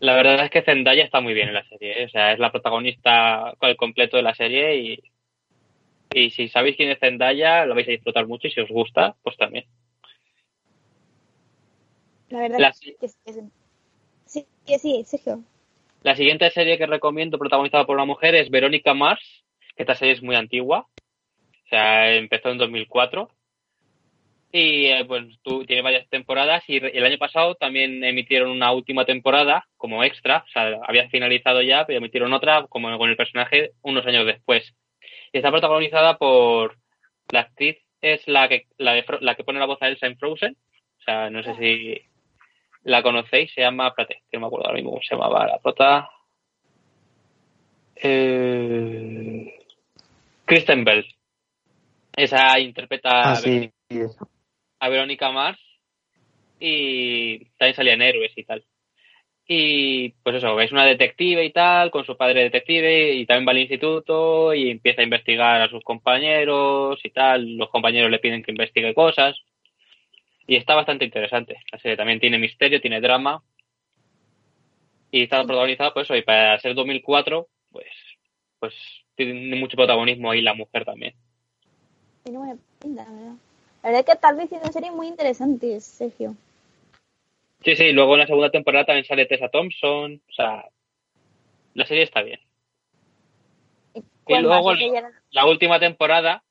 La 0.00 0.14
verdad 0.16 0.44
es 0.44 0.50
que 0.50 0.62
Zendaya 0.62 1.04
está 1.04 1.20
muy 1.20 1.32
bien 1.34 1.48
en 1.48 1.54
la 1.54 1.64
serie. 1.68 2.02
¿eh? 2.02 2.06
O 2.06 2.08
sea, 2.08 2.32
es 2.32 2.38
la 2.38 2.50
protagonista 2.50 3.54
con 3.58 3.68
el 3.70 3.76
completo 3.76 4.16
de 4.16 4.22
la 4.24 4.34
serie 4.34 4.76
y, 4.76 5.02
y 6.12 6.30
si 6.30 6.48
sabéis 6.48 6.76
quién 6.76 6.90
es 6.90 6.98
Zendaya, 6.98 7.66
lo 7.66 7.74
vais 7.76 7.86
a 7.86 7.92
disfrutar 7.92 8.26
mucho 8.26 8.48
y 8.48 8.50
si 8.50 8.60
os 8.60 8.68
gusta, 8.68 9.14
pues 9.22 9.36
también. 9.36 9.66
La 12.30 12.40
verdad 12.40 12.58
La- 12.58 12.70
que 12.72 12.76
sí. 12.76 12.96
que 13.00 13.08
sí. 13.08 13.40
Sí, 14.26 14.46
que 14.66 14.78
sí, 14.78 15.04
Sergio. 15.06 15.40
La 16.02 16.16
siguiente 16.16 16.48
serie 16.50 16.78
que 16.78 16.86
recomiendo, 16.86 17.38
protagonizada 17.38 17.84
por 17.84 17.96
una 17.96 18.04
mujer, 18.06 18.34
es 18.34 18.48
Verónica 18.50 18.94
Mars, 18.94 19.44
que 19.76 19.82
esta 19.82 19.94
serie 19.94 20.14
es 20.14 20.22
muy 20.22 20.34
antigua. 20.36 20.86
Sea, 21.70 22.14
empezó 22.14 22.50
en 22.50 22.58
2004. 22.58 23.30
Y 24.52 24.86
eh, 24.86 25.04
pues 25.06 25.24
tú, 25.42 25.64
tiene 25.64 25.82
varias 25.82 26.08
temporadas 26.08 26.64
y 26.66 26.78
el 26.78 27.04
año 27.04 27.18
pasado 27.18 27.54
también 27.54 28.02
emitieron 28.02 28.50
una 28.50 28.72
última 28.72 29.04
temporada 29.04 29.64
como 29.76 30.02
extra. 30.02 30.44
O 30.46 30.50
sea, 30.50 30.80
había 30.86 31.08
finalizado 31.08 31.62
ya, 31.62 31.86
pero 31.86 31.98
emitieron 31.98 32.32
otra 32.32 32.66
como 32.68 32.96
con 32.98 33.08
el 33.08 33.16
personaje 33.16 33.70
unos 33.82 34.04
años 34.06 34.26
después. 34.26 34.74
Y 35.32 35.38
está 35.38 35.50
protagonizada 35.52 36.18
por 36.18 36.76
la 37.30 37.40
actriz 37.40 37.78
es 38.00 38.26
la 38.26 38.48
que 38.48 38.66
la, 38.78 38.94
de 38.94 39.04
la 39.20 39.34
que 39.34 39.44
pone 39.44 39.60
la 39.60 39.66
voz 39.66 39.80
a 39.82 39.88
Elsa 39.88 40.06
en 40.06 40.18
Frozen. 40.18 40.56
O 40.98 41.02
sea, 41.02 41.30
no 41.30 41.42
sé 41.42 41.54
si 41.56 42.00
la 42.82 43.02
conocéis, 43.02 43.52
se 43.54 43.60
llama, 43.60 43.88
espérate, 43.88 44.22
que 44.30 44.36
no 44.36 44.40
me 44.40 44.46
acuerdo 44.46 44.66
ahora 44.66 44.76
mismo 44.76 44.90
cómo 44.90 45.02
se 45.02 45.14
llamaba 45.14 45.46
la 45.46 45.58
prota. 45.58 46.10
Eh... 47.94 49.54
Kristen 50.44 50.84
Bell. 50.84 51.06
Esa 52.16 52.58
interpreta 52.58 53.10
ah, 53.10 53.36
a, 53.36 53.40
Verónica, 53.40 53.74
sí, 53.88 53.98
eso. 54.00 54.28
a 54.78 54.88
Verónica 54.88 55.30
Mars 55.30 55.60
y 56.60 57.46
también 57.56 57.74
salía 57.74 57.94
en 57.94 58.02
Héroes 58.02 58.32
y 58.36 58.44
tal. 58.44 58.64
Y 59.52 60.10
pues 60.22 60.36
eso, 60.36 60.60
es 60.60 60.70
una 60.70 60.84
detective 60.84 61.44
y 61.44 61.50
tal, 61.50 61.90
con 61.90 62.04
su 62.04 62.16
padre 62.16 62.44
detective 62.44 63.14
y 63.14 63.26
también 63.26 63.48
va 63.48 63.50
al 63.50 63.58
instituto 63.58 64.54
y 64.54 64.70
empieza 64.70 65.00
a 65.00 65.04
investigar 65.04 65.60
a 65.60 65.68
sus 65.68 65.82
compañeros 65.82 67.00
y 67.02 67.10
tal. 67.10 67.56
Los 67.56 67.68
compañeros 67.70 68.12
le 68.12 68.20
piden 68.20 68.44
que 68.44 68.52
investigue 68.52 68.94
cosas. 68.94 69.36
Y 70.46 70.54
está 70.54 70.76
bastante 70.76 71.04
interesante. 71.04 71.56
La 71.72 71.78
serie 71.80 71.96
también 71.96 72.20
tiene 72.20 72.38
misterio, 72.38 72.80
tiene 72.80 73.00
drama. 73.00 73.42
Y 75.10 75.22
está 75.24 75.42
protagonizada 75.42 75.92
por 75.92 76.04
eso. 76.04 76.14
Y 76.14 76.22
para 76.22 76.58
ser 76.60 76.76
2004, 76.76 77.48
pues, 77.72 77.88
pues 78.60 78.74
tiene 79.16 79.56
mucho 79.56 79.76
protagonismo 79.76 80.30
ahí 80.30 80.42
la 80.42 80.54
mujer 80.54 80.84
también. 80.84 81.14
Pinta, 82.80 83.04
la 83.04 83.10
verdad. 83.10 83.34
La 83.82 83.90
verdad 83.90 84.04
que 84.04 84.16
tal 84.20 84.36
vez 84.36 84.48
tiene 84.48 84.72
series 84.72 84.92
muy 84.92 85.06
interesantes, 85.08 85.84
Sergio. 85.84 86.34
Sí, 87.64 87.76
sí, 87.76 87.92
luego 87.92 88.14
en 88.14 88.20
la 88.20 88.26
segunda 88.26 88.50
temporada 88.50 88.84
también 88.86 89.04
sale 89.04 89.26
Tessa 89.26 89.48
Thompson. 89.48 90.20
O 90.28 90.32
sea, 90.32 90.66
la 91.74 91.86
serie 91.86 92.04
está 92.04 92.22
bien. 92.22 92.40
Y 93.94 94.02
¿Cuál 94.24 94.42
luego 94.44 94.72
la, 94.72 94.78
Esa 94.84 94.92
ya- 94.94 95.10
la 95.30 95.46
última 95.46 95.80
temporada, 95.80 96.44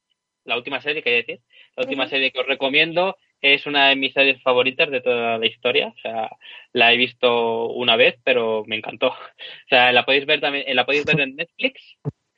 la 0.43 0.57
última 0.57 0.81
serie, 0.81 1.01
quería 1.01 1.19
decir, 1.19 1.39
la 1.75 1.83
última 1.83 2.07
serie 2.09 2.31
que 2.31 2.39
os 2.39 2.47
recomiendo 2.47 3.15
es 3.41 3.65
una 3.65 3.87
de 3.89 3.95
mis 3.95 4.13
series 4.13 4.41
favoritas 4.43 4.89
de 4.91 5.01
toda 5.01 5.37
la 5.37 5.45
historia. 5.45 5.87
O 5.87 5.99
sea, 6.01 6.29
la 6.73 6.91
he 6.93 6.97
visto 6.97 7.67
una 7.69 7.95
vez, 7.95 8.19
pero 8.23 8.63
me 8.67 8.75
encantó. 8.75 9.07
O 9.65 9.67
sea, 9.69 9.91
la 9.91 10.03
podéis 10.05 10.25
ver 10.25 10.41
también, 10.41 10.75
la 10.75 10.85
podéis 10.85 11.05
ver 11.05 11.19
en 11.21 11.35
Netflix 11.35 11.81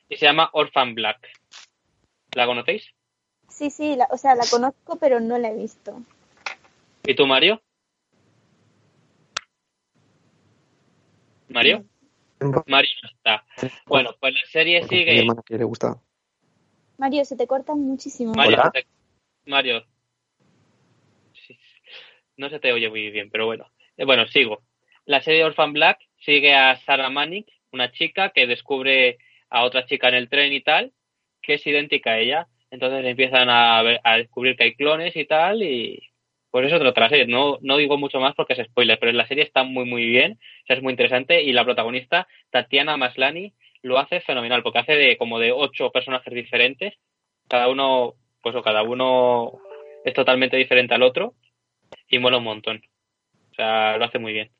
y 0.08 0.16
se 0.16 0.26
llama 0.26 0.50
Orphan 0.52 0.94
Black. 0.94 1.28
¿La 2.34 2.46
conocéis? 2.46 2.88
Sí, 3.52 3.70
sí, 3.70 3.96
la- 3.96 4.08
o 4.10 4.16
sea, 4.16 4.34
la 4.34 4.44
conozco, 4.50 4.96
pero 4.96 5.20
no 5.20 5.38
la 5.38 5.50
he 5.50 5.56
visto. 5.56 6.00
¿Y 7.04 7.14
tú, 7.14 7.26
Mario? 7.26 7.60
¿Mario? 11.48 11.84
Mario 12.66 12.90
no 13.02 13.08
está. 13.10 13.44
Bueno, 13.86 14.10
pues 14.18 14.32
la 14.34 14.40
serie 14.50 14.80
Mi 14.82 14.88
sigue. 14.88 15.18
hermana 15.18 15.42
que 15.44 15.58
le 15.58 15.64
gusta. 15.64 16.00
Mario, 16.98 17.24
se 17.24 17.36
te 17.36 17.46
corta 17.46 17.74
muchísimo. 17.74 18.32
Mario, 18.34 18.58
te- 18.72 18.86
Mario. 19.46 19.84
Sí, 21.46 21.58
No 22.36 22.48
se 22.48 22.58
te 22.58 22.72
oye 22.72 22.88
muy 22.88 23.10
bien, 23.10 23.30
pero 23.30 23.46
bueno. 23.46 23.70
Eh, 23.96 24.04
Bueno, 24.04 24.26
sigo. 24.28 24.62
La 25.04 25.20
serie 25.20 25.44
Orphan 25.44 25.72
Black 25.72 25.98
sigue 26.18 26.54
a 26.54 26.76
Sarah 26.80 27.10
Manning, 27.10 27.44
una 27.72 27.92
chica 27.92 28.30
que 28.30 28.46
descubre 28.46 29.18
a 29.50 29.64
otra 29.64 29.84
chica 29.86 30.08
en 30.08 30.14
el 30.14 30.28
tren 30.28 30.52
y 30.52 30.62
tal, 30.62 30.92
que 31.42 31.54
es 31.54 31.66
idéntica 31.66 32.12
a 32.12 32.18
ella. 32.18 32.48
Entonces 32.72 33.04
empiezan 33.04 33.50
a, 33.50 33.82
ver- 33.82 34.00
a 34.02 34.16
descubrir 34.16 34.56
que 34.56 34.64
hay 34.64 34.74
clones 34.74 35.14
y 35.14 35.26
tal, 35.26 35.62
y 35.62 36.02
pues 36.50 36.66
eso 36.66 36.78
trata 36.80 37.02
la 37.02 37.08
serie. 37.10 37.26
No, 37.26 37.58
no 37.60 37.76
digo 37.76 37.98
mucho 37.98 38.18
más 38.18 38.34
porque 38.34 38.54
es 38.54 38.66
spoiler, 38.66 38.98
pero 38.98 39.12
la 39.12 39.28
serie 39.28 39.44
está 39.44 39.62
muy, 39.62 39.84
muy 39.84 40.06
bien, 40.06 40.32
o 40.64 40.66
sea, 40.66 40.76
es 40.76 40.82
muy 40.82 40.92
interesante, 40.92 41.42
y 41.42 41.52
la 41.52 41.64
protagonista, 41.64 42.26
Tatiana 42.50 42.96
Maslani, 42.96 43.52
lo 43.82 43.98
hace 43.98 44.20
fenomenal, 44.22 44.62
porque 44.62 44.78
hace 44.80 44.94
de 44.96 45.18
como 45.18 45.38
de 45.38 45.52
ocho 45.52 45.90
personajes 45.92 46.32
diferentes, 46.32 46.94
cada 47.48 47.68
uno, 47.68 48.14
pues 48.42 48.56
o 48.56 48.62
cada 48.62 48.82
uno 48.82 49.52
es 50.04 50.14
totalmente 50.14 50.56
diferente 50.56 50.94
al 50.94 51.02
otro, 51.02 51.34
y 52.08 52.18
mola 52.18 52.38
un 52.38 52.44
montón. 52.44 52.82
O 53.52 53.54
sea, 53.54 53.98
lo 53.98 54.06
hace 54.06 54.18
muy 54.18 54.32
bien. 54.32 54.50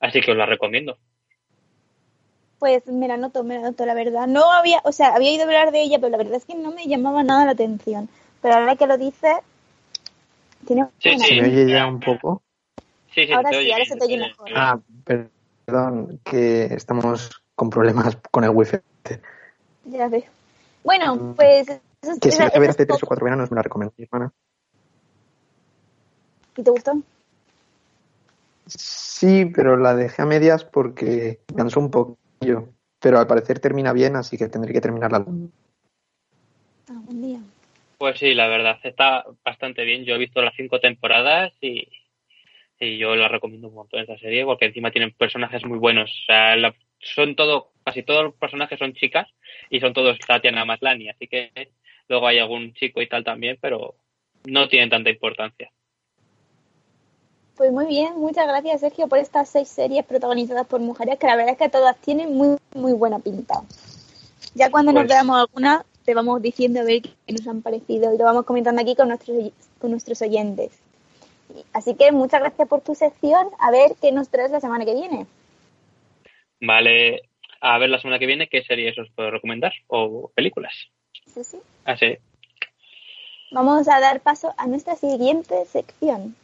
Así 0.00 0.20
que 0.20 0.30
os 0.32 0.36
la 0.36 0.46
recomiendo. 0.46 0.98
Pues 2.58 2.86
me 2.86 3.06
la 3.06 3.16
noto, 3.16 3.44
me 3.44 3.56
la 3.56 3.62
noto, 3.70 3.84
la 3.84 3.94
verdad. 3.94 4.26
No 4.26 4.50
había, 4.50 4.80
o 4.84 4.92
sea, 4.92 5.14
había 5.14 5.32
ido 5.32 5.42
a 5.42 5.46
hablar 5.46 5.72
de 5.72 5.82
ella, 5.82 5.98
pero 5.98 6.10
la 6.10 6.16
verdad 6.18 6.36
es 6.36 6.44
que 6.46 6.54
no 6.54 6.70
me 6.70 6.86
llamaba 6.86 7.22
nada 7.22 7.44
la 7.44 7.50
atención. 7.52 8.08
Pero 8.40 8.54
ahora 8.54 8.76
que 8.76 8.86
lo 8.86 8.96
dices, 8.96 9.36
tiene 10.66 10.88
Sí, 10.98 11.10
sí. 11.18 11.26
¿Se 11.26 11.34
me 11.34 11.48
oye 11.48 11.70
ya 11.70 11.86
un 11.86 12.00
poco? 12.00 12.42
Sí, 13.14 13.26
sí, 13.26 13.32
Ahora 13.32 13.50
sí, 13.50 13.56
oye 13.56 13.72
ahora 13.72 13.84
se 13.84 13.96
te 13.96 14.04
oye 14.04 14.16
mejor. 14.18 14.50
Ah, 14.54 14.80
perdón, 15.04 16.20
que 16.24 16.64
estamos 16.64 17.42
con 17.54 17.70
problemas 17.70 18.16
con 18.30 18.44
el 18.44 18.50
wifi. 18.50 18.78
Ya 19.84 20.08
veo. 20.08 20.24
Bueno, 20.82 21.34
pues... 21.36 21.68
eso 21.68 22.12
es- 22.12 22.20
Que 22.20 22.30
si 22.30 22.38
que 22.38 22.58
ver 22.58 22.70
hace 22.70 22.82
es 22.82 22.88
tres 22.88 23.02
o 23.02 23.06
cuatro 23.06 23.24
veranos 23.24 23.50
me 23.50 23.56
la 23.56 23.62
recomendó 23.62 23.92
mi 23.96 24.04
hermana. 24.04 24.32
¿Y 26.56 26.62
te 26.62 26.70
gustó? 26.70 27.02
Sí, 28.66 29.46
pero 29.46 29.76
la 29.76 29.94
dejé 29.94 30.22
a 30.22 30.26
medias 30.26 30.64
porque 30.64 31.40
me 31.50 31.56
cansó 31.56 31.80
un 31.80 31.90
Pero 33.00 33.18
al 33.18 33.26
parecer 33.26 33.60
termina 33.60 33.92
bien, 33.92 34.16
así 34.16 34.36
que 34.38 34.48
tendré 34.48 34.72
que 34.72 34.80
terminarla. 34.80 35.24
Ah, 36.88 37.00
buen 37.04 37.22
día. 37.22 37.38
Pues 37.98 38.18
sí, 38.18 38.34
la 38.34 38.46
verdad, 38.46 38.78
está 38.84 39.24
bastante 39.44 39.84
bien. 39.84 40.04
Yo 40.04 40.14
he 40.14 40.18
visto 40.18 40.42
las 40.42 40.54
cinco 40.56 40.80
temporadas 40.80 41.52
y, 41.60 41.88
y 42.78 42.98
yo 42.98 43.14
la 43.16 43.28
recomiendo 43.28 43.68
un 43.68 43.74
montón 43.74 44.00
esta 44.00 44.18
serie 44.18 44.44
porque 44.44 44.66
encima 44.66 44.90
tienen 44.90 45.12
personajes 45.12 45.64
muy 45.64 45.78
buenos. 45.78 46.10
O 46.10 46.24
sea, 46.26 46.56
la- 46.56 46.74
son 46.98 47.36
todo, 47.36 47.72
casi 47.84 48.02
todos 48.02 48.24
los 48.24 48.34
personajes 48.34 48.78
son 48.78 48.92
chicas 48.94 49.28
y 49.70 49.80
son 49.80 49.92
todos 49.92 50.18
Tatiana 50.18 50.64
Maslani, 50.64 51.08
así 51.10 51.26
que 51.28 51.70
luego 52.08 52.26
hay 52.26 52.38
algún 52.38 52.72
chico 52.74 53.02
y 53.02 53.08
tal 53.08 53.22
también, 53.24 53.58
pero 53.60 53.94
no 54.46 54.68
tienen 54.68 54.90
tanta 54.90 55.10
importancia. 55.10 55.70
Pues 57.56 57.72
muy 57.72 57.86
bien, 57.86 58.18
muchas 58.18 58.46
gracias 58.46 58.80
Sergio 58.80 59.08
por 59.08 59.18
estas 59.18 59.48
seis 59.48 59.68
series 59.68 60.04
protagonizadas 60.04 60.66
por 60.66 60.80
mujeres, 60.80 61.18
que 61.18 61.26
la 61.26 61.36
verdad 61.36 61.52
es 61.52 61.58
que 61.58 61.68
todas 61.70 61.96
tienen 61.98 62.34
muy, 62.34 62.58
muy 62.74 62.92
buena 62.92 63.18
pinta. 63.18 63.62
Ya 64.54 64.70
cuando 64.70 64.92
nos 64.92 65.04
Pues- 65.04 65.14
veamos 65.14 65.38
alguna, 65.38 65.84
te 66.04 66.14
vamos 66.14 66.42
diciendo 66.42 66.80
a 66.80 66.84
ver 66.84 67.02
qué 67.02 67.32
nos 67.32 67.46
han 67.46 67.62
parecido 67.62 68.12
y 68.14 68.18
lo 68.18 68.24
vamos 68.24 68.44
comentando 68.44 68.82
aquí 68.82 68.94
con 68.94 69.08
nuestros, 69.08 69.52
con 69.80 69.90
nuestros 69.90 70.20
oyentes. 70.20 70.72
Así 71.72 71.94
que 71.94 72.12
muchas 72.12 72.40
gracias 72.40 72.68
por 72.68 72.82
tu 72.82 72.94
sección, 72.94 73.48
a 73.58 73.70
ver 73.70 73.92
qué 74.02 74.12
nos 74.12 74.28
traes 74.28 74.50
la 74.50 74.60
semana 74.60 74.84
que 74.84 74.94
viene. 74.94 75.26
Vale, 76.60 77.22
a 77.60 77.78
ver 77.78 77.88
la 77.88 77.98
semana 78.00 78.18
que 78.18 78.26
viene 78.26 78.48
qué 78.48 78.62
series 78.64 78.98
os 78.98 79.08
puedo 79.12 79.30
recomendar 79.30 79.72
o 79.86 80.30
películas. 80.34 80.74
Sí, 81.32 81.42
sí. 81.42 81.58
Así. 81.84 82.18
Vamos 83.50 83.88
a 83.88 84.00
dar 84.00 84.20
paso 84.20 84.52
a 84.58 84.66
nuestra 84.66 84.96
siguiente 84.96 85.64
sección. 85.66 86.36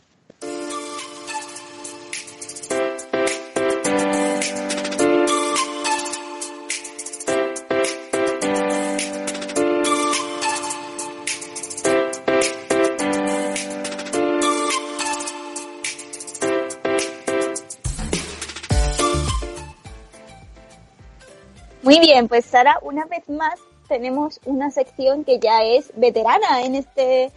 Bien, 22.12 22.28
pues 22.28 22.44
Sara, 22.44 22.78
una 22.82 23.06
vez 23.06 23.26
más 23.30 23.58
tenemos 23.88 24.38
una 24.44 24.70
sección 24.70 25.24
que 25.24 25.38
ya 25.38 25.62
es 25.62 25.92
veterana 25.96 26.62
en 26.62 26.74
este 26.74 27.32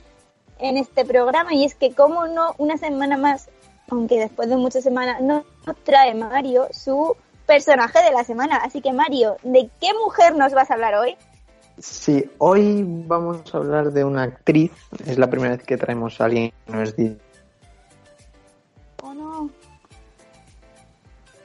en 0.60 0.76
este 0.78 1.06
programa 1.06 1.54
y 1.54 1.64
es 1.64 1.76
que 1.76 1.94
como 1.94 2.28
no 2.28 2.54
una 2.58 2.78
semana 2.78 3.16
más, 3.16 3.50
aunque 3.90 4.20
después 4.20 4.50
de 4.50 4.58
muchas 4.58 4.84
semanas 4.84 5.22
no 5.22 5.46
trae 5.84 6.14
Mario 6.14 6.68
su 6.72 7.16
personaje 7.46 8.04
de 8.04 8.12
la 8.12 8.26
semana. 8.26 8.58
Así 8.58 8.82
que 8.82 8.92
Mario, 8.92 9.38
¿de 9.44 9.70
qué 9.80 9.94
mujer 10.04 10.36
nos 10.36 10.54
vas 10.54 10.70
a 10.70 10.74
hablar 10.74 10.96
hoy? 10.96 11.16
Sí, 11.78 12.30
hoy 12.38 12.84
vamos 12.86 13.54
a 13.54 13.58
hablar 13.58 13.94
de 13.94 14.04
una 14.04 14.24
actriz. 14.24 14.72
Es 15.06 15.18
la 15.18 15.30
primera 15.30 15.56
vez 15.56 15.66
que 15.66 15.78
traemos 15.78 16.20
a 16.20 16.26
alguien 16.26 16.52
que 16.66 16.74
no 16.74 16.82
es 16.82 16.98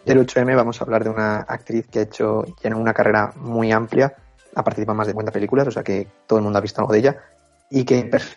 del 0.04 0.26
8M. 0.26 0.56
Vamos 0.56 0.80
a 0.80 0.84
hablar 0.84 1.04
de 1.04 1.10
una 1.10 1.38
actriz 1.38 1.86
que 1.88 2.00
ha 2.00 2.02
hecho 2.02 2.44
tiene 2.60 2.76
una 2.76 2.94
carrera 2.94 3.32
muy 3.36 3.72
amplia. 3.72 4.14
Ha 4.54 4.64
participado 4.64 4.94
en 4.94 4.98
más 4.98 5.06
de 5.06 5.12
50 5.12 5.32
películas, 5.32 5.66
o 5.68 5.70
sea 5.70 5.82
que 5.82 6.08
todo 6.26 6.38
el 6.38 6.42
mundo 6.42 6.58
ha 6.58 6.62
visto 6.62 6.80
algo 6.80 6.92
de 6.92 6.98
ella. 6.98 7.22
Y 7.70 7.84
que 7.84 8.10
es 8.12 8.36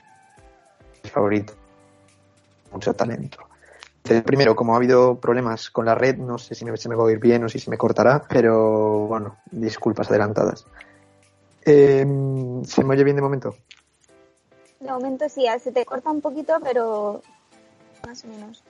favorito. 1.09 1.53
Mucho 2.71 2.93
talento. 2.93 3.39
Primero, 4.25 4.55
como 4.55 4.73
ha 4.73 4.77
habido 4.77 5.15
problemas 5.15 5.69
con 5.69 5.85
la 5.85 5.95
red, 5.95 6.17
no 6.17 6.37
sé 6.37 6.55
si 6.55 6.65
me, 6.65 6.75
se 6.75 6.89
me 6.89 6.95
va 6.95 7.03
a 7.03 7.05
oír 7.05 7.19
bien 7.19 7.43
o 7.45 7.49
si 7.49 7.57
se 7.57 7.69
me 7.69 7.77
cortará, 7.77 8.25
pero 8.27 9.07
bueno, 9.07 9.37
disculpas 9.49 10.09
adelantadas. 10.09 10.65
Eh, 11.65 12.05
¿Se 12.65 12.83
me 12.83 12.93
oye 12.93 13.03
bien 13.05 13.15
de 13.15 13.21
momento? 13.21 13.55
De 14.81 14.91
momento 14.91 15.29
sí, 15.29 15.45
se 15.59 15.71
te 15.71 15.85
corta 15.85 16.11
un 16.11 16.19
poquito, 16.19 16.57
pero 16.61 17.21
más 18.05 18.25
o 18.25 18.27
menos. 18.27 18.61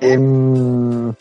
Em, 0.00 1.14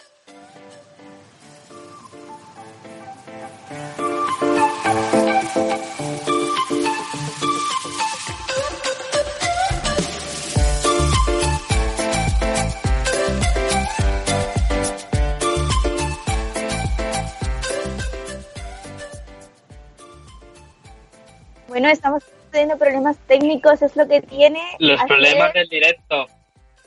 Bueno, 21.67 21.89
estamos 21.89 22.23
teniendo 22.51 22.77
problemas 22.77 23.17
técnicos, 23.27 23.81
es 23.81 23.95
lo 23.95 24.07
que 24.07 24.21
tiene. 24.21 24.59
Los 24.79 24.97
hacer- 24.99 25.07
problemas 25.07 25.53
del 25.53 25.67
directo. 25.69 26.27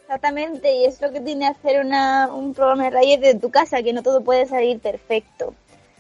Exactamente, 0.07 0.73
y 0.73 0.85
es 0.85 1.01
lo 1.01 1.11
que 1.11 1.21
tiene 1.21 1.49
hacer 1.49 1.85
una, 1.85 2.29
un 2.33 2.55
programa 2.55 2.85
de 2.85 2.91
radio 2.91 3.19
desde 3.19 3.41
tu 3.41 3.51
casa, 3.51 3.83
que 3.83 3.93
no 3.93 4.05
todo 4.05 4.23
puede 4.23 4.47
salir 4.47 4.79
perfecto. 4.79 5.53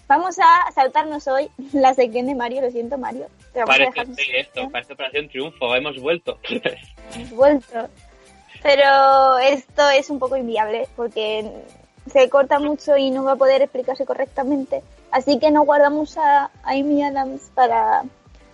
Vamos 0.07 0.39
a 0.39 0.71
saltarnos 0.71 1.27
hoy 1.27 1.51
la 1.73 1.93
sección 1.93 2.27
de 2.27 2.37
Mario, 2.37 2.61
lo 2.61 2.71
siento 2.71 2.99
Mario. 2.99 3.27
Vamos 3.53 3.69
a 3.71 3.79
Parece 3.79 3.91
dejar 3.91 4.15
sí, 4.15 4.31
esto, 4.37 4.71
parece 4.71 4.93
Operación 4.93 5.29
Triunfo, 5.29 5.75
hemos 5.75 6.01
vuelto. 6.01 6.39
Hemos 7.17 7.31
vuelto. 7.31 7.89
Pero 8.63 9.39
esto 9.39 9.91
es 9.91 10.09
un 10.09 10.21
poco 10.21 10.37
inviable 10.37 10.87
porque 10.95 11.51
se 12.09 12.31
corta 12.31 12.61
mucho 12.61 12.97
y 12.97 13.11
no 13.11 13.25
va 13.25 13.33
a 13.33 13.37
poder 13.37 13.63
explicarse 13.63 14.07
correctamente. 14.07 14.85
Así 15.11 15.41
que 15.41 15.51
nos 15.51 15.67
guardamos 15.67 16.17
a, 16.17 16.53
Amy 16.63 17.03
Adams 17.03 17.51
para, 17.57 18.05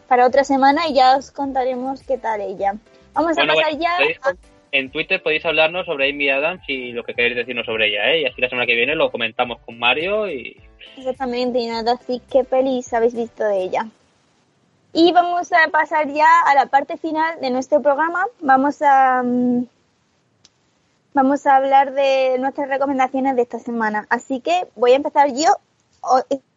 para 0.08 0.26
otra 0.26 0.44
semana 0.44 0.88
y 0.88 0.94
ya 0.94 1.18
os 1.18 1.30
contaremos 1.30 2.02
qué 2.04 2.16
tal 2.16 2.40
ella. 2.40 2.74
Vamos 3.12 3.36
Bueno, 3.36 3.52
a 3.52 3.56
pasar 3.56 3.76
bueno, 3.76 3.84
ya 3.84 4.30
a... 4.30 4.51
En 4.72 4.90
Twitter 4.90 5.22
podéis 5.22 5.44
hablarnos 5.44 5.84
sobre 5.84 6.10
Amy 6.10 6.30
Adams 6.30 6.62
y 6.66 6.92
lo 6.92 7.04
que 7.04 7.14
queréis 7.14 7.36
decirnos 7.36 7.66
sobre 7.66 7.88
ella, 7.88 8.10
¿eh? 8.10 8.22
Y 8.22 8.24
así 8.24 8.40
la 8.40 8.48
semana 8.48 8.66
que 8.66 8.74
viene 8.74 8.94
lo 8.94 9.12
comentamos 9.12 9.58
con 9.60 9.78
Mario 9.78 10.30
y 10.30 10.56
Exactamente, 10.96 11.58
y 11.58 11.66
nada, 11.66 11.92
así 11.92 12.22
qué 12.30 12.42
pelis 12.42 12.92
habéis 12.94 13.14
visto 13.14 13.44
de 13.44 13.62
ella. 13.62 13.86
Y 14.94 15.12
vamos 15.12 15.52
a 15.52 15.70
pasar 15.70 16.08
ya 16.08 16.26
a 16.46 16.54
la 16.54 16.66
parte 16.66 16.96
final 16.96 17.40
de 17.40 17.50
nuestro 17.50 17.82
programa. 17.82 18.26
Vamos 18.40 18.80
a 18.82 19.22
mm, 19.22 19.66
vamos 21.14 21.46
a 21.46 21.56
hablar 21.56 21.92
de 21.92 22.38
nuestras 22.38 22.68
recomendaciones 22.68 23.36
de 23.36 23.42
esta 23.42 23.58
semana. 23.58 24.06
Así 24.08 24.40
que 24.40 24.66
voy 24.74 24.92
a 24.92 24.96
empezar 24.96 25.28
yo. 25.34 25.54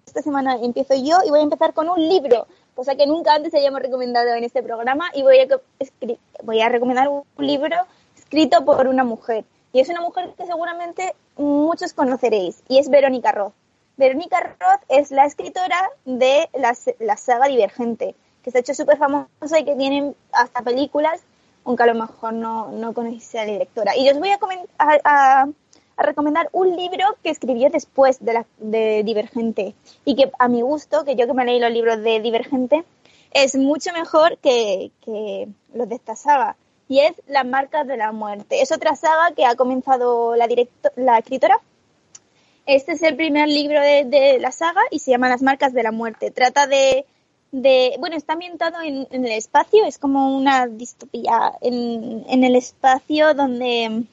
Esta 0.05 0.21
semana 0.21 0.55
empiezo 0.61 0.95
yo 0.95 1.17
y 1.25 1.29
voy 1.29 1.39
a 1.39 1.43
empezar 1.43 1.73
con 1.73 1.89
un 1.89 1.99
libro, 1.99 2.47
cosa 2.75 2.95
que 2.95 3.07
nunca 3.07 3.35
antes 3.35 3.53
hayamos 3.53 3.81
recomendado 3.81 4.33
en 4.33 4.43
este 4.45 4.63
programa. 4.63 5.09
Y 5.13 5.23
voy 5.23 5.39
a, 5.39 5.47
voy 6.43 6.61
a 6.61 6.69
recomendar 6.69 7.09
un 7.09 7.23
libro 7.37 7.75
escrito 8.25 8.65
por 8.65 8.87
una 8.87 9.03
mujer. 9.03 9.45
Y 9.71 9.79
es 9.79 9.89
una 9.89 10.01
mujer 10.01 10.33
que 10.37 10.45
seguramente 10.45 11.15
muchos 11.37 11.93
conoceréis, 11.93 12.63
y 12.67 12.79
es 12.79 12.89
Verónica 12.89 13.31
Roth. 13.31 13.53
Verónica 13.97 14.39
Roth 14.39 14.81
es 14.89 15.11
la 15.11 15.25
escritora 15.25 15.89
de 16.05 16.49
la, 16.53 17.15
saga 17.15 17.47
Divergente, 17.47 18.15
que 18.43 18.51
se 18.51 18.57
ha 18.57 18.61
hecho 18.61 18.73
súper 18.73 18.97
famosa 18.97 19.59
y 19.59 19.65
que 19.65 19.75
tienen 19.75 20.15
hasta 20.31 20.61
películas, 20.61 21.21
aunque 21.65 21.83
a 21.83 21.87
lo 21.87 21.95
mejor 21.95 22.33
no, 22.33 22.71
no 22.71 22.93
conocéis 22.93 23.35
a 23.35 23.45
la 23.45 23.51
directora. 23.51 23.97
Y 23.97 24.09
os 24.09 24.19
voy 24.19 24.29
a, 24.29 24.39
a, 25.03 25.47
recomendar 25.97 26.49
un 26.51 26.75
libro 26.75 27.05
que 27.23 27.29
escribió 27.29 27.69
después 27.69 28.23
de, 28.23 28.33
la, 28.33 28.45
de 28.57 29.03
Divergente 29.03 29.75
y 30.03 30.15
que 30.15 30.31
a 30.39 30.47
mi 30.47 30.61
gusto, 30.61 31.05
que 31.05 31.15
yo 31.15 31.27
que 31.27 31.33
me 31.33 31.45
leí 31.45 31.59
los 31.59 31.71
libros 31.71 32.01
de 32.01 32.19
Divergente, 32.19 32.83
es 33.31 33.55
mucho 33.55 33.93
mejor 33.93 34.37
que, 34.39 34.91
que 35.01 35.47
los 35.73 35.87
de 35.87 35.95
esta 35.95 36.15
saga 36.15 36.55
y 36.87 36.99
es 36.99 37.13
Las 37.27 37.45
marcas 37.45 37.87
de 37.87 37.97
la 37.97 38.11
muerte. 38.11 38.61
Es 38.61 38.71
otra 38.71 38.95
saga 38.95 39.33
que 39.35 39.45
ha 39.45 39.55
comenzado 39.55 40.35
la, 40.35 40.47
la 40.95 41.17
escritora. 41.17 41.59
Este 42.65 42.93
es 42.93 43.03
el 43.03 43.15
primer 43.15 43.47
libro 43.47 43.79
de, 43.79 44.37
la 44.39 44.51
saga 44.51 44.81
y 44.91 44.99
se 44.99 45.11
llama 45.11 45.29
Las 45.29 45.41
marcas 45.41 45.73
de 45.73 45.83
la 45.83 45.91
muerte. 45.91 46.31
Trata 46.31 46.67
de, 46.67 47.05
bueno, 47.99 48.15
está 48.15 48.33
ambientado 48.33 48.81
en, 48.81 49.07
el 49.11 49.31
espacio, 49.31 49.85
es 49.85 49.97
como 49.97 50.35
una 50.35 50.67
distopía 50.67 51.53
en, 51.61 52.43
el 52.43 52.55
espacio 52.55 53.33
donde 53.33 54.03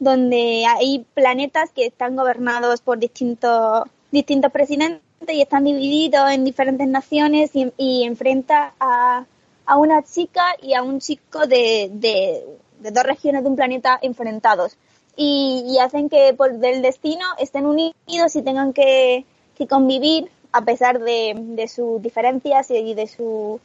donde 0.00 0.64
hay 0.64 1.04
planetas 1.12 1.70
que 1.70 1.86
están 1.86 2.14
gobernados 2.14 2.82
por 2.82 3.00
distintos 3.00 3.82
distintos 4.12 4.52
presidentes 4.52 5.02
y 5.26 5.42
están 5.42 5.64
divididos 5.64 6.30
en 6.30 6.44
diferentes 6.44 6.86
naciones 6.86 7.50
y 7.52 8.04
enfrenta 8.04 8.74
a 8.78 9.26
a 9.68 9.76
una 9.76 10.02
chica 10.02 10.56
y 10.62 10.72
a 10.72 10.82
un 10.82 10.98
chico 10.98 11.46
de, 11.46 11.90
de, 11.92 12.90
dos 12.90 13.04
regiones 13.04 13.42
de 13.42 13.50
un 13.50 13.54
planeta 13.54 13.98
enfrentados. 14.00 14.78
Y, 15.14 15.76
hacen 15.78 16.08
que 16.08 16.32
por 16.32 16.54
del 16.54 16.80
destino 16.80 17.24
estén 17.38 17.66
unidos 17.66 18.34
y 18.34 18.42
tengan 18.42 18.72
que, 18.72 19.26
convivir 19.68 20.30
a 20.52 20.62
pesar 20.62 21.00
de, 21.00 21.34
de, 21.36 21.68
sus 21.68 22.00
diferencias 22.00 22.70
y 22.70 22.94
de 22.94 23.06
su 23.08 23.60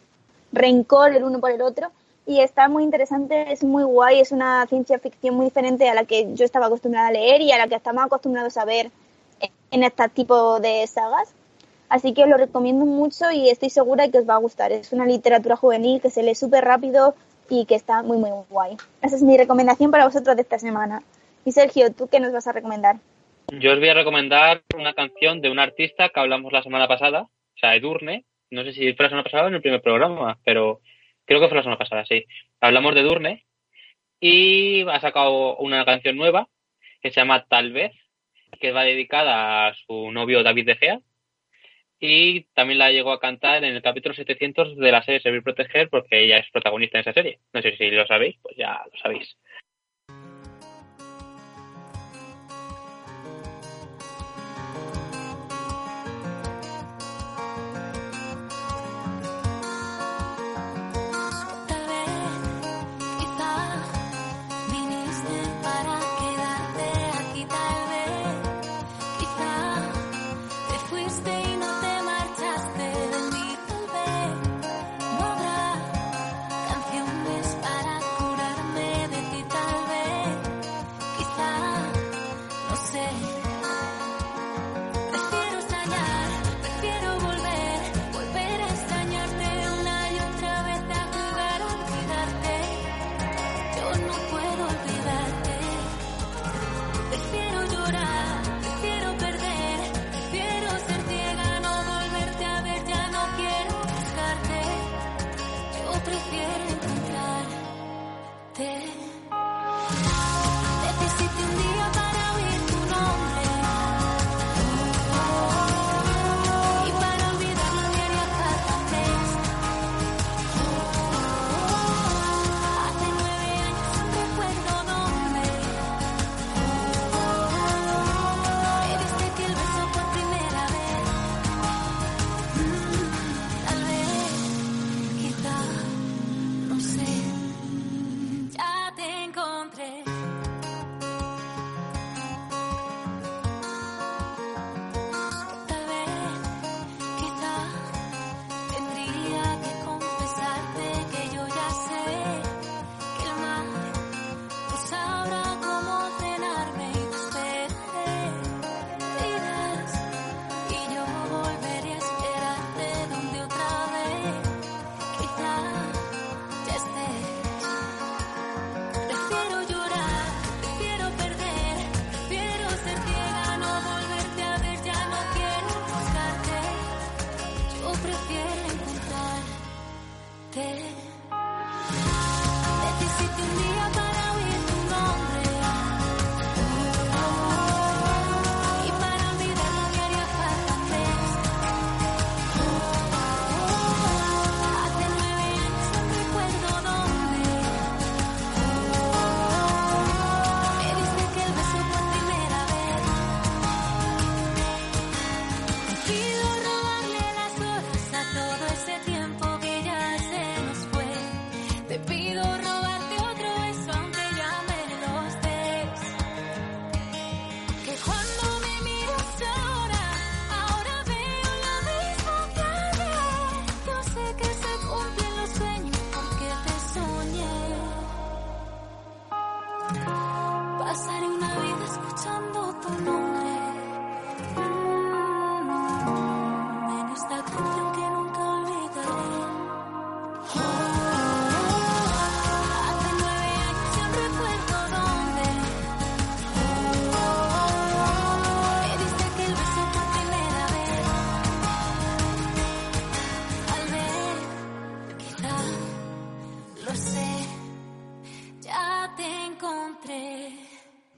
rencor 0.52 1.16
el 1.16 1.24
uno 1.24 1.40
por 1.40 1.52
el 1.52 1.62
otro. 1.62 1.90
Y 2.26 2.40
está 2.40 2.68
muy 2.68 2.84
interesante, 2.84 3.54
es 3.54 3.64
muy 3.64 3.84
guay, 3.84 4.20
es 4.20 4.34
una 4.34 4.66
ciencia 4.68 5.00
ficción 5.00 5.36
muy 5.36 5.46
diferente 5.46 5.90
a 5.90 5.94
la 5.94 6.04
que 6.04 6.34
yo 6.34 6.44
estaba 6.44 6.66
acostumbrada 6.66 7.08
a 7.08 7.12
leer 7.12 7.42
y 7.42 7.52
a 7.54 7.58
la 7.58 7.68
que 7.70 7.76
estamos 7.76 8.04
acostumbrados 8.04 8.58
a 8.58 8.66
ver 8.66 8.92
en 9.72 9.84
este 9.84 10.10
tipo 10.10 10.60
de 10.60 10.86
sagas. 10.86 11.34
Así 11.94 12.16
que 12.16 12.24
os 12.24 12.28
lo 12.28 12.38
recomiendo 12.38 12.88
mucho 12.88 13.30
y 13.32 13.52
estoy 13.52 13.70
segura 13.70 14.10
que 14.10 14.18
os 14.18 14.28
va 14.28 14.34
a 14.34 14.40
gustar. 14.40 14.72
Es 14.72 14.94
una 14.94 15.06
literatura 15.06 15.56
juvenil 15.56 16.02
que 16.02 16.10
se 16.10 16.24
lee 16.24 16.34
súper 16.34 16.64
rápido 16.66 17.14
y 17.52 17.68
que 17.68 17.76
está 17.76 18.02
muy, 18.02 18.18
muy 18.18 18.32
guay. 18.50 18.78
Esa 19.04 19.16
es 19.16 19.22
mi 19.22 19.38
recomendación 19.38 19.92
para 19.92 20.06
vosotros 20.06 20.36
de 20.36 20.42
esta 20.42 20.58
semana. 20.58 21.04
Y 21.46 21.52
Sergio, 21.52 21.94
¿tú 21.94 22.08
qué 22.12 22.20
nos 22.20 22.34
vas 22.34 22.48
a 22.48 22.52
recomendar? 22.52 22.96
Yo 23.52 23.74
os 23.74 23.78
voy 23.78 23.90
a 23.90 23.94
recomendar 23.94 24.64
una 24.76 24.96
canción 24.96 25.40
de 25.40 25.52
un 25.52 25.60
artista 25.60 26.10
que 26.10 26.20
hablamos 26.20 26.52
la 26.52 26.64
semana 26.64 26.88
pasada, 26.88 27.22
o 27.22 27.58
sea, 27.60 27.76
Edurne. 27.76 28.26
No 28.50 28.64
sé 28.64 28.74
si 28.74 28.92
fue 28.94 29.04
la 29.04 29.10
semana 29.10 29.24
pasada 29.26 29.44
o 29.44 29.48
en 29.50 29.54
el 29.54 29.62
primer 29.62 29.84
programa, 29.84 30.40
pero 30.44 30.82
creo 31.26 31.42
que 31.42 31.48
fue 31.48 31.58
la 31.58 31.64
semana 31.64 31.78
pasada, 31.78 32.06
sí. 32.06 32.26
Hablamos 32.60 32.96
de 32.96 33.02
Edurne 33.02 33.46
y 34.20 34.82
ha 34.90 35.00
sacado 35.00 35.58
una 35.58 35.86
canción 35.86 36.18
nueva 36.18 36.48
que 37.04 37.12
se 37.12 37.20
llama 37.20 37.46
Tal 37.48 37.72
vez, 37.72 37.92
que 38.60 38.72
va 38.72 38.82
dedicada 38.82 39.68
a 39.68 39.76
su 39.76 40.12
novio 40.12 40.42
David 40.42 40.66
De 40.66 40.76
Gea 40.76 41.00
y 42.06 42.42
también 42.54 42.80
la 42.80 42.92
llegó 42.92 43.14
a 43.14 43.20
cantar 43.22 43.64
en 43.64 43.76
el 43.76 43.82
capítulo 43.82 44.14
700 44.14 44.76
de 44.76 44.92
la 44.92 45.02
serie 45.04 45.22
Servir 45.22 45.42
Proteger 45.42 45.88
porque 45.90 46.26
ella 46.26 46.38
es 46.38 46.52
protagonista 46.52 46.98
en 46.98 47.04
esa 47.04 47.14
serie. 47.14 47.40
No 47.54 47.62
sé 47.62 47.78
si 47.78 47.90
lo 47.92 48.06
sabéis, 48.06 48.36
pues 48.42 48.58
ya 48.58 48.84
lo 48.92 49.00
sabéis. 49.00 49.38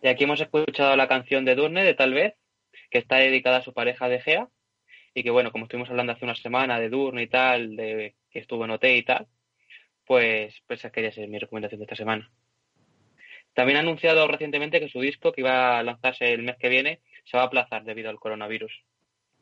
Y 0.05 0.07
aquí 0.07 0.25
hemos 0.25 0.39
escuchado 0.39 0.95
la 0.95 1.07
canción 1.07 1.45
de 1.45 1.55
Durne, 1.55 1.83
de 1.83 1.95
Tal 1.95 2.13
vez, 2.13 2.35
que 2.91 2.99
está 2.99 3.15
dedicada 3.15 3.57
a 3.57 3.63
su 3.63 3.73
pareja 3.73 4.07
de 4.07 4.21
Gea. 4.21 4.49
Y 5.15 5.23
que 5.23 5.31
bueno, 5.31 5.51
como 5.51 5.65
estuvimos 5.65 5.89
hablando 5.89 6.13
hace 6.13 6.25
una 6.25 6.35
semana 6.35 6.79
de 6.79 6.89
Durne 6.89 7.23
y 7.23 7.27
tal, 7.27 7.75
de 7.75 8.13
que 8.29 8.37
estuvo 8.37 8.65
en 8.65 8.69
OT 8.69 8.83
y 8.83 9.01
tal, 9.01 9.25
pues, 10.05 10.61
pues 10.67 10.81
esa 10.81 10.91
quería 10.91 11.11
ser 11.11 11.27
mi 11.27 11.39
recomendación 11.39 11.79
de 11.79 11.85
esta 11.85 11.95
semana. 11.95 12.29
También 13.55 13.77
ha 13.77 13.79
anunciado 13.79 14.27
recientemente 14.27 14.79
que 14.79 14.89
su 14.89 14.99
disco, 14.99 15.31
que 15.31 15.41
iba 15.41 15.79
a 15.79 15.81
lanzarse 15.81 16.31
el 16.31 16.43
mes 16.43 16.57
que 16.57 16.69
viene, 16.69 17.01
se 17.23 17.37
va 17.37 17.41
a 17.41 17.47
aplazar 17.47 17.83
debido 17.83 18.11
al 18.11 18.19
coronavirus. 18.19 18.83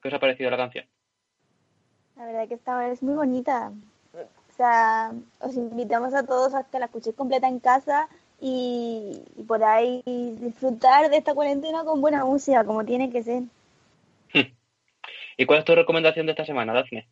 ¿Qué 0.02 0.08
os 0.08 0.14
ha 0.14 0.20
parecido 0.22 0.50
la 0.50 0.56
canción? 0.56 0.88
La 2.16 2.26
verdad 2.26 2.48
que 2.48 2.54
esta 2.54 2.90
es 2.90 3.04
muy 3.04 3.16
bonita. 3.16 3.74
O 4.14 4.56
sea, 4.56 5.12
os 5.42 5.58
invitamos 5.58 6.14
a 6.14 6.26
todos 6.26 6.56
a 6.56 6.64
que 6.64 6.80
la 6.80 6.86
escuchéis 6.86 7.18
completa 7.18 7.50
en 7.50 7.60
casa 7.60 8.08
y, 8.44 9.24
y 9.38 9.44
podáis 9.44 10.04
disfrutar 10.06 11.10
de 11.10 11.16
esta 11.16 11.34
cuarentena 11.34 11.86
con 11.86 12.02
buena 12.02 12.26
música, 12.26 12.66
como 12.66 12.84
tiene 12.84 13.10
que 13.10 13.24
ser. 13.24 13.44
¿Y 15.38 15.46
cuál 15.46 15.60
es 15.60 15.66
tu 15.66 15.74
recomendación 15.74 16.26
de 16.26 16.34
esta 16.34 16.44
semana, 16.44 16.74
Dafne? 16.74 17.08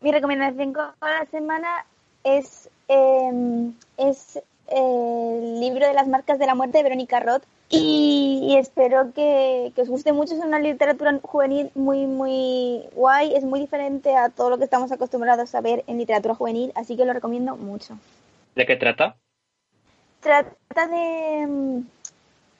Mi 0.00 0.10
recomendación 0.10 0.72
para 0.98 1.20
la 1.20 1.26
semana 1.26 1.86
es, 2.24 2.68
eh, 2.88 3.70
es 3.96 4.42
el 4.66 5.60
libro 5.60 5.86
de 5.86 5.94
las 5.94 6.08
marcas 6.08 6.40
de 6.40 6.46
la 6.46 6.56
muerte 6.56 6.78
de 6.78 6.84
Verónica 6.84 7.20
Roth 7.20 7.44
y, 7.68 8.40
y 8.42 8.56
espero 8.56 9.12
que, 9.14 9.70
que, 9.76 9.82
os 9.82 9.88
guste 9.88 10.12
mucho. 10.12 10.34
Es 10.34 10.40
una 10.40 10.58
literatura 10.58 11.16
juvenil 11.22 11.70
muy, 11.76 12.06
muy 12.06 12.82
guay. 12.92 13.36
Es 13.36 13.44
muy 13.44 13.60
diferente 13.60 14.16
a 14.16 14.30
todo 14.30 14.50
lo 14.50 14.58
que 14.58 14.64
estamos 14.64 14.90
acostumbrados 14.90 15.54
a 15.54 15.60
ver 15.60 15.84
en 15.86 15.98
literatura 15.98 16.34
juvenil, 16.34 16.72
así 16.74 16.96
que 16.96 17.04
lo 17.04 17.12
recomiendo 17.12 17.56
mucho. 17.56 17.96
¿De 18.56 18.66
qué 18.66 18.74
trata? 18.74 19.16
Trata 20.20 20.88
de... 20.88 21.82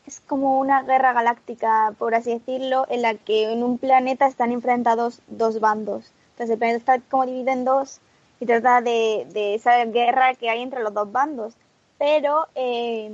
Es 0.06 0.20
como 0.26 0.59
una 0.59 0.82
guerra 0.84 1.12
galáctica, 1.12 1.92
por 1.98 2.14
así 2.14 2.30
decirlo, 2.32 2.86
en 2.88 3.02
la 3.02 3.14
que 3.14 3.52
en 3.52 3.62
un 3.62 3.78
planeta 3.78 4.26
están 4.26 4.52
enfrentados 4.52 5.20
dos 5.26 5.61
bandos. 5.61 6.12
Entonces 6.30 6.50
el 6.50 6.59
planeta 6.59 6.78
está 6.78 7.00
como 7.11 7.26
dividido 7.26 7.52
en 7.52 7.64
dos 7.64 8.00
y 8.40 8.46
trata 8.46 8.80
de, 8.80 9.26
de 9.32 9.54
esa 9.54 9.84
guerra 9.84 10.34
que 10.34 10.48
hay 10.48 10.62
entre 10.62 10.82
los 10.82 10.94
dos 10.94 11.11
bandos. 11.11 11.54
Pero 11.98 12.46
eh, 12.54 13.11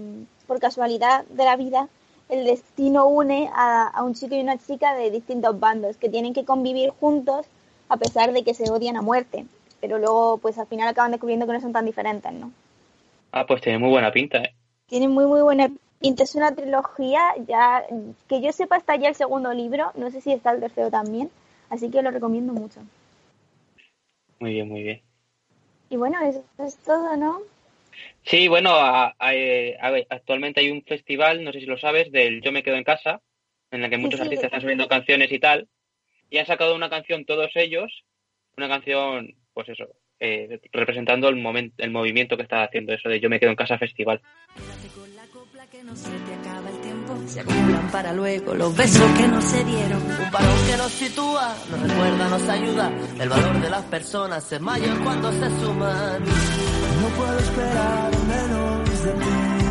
por 0.47 0.61
casualidad 0.61 1.24
de 1.24 1.45
la 1.45 1.57
vida, 1.57 1.88
el 2.28 2.45
destino 2.45 3.07
une 3.07 3.51
a, 3.55 3.88
a, 3.88 4.03
un 4.05 4.14
chico 4.14 4.34
y 4.34 4.40
una 4.40 4.59
chica 4.59 4.95
de 4.95 5.11
distintos 5.11 5.59
bandos 5.59 5.97
que 5.97 6.11
tienen 6.11 6.34
que 6.34 6.45
convivir 6.45 6.90
juntos 6.90 7.47
a 7.88 7.97
pesar 7.97 8.32
de 8.32 8.45
que 8.45 8.55
se 8.55 8.70
odian 8.70 8.97
a 8.97 9.03
muerte. 9.03 9.47
Pero 9.80 9.99
luego, 9.99 10.38
pues 10.38 10.59
al 10.59 10.66
final 10.66 10.88
acaban 10.88 11.12
descubriendo 11.12 11.47
que 11.47 11.55
no 11.55 11.61
son 11.61 11.72
tan 11.72 11.86
diferentes, 11.86 12.32
¿no? 12.32 12.53
Ah, 13.37 13.47
pues 13.47 13.61
tiene 13.62 13.80
muy 13.80 13.89
buena 13.89 14.12
pinta, 14.12 14.39
¿eh? 14.39 14.55
Tiene 14.87 15.09
muy, 15.09 15.26
muy 15.26 15.43
buena 15.43 15.68
pinta. 16.01 16.22
Es 16.22 16.37
una 16.37 16.55
trilogía, 16.55 17.20
ya 17.49 17.85
que 18.28 18.41
yo 18.41 18.53
sepa 18.53 18.76
está 18.76 18.95
ya 18.95 19.09
el 19.09 19.16
segundo 19.16 19.53
libro, 19.53 19.91
no 19.97 20.09
sé 20.12 20.20
si 20.20 20.32
está 20.32 20.53
el 20.53 20.61
tercero 20.61 20.89
también, 20.89 21.32
así 21.68 21.91
que 21.91 22.01
lo 22.01 22.12
recomiendo 22.12 22.53
mucho. 22.53 22.80
Muy 24.39 24.53
bien, 24.53 24.68
muy 24.68 24.85
bien. 24.85 25.03
Y 25.91 25.97
bueno, 25.97 26.20
eso 26.22 26.45
es 26.64 26.76
todo, 26.76 27.16
¿no? 27.16 27.41
Sí, 28.22 28.47
bueno, 28.47 28.70
a, 28.70 29.16
a, 29.18 29.30
a, 29.30 29.93
actualmente 30.11 30.61
hay 30.61 30.70
un 30.70 30.85
festival, 30.85 31.43
no 31.43 31.51
sé 31.51 31.59
si 31.59 31.66
lo 31.66 31.76
sabes, 31.76 32.12
del 32.12 32.41
Yo 32.41 32.53
me 32.53 32.62
quedo 32.62 32.76
en 32.76 32.85
casa, 32.85 33.20
en 33.72 33.82
el 33.82 33.91
que 33.91 33.99
muchos 33.99 34.20
sí, 34.20 34.22
sí, 34.22 34.26
artistas 34.28 34.45
están 34.45 34.61
subiendo 34.61 34.87
canciones 34.87 35.32
y 35.32 35.41
tal, 35.41 35.68
y 36.30 36.39
han 36.39 36.47
sacado 36.47 36.76
una 36.76 36.89
canción 36.89 37.24
todos 37.24 37.51
ellos, 37.57 38.05
una 38.57 38.68
canción, 38.68 39.35
pues 39.53 39.70
eso, 39.70 39.89
eh, 40.20 40.60
representando 40.72 41.28
el, 41.28 41.36
momento, 41.36 41.82
el 41.82 41.90
movimiento 41.90 42.36
que 42.36 42.42
está 42.42 42.64
haciendo 42.64 42.92
eso 42.92 43.08
de 43.08 43.20
Yo 43.20 43.28
me 43.28 43.40
quedo 43.40 43.50
en 43.50 43.56
casa 43.56 43.78
festival. 43.78 44.20
Valor 53.28 53.60
de 53.60 53.70
las 53.70 53.84
personas 53.84 54.44
cuando 55.02 55.32
se 55.32 55.50
suman. 55.60 56.24
No 57.00 57.08
puedo 57.16 57.38
esperar 57.38 58.10
menos 58.28 59.04
de 59.04 59.12
ti. 59.12 59.64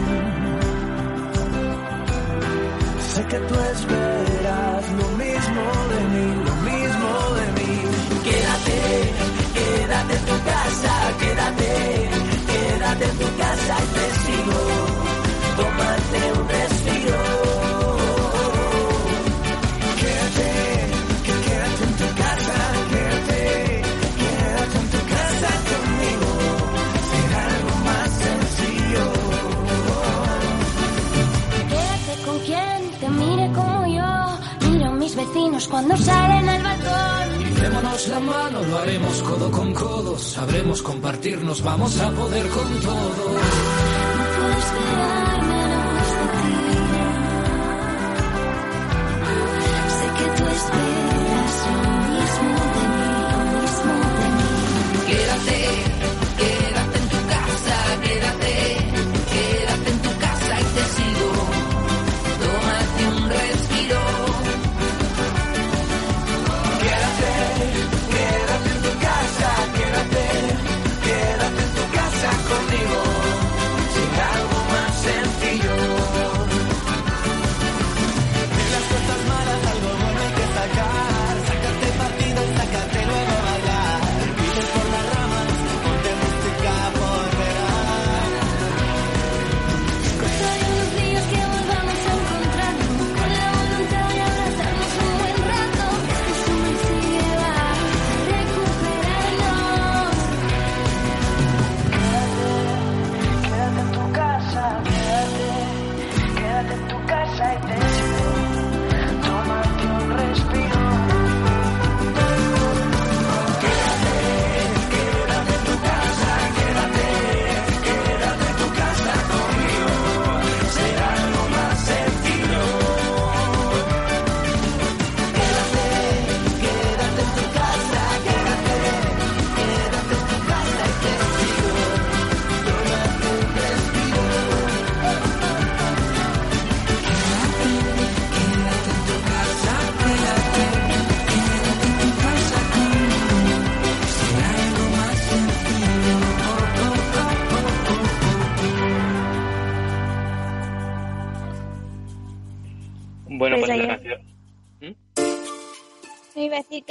Sé 3.13 3.25
que 3.25 3.37
tú 3.37 3.53
esperas 3.53 4.91
lo 4.93 5.07
mismo 5.17 5.32
cuando 35.73 35.97
salen 35.97 36.47
al 36.47 36.61
balcón. 36.61 37.55
Démonos 37.59 38.07
la 38.07 38.19
mano, 38.19 38.61
lo 38.61 38.77
haremos 38.77 39.23
codo 39.23 39.49
con 39.49 39.73
codo. 39.73 40.19
Sabremos 40.19 40.83
compartirnos, 40.83 41.63
vamos 41.63 41.99
a 41.99 42.11
poder 42.11 42.47
con 42.49 42.79
todo. 42.79 44.12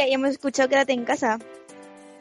Que 0.02 0.08
hayamos 0.08 0.30
escuchado 0.30 0.68
Quédate 0.68 0.92
en 0.92 1.04
casa. 1.04 1.38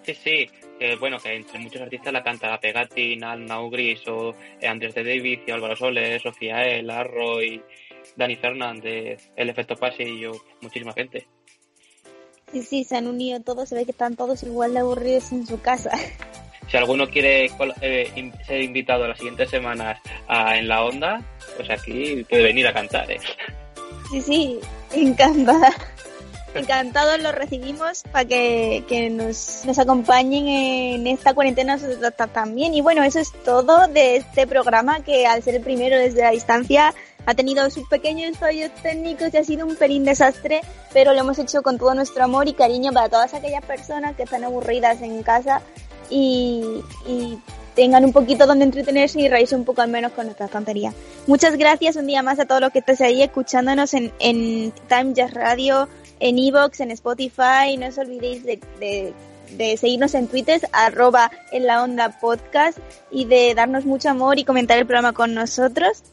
Sí, 0.03 0.13
sí, 0.15 0.49
que 0.79 0.95
bueno, 0.95 1.17
que 1.19 1.35
entre 1.35 1.59
muchos 1.59 1.81
artistas 1.81 2.13
la 2.13 2.23
canta 2.23 2.59
Pegati, 2.59 3.15
Nal, 3.15 3.47
Gris, 3.69 4.07
o 4.07 4.33
eh, 4.59 4.67
Andrés 4.67 4.95
de 4.95 5.03
David, 5.03 5.39
y 5.45 5.51
Álvaro 5.51 5.75
Soles, 5.75 6.21
Sofía 6.21 6.63
El, 6.63 6.89
Arroy, 6.89 7.61
Dani 8.15 8.35
Fernández, 8.35 9.29
El 9.35 9.49
Efecto 9.49 9.75
Pasillo, 9.75 10.31
muchísima 10.61 10.93
gente. 10.93 11.27
Sí, 12.51 12.63
sí, 12.63 12.83
se 12.83 12.97
han 12.97 13.07
unido 13.07 13.39
todos, 13.41 13.69
se 13.69 13.75
ve 13.75 13.85
que 13.85 13.91
están 13.91 14.15
todos 14.15 14.43
igual 14.43 14.73
de 14.73 14.79
aburridos 14.79 15.31
en 15.31 15.45
su 15.45 15.61
casa. 15.61 15.91
Si 16.69 16.77
alguno 16.77 17.05
quiere 17.09 17.51
eh, 17.81 18.31
ser 18.47 18.61
invitado 18.61 19.05
las 19.05 19.17
siguientes 19.17 19.49
semanas 19.49 19.99
a 20.29 20.57
En 20.57 20.69
la 20.69 20.85
Onda, 20.85 21.21
pues 21.57 21.69
aquí 21.69 22.23
puede 22.29 22.43
venir 22.43 22.65
a 22.65 22.71
cantar, 22.71 23.11
¿eh? 23.11 23.19
Sí, 24.09 24.21
sí, 24.21 24.59
encantada. 24.93 25.73
Encantados 26.53 27.19
los 27.21 27.33
recibimos 27.33 28.03
para 28.11 28.25
que, 28.25 28.83
que 28.87 29.09
nos, 29.09 29.63
nos 29.65 29.79
acompañen 29.79 30.47
en 30.47 31.07
esta 31.07 31.33
cuarentena 31.33 31.77
también. 32.33 32.73
Y 32.73 32.81
bueno, 32.81 33.03
eso 33.03 33.19
es 33.19 33.31
todo 33.45 33.87
de 33.87 34.17
este 34.17 34.47
programa 34.47 35.01
que 35.01 35.25
al 35.25 35.41
ser 35.43 35.55
el 35.55 35.61
primero 35.61 35.97
desde 35.97 36.21
la 36.21 36.31
distancia 36.31 36.93
ha 37.25 37.33
tenido 37.35 37.69
sus 37.69 37.87
pequeños 37.87 38.37
fallos 38.37 38.71
técnicos 38.81 39.33
y 39.33 39.37
ha 39.37 39.43
sido 39.43 39.65
un 39.65 39.75
pelín 39.75 40.03
desastre, 40.03 40.61
pero 40.91 41.13
lo 41.13 41.19
hemos 41.19 41.39
hecho 41.39 41.61
con 41.61 41.77
todo 41.77 41.93
nuestro 41.93 42.23
amor 42.23 42.47
y 42.47 42.53
cariño 42.53 42.91
para 42.91 43.09
todas 43.09 43.33
aquellas 43.33 43.63
personas 43.63 44.15
que 44.15 44.23
están 44.23 44.43
aburridas 44.43 45.01
en 45.01 45.21
casa 45.23 45.61
y, 46.09 46.83
y 47.07 47.39
tengan 47.75 48.03
un 48.03 48.11
poquito 48.11 48.45
donde 48.45 48.65
entretenerse 48.65 49.21
y 49.21 49.29
reírse 49.29 49.55
un 49.55 49.65
poco 49.65 49.81
al 49.81 49.89
menos 49.89 50.11
con 50.11 50.25
nuestras 50.25 50.49
tonterías. 50.49 50.93
Muchas 51.27 51.57
gracias 51.57 51.95
un 51.95 52.07
día 52.07 52.21
más 52.23 52.39
a 52.39 52.45
todos 52.45 52.61
los 52.61 52.71
que 52.71 52.79
estáis 52.79 53.01
ahí 53.01 53.21
escuchándonos 53.21 53.93
en, 53.93 54.11
en 54.19 54.71
Time 54.89 55.13
Jazz 55.13 55.33
Radio, 55.33 55.87
en 56.21 56.39
Evox, 56.39 56.79
en 56.79 56.91
Spotify. 56.91 57.75
No 57.77 57.87
os 57.87 57.97
olvidéis 57.97 58.43
de, 58.45 59.13
de, 59.57 59.77
seguirnos 59.77 60.13
en 60.13 60.27
Twitter, 60.27 60.61
arroba 60.71 61.29
en 61.51 61.67
la 61.67 61.83
onda 61.83 62.19
podcast 62.19 62.77
y 63.11 63.25
de 63.25 63.53
darnos 63.53 63.85
mucho 63.85 64.09
amor 64.09 64.39
y 64.39 64.45
comentar 64.45 64.77
el 64.77 64.85
programa 64.85 65.11
con 65.11 65.33
nosotros. 65.33 66.03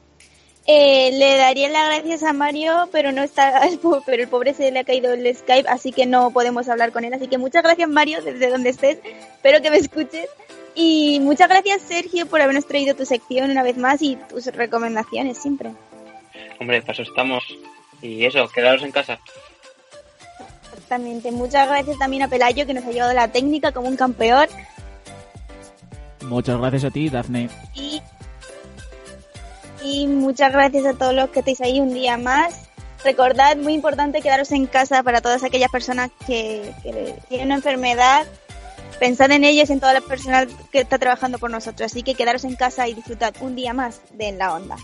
Eh, 0.66 1.12
le 1.12 1.36
daría 1.36 1.68
las 1.70 1.86
gracias 1.86 2.22
a 2.24 2.34
Mario, 2.34 2.90
pero 2.92 3.12
no 3.12 3.22
está, 3.22 3.62
pero 4.06 4.22
el 4.22 4.28
pobre 4.28 4.52
se 4.52 4.70
le 4.70 4.80
ha 4.80 4.84
caído 4.84 5.12
el 5.14 5.34
Skype, 5.34 5.68
así 5.68 5.92
que 5.92 6.04
no 6.04 6.30
podemos 6.30 6.68
hablar 6.68 6.92
con 6.92 7.04
él. 7.04 7.14
Así 7.14 7.28
que 7.28 7.38
muchas 7.38 7.62
gracias 7.62 7.88
Mario, 7.88 8.20
desde 8.22 8.50
donde 8.50 8.70
estés. 8.70 8.98
Espero 9.04 9.62
que 9.62 9.70
me 9.70 9.78
escuches. 9.78 10.28
Y 10.74 11.18
muchas 11.20 11.48
gracias 11.48 11.82
Sergio 11.82 12.26
por 12.26 12.40
habernos 12.40 12.66
traído 12.66 12.94
tu 12.94 13.04
sección 13.04 13.50
una 13.50 13.62
vez 13.62 13.76
más 13.76 14.00
y 14.00 14.16
tus 14.28 14.46
recomendaciones 14.46 15.38
siempre. 15.38 15.70
Hombre, 16.60 16.82
para 16.82 16.92
eso 16.92 17.02
estamos. 17.02 17.42
Y 18.00 18.24
eso, 18.24 18.48
quedaros 18.48 18.82
en 18.82 18.92
casa. 18.92 19.18
Exactamente. 20.88 21.30
Muchas 21.32 21.68
gracias 21.68 21.98
también 21.98 22.22
a 22.22 22.28
Pelayo 22.28 22.64
que 22.64 22.72
nos 22.72 22.82
ha 22.86 22.90
llevado 22.90 23.12
la 23.12 23.28
técnica 23.28 23.72
como 23.72 23.88
un 23.88 23.96
campeón. 23.96 24.46
Muchas 26.22 26.56
gracias 26.56 26.84
a 26.84 26.90
ti, 26.90 27.10
Dafne. 27.10 27.50
Y, 27.74 28.00
y 29.84 30.06
muchas 30.06 30.50
gracias 30.50 30.86
a 30.86 30.94
todos 30.94 31.12
los 31.12 31.28
que 31.28 31.40
estáis 31.40 31.60
ahí 31.60 31.78
un 31.78 31.92
día 31.92 32.16
más. 32.16 32.70
Recordad, 33.04 33.58
muy 33.58 33.74
importante 33.74 34.22
quedaros 34.22 34.50
en 34.52 34.64
casa 34.64 35.02
para 35.02 35.20
todas 35.20 35.44
aquellas 35.44 35.70
personas 35.70 36.10
que, 36.26 36.72
que 36.82 37.14
tienen 37.28 37.48
una 37.48 37.56
enfermedad. 37.56 38.26
Pensad 38.98 39.30
en 39.30 39.44
ellos 39.44 39.68
y 39.68 39.74
en 39.74 39.80
toda 39.80 39.92
la 39.92 40.00
personal 40.00 40.48
que 40.72 40.80
está 40.80 40.98
trabajando 40.98 41.38
por 41.38 41.50
nosotros. 41.50 41.92
Así 41.92 42.02
que 42.02 42.14
quedaros 42.14 42.44
en 42.44 42.56
casa 42.56 42.88
y 42.88 42.94
disfrutad 42.94 43.34
un 43.42 43.54
día 43.54 43.74
más 43.74 44.00
de 44.14 44.28
En 44.28 44.38
la 44.38 44.54
Onda. 44.54 44.76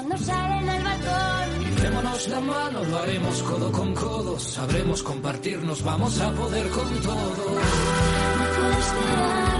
Cuando 0.00 0.24
salen 0.24 0.68
al 0.68 0.82
balcón. 0.82 1.76
Démonos 1.82 2.28
la 2.28 2.40
mano, 2.40 2.84
lo 2.84 2.98
haremos 2.98 3.42
codo 3.42 3.72
con 3.72 3.94
codo. 3.94 4.38
Sabremos 4.38 5.02
compartirnos, 5.02 5.82
vamos 5.82 6.20
a 6.20 6.30
poder 6.32 6.68
con 6.70 7.00
todo. 7.00 7.44
No 8.38 8.44
puedo 8.56 8.78
esperarme 8.78 9.59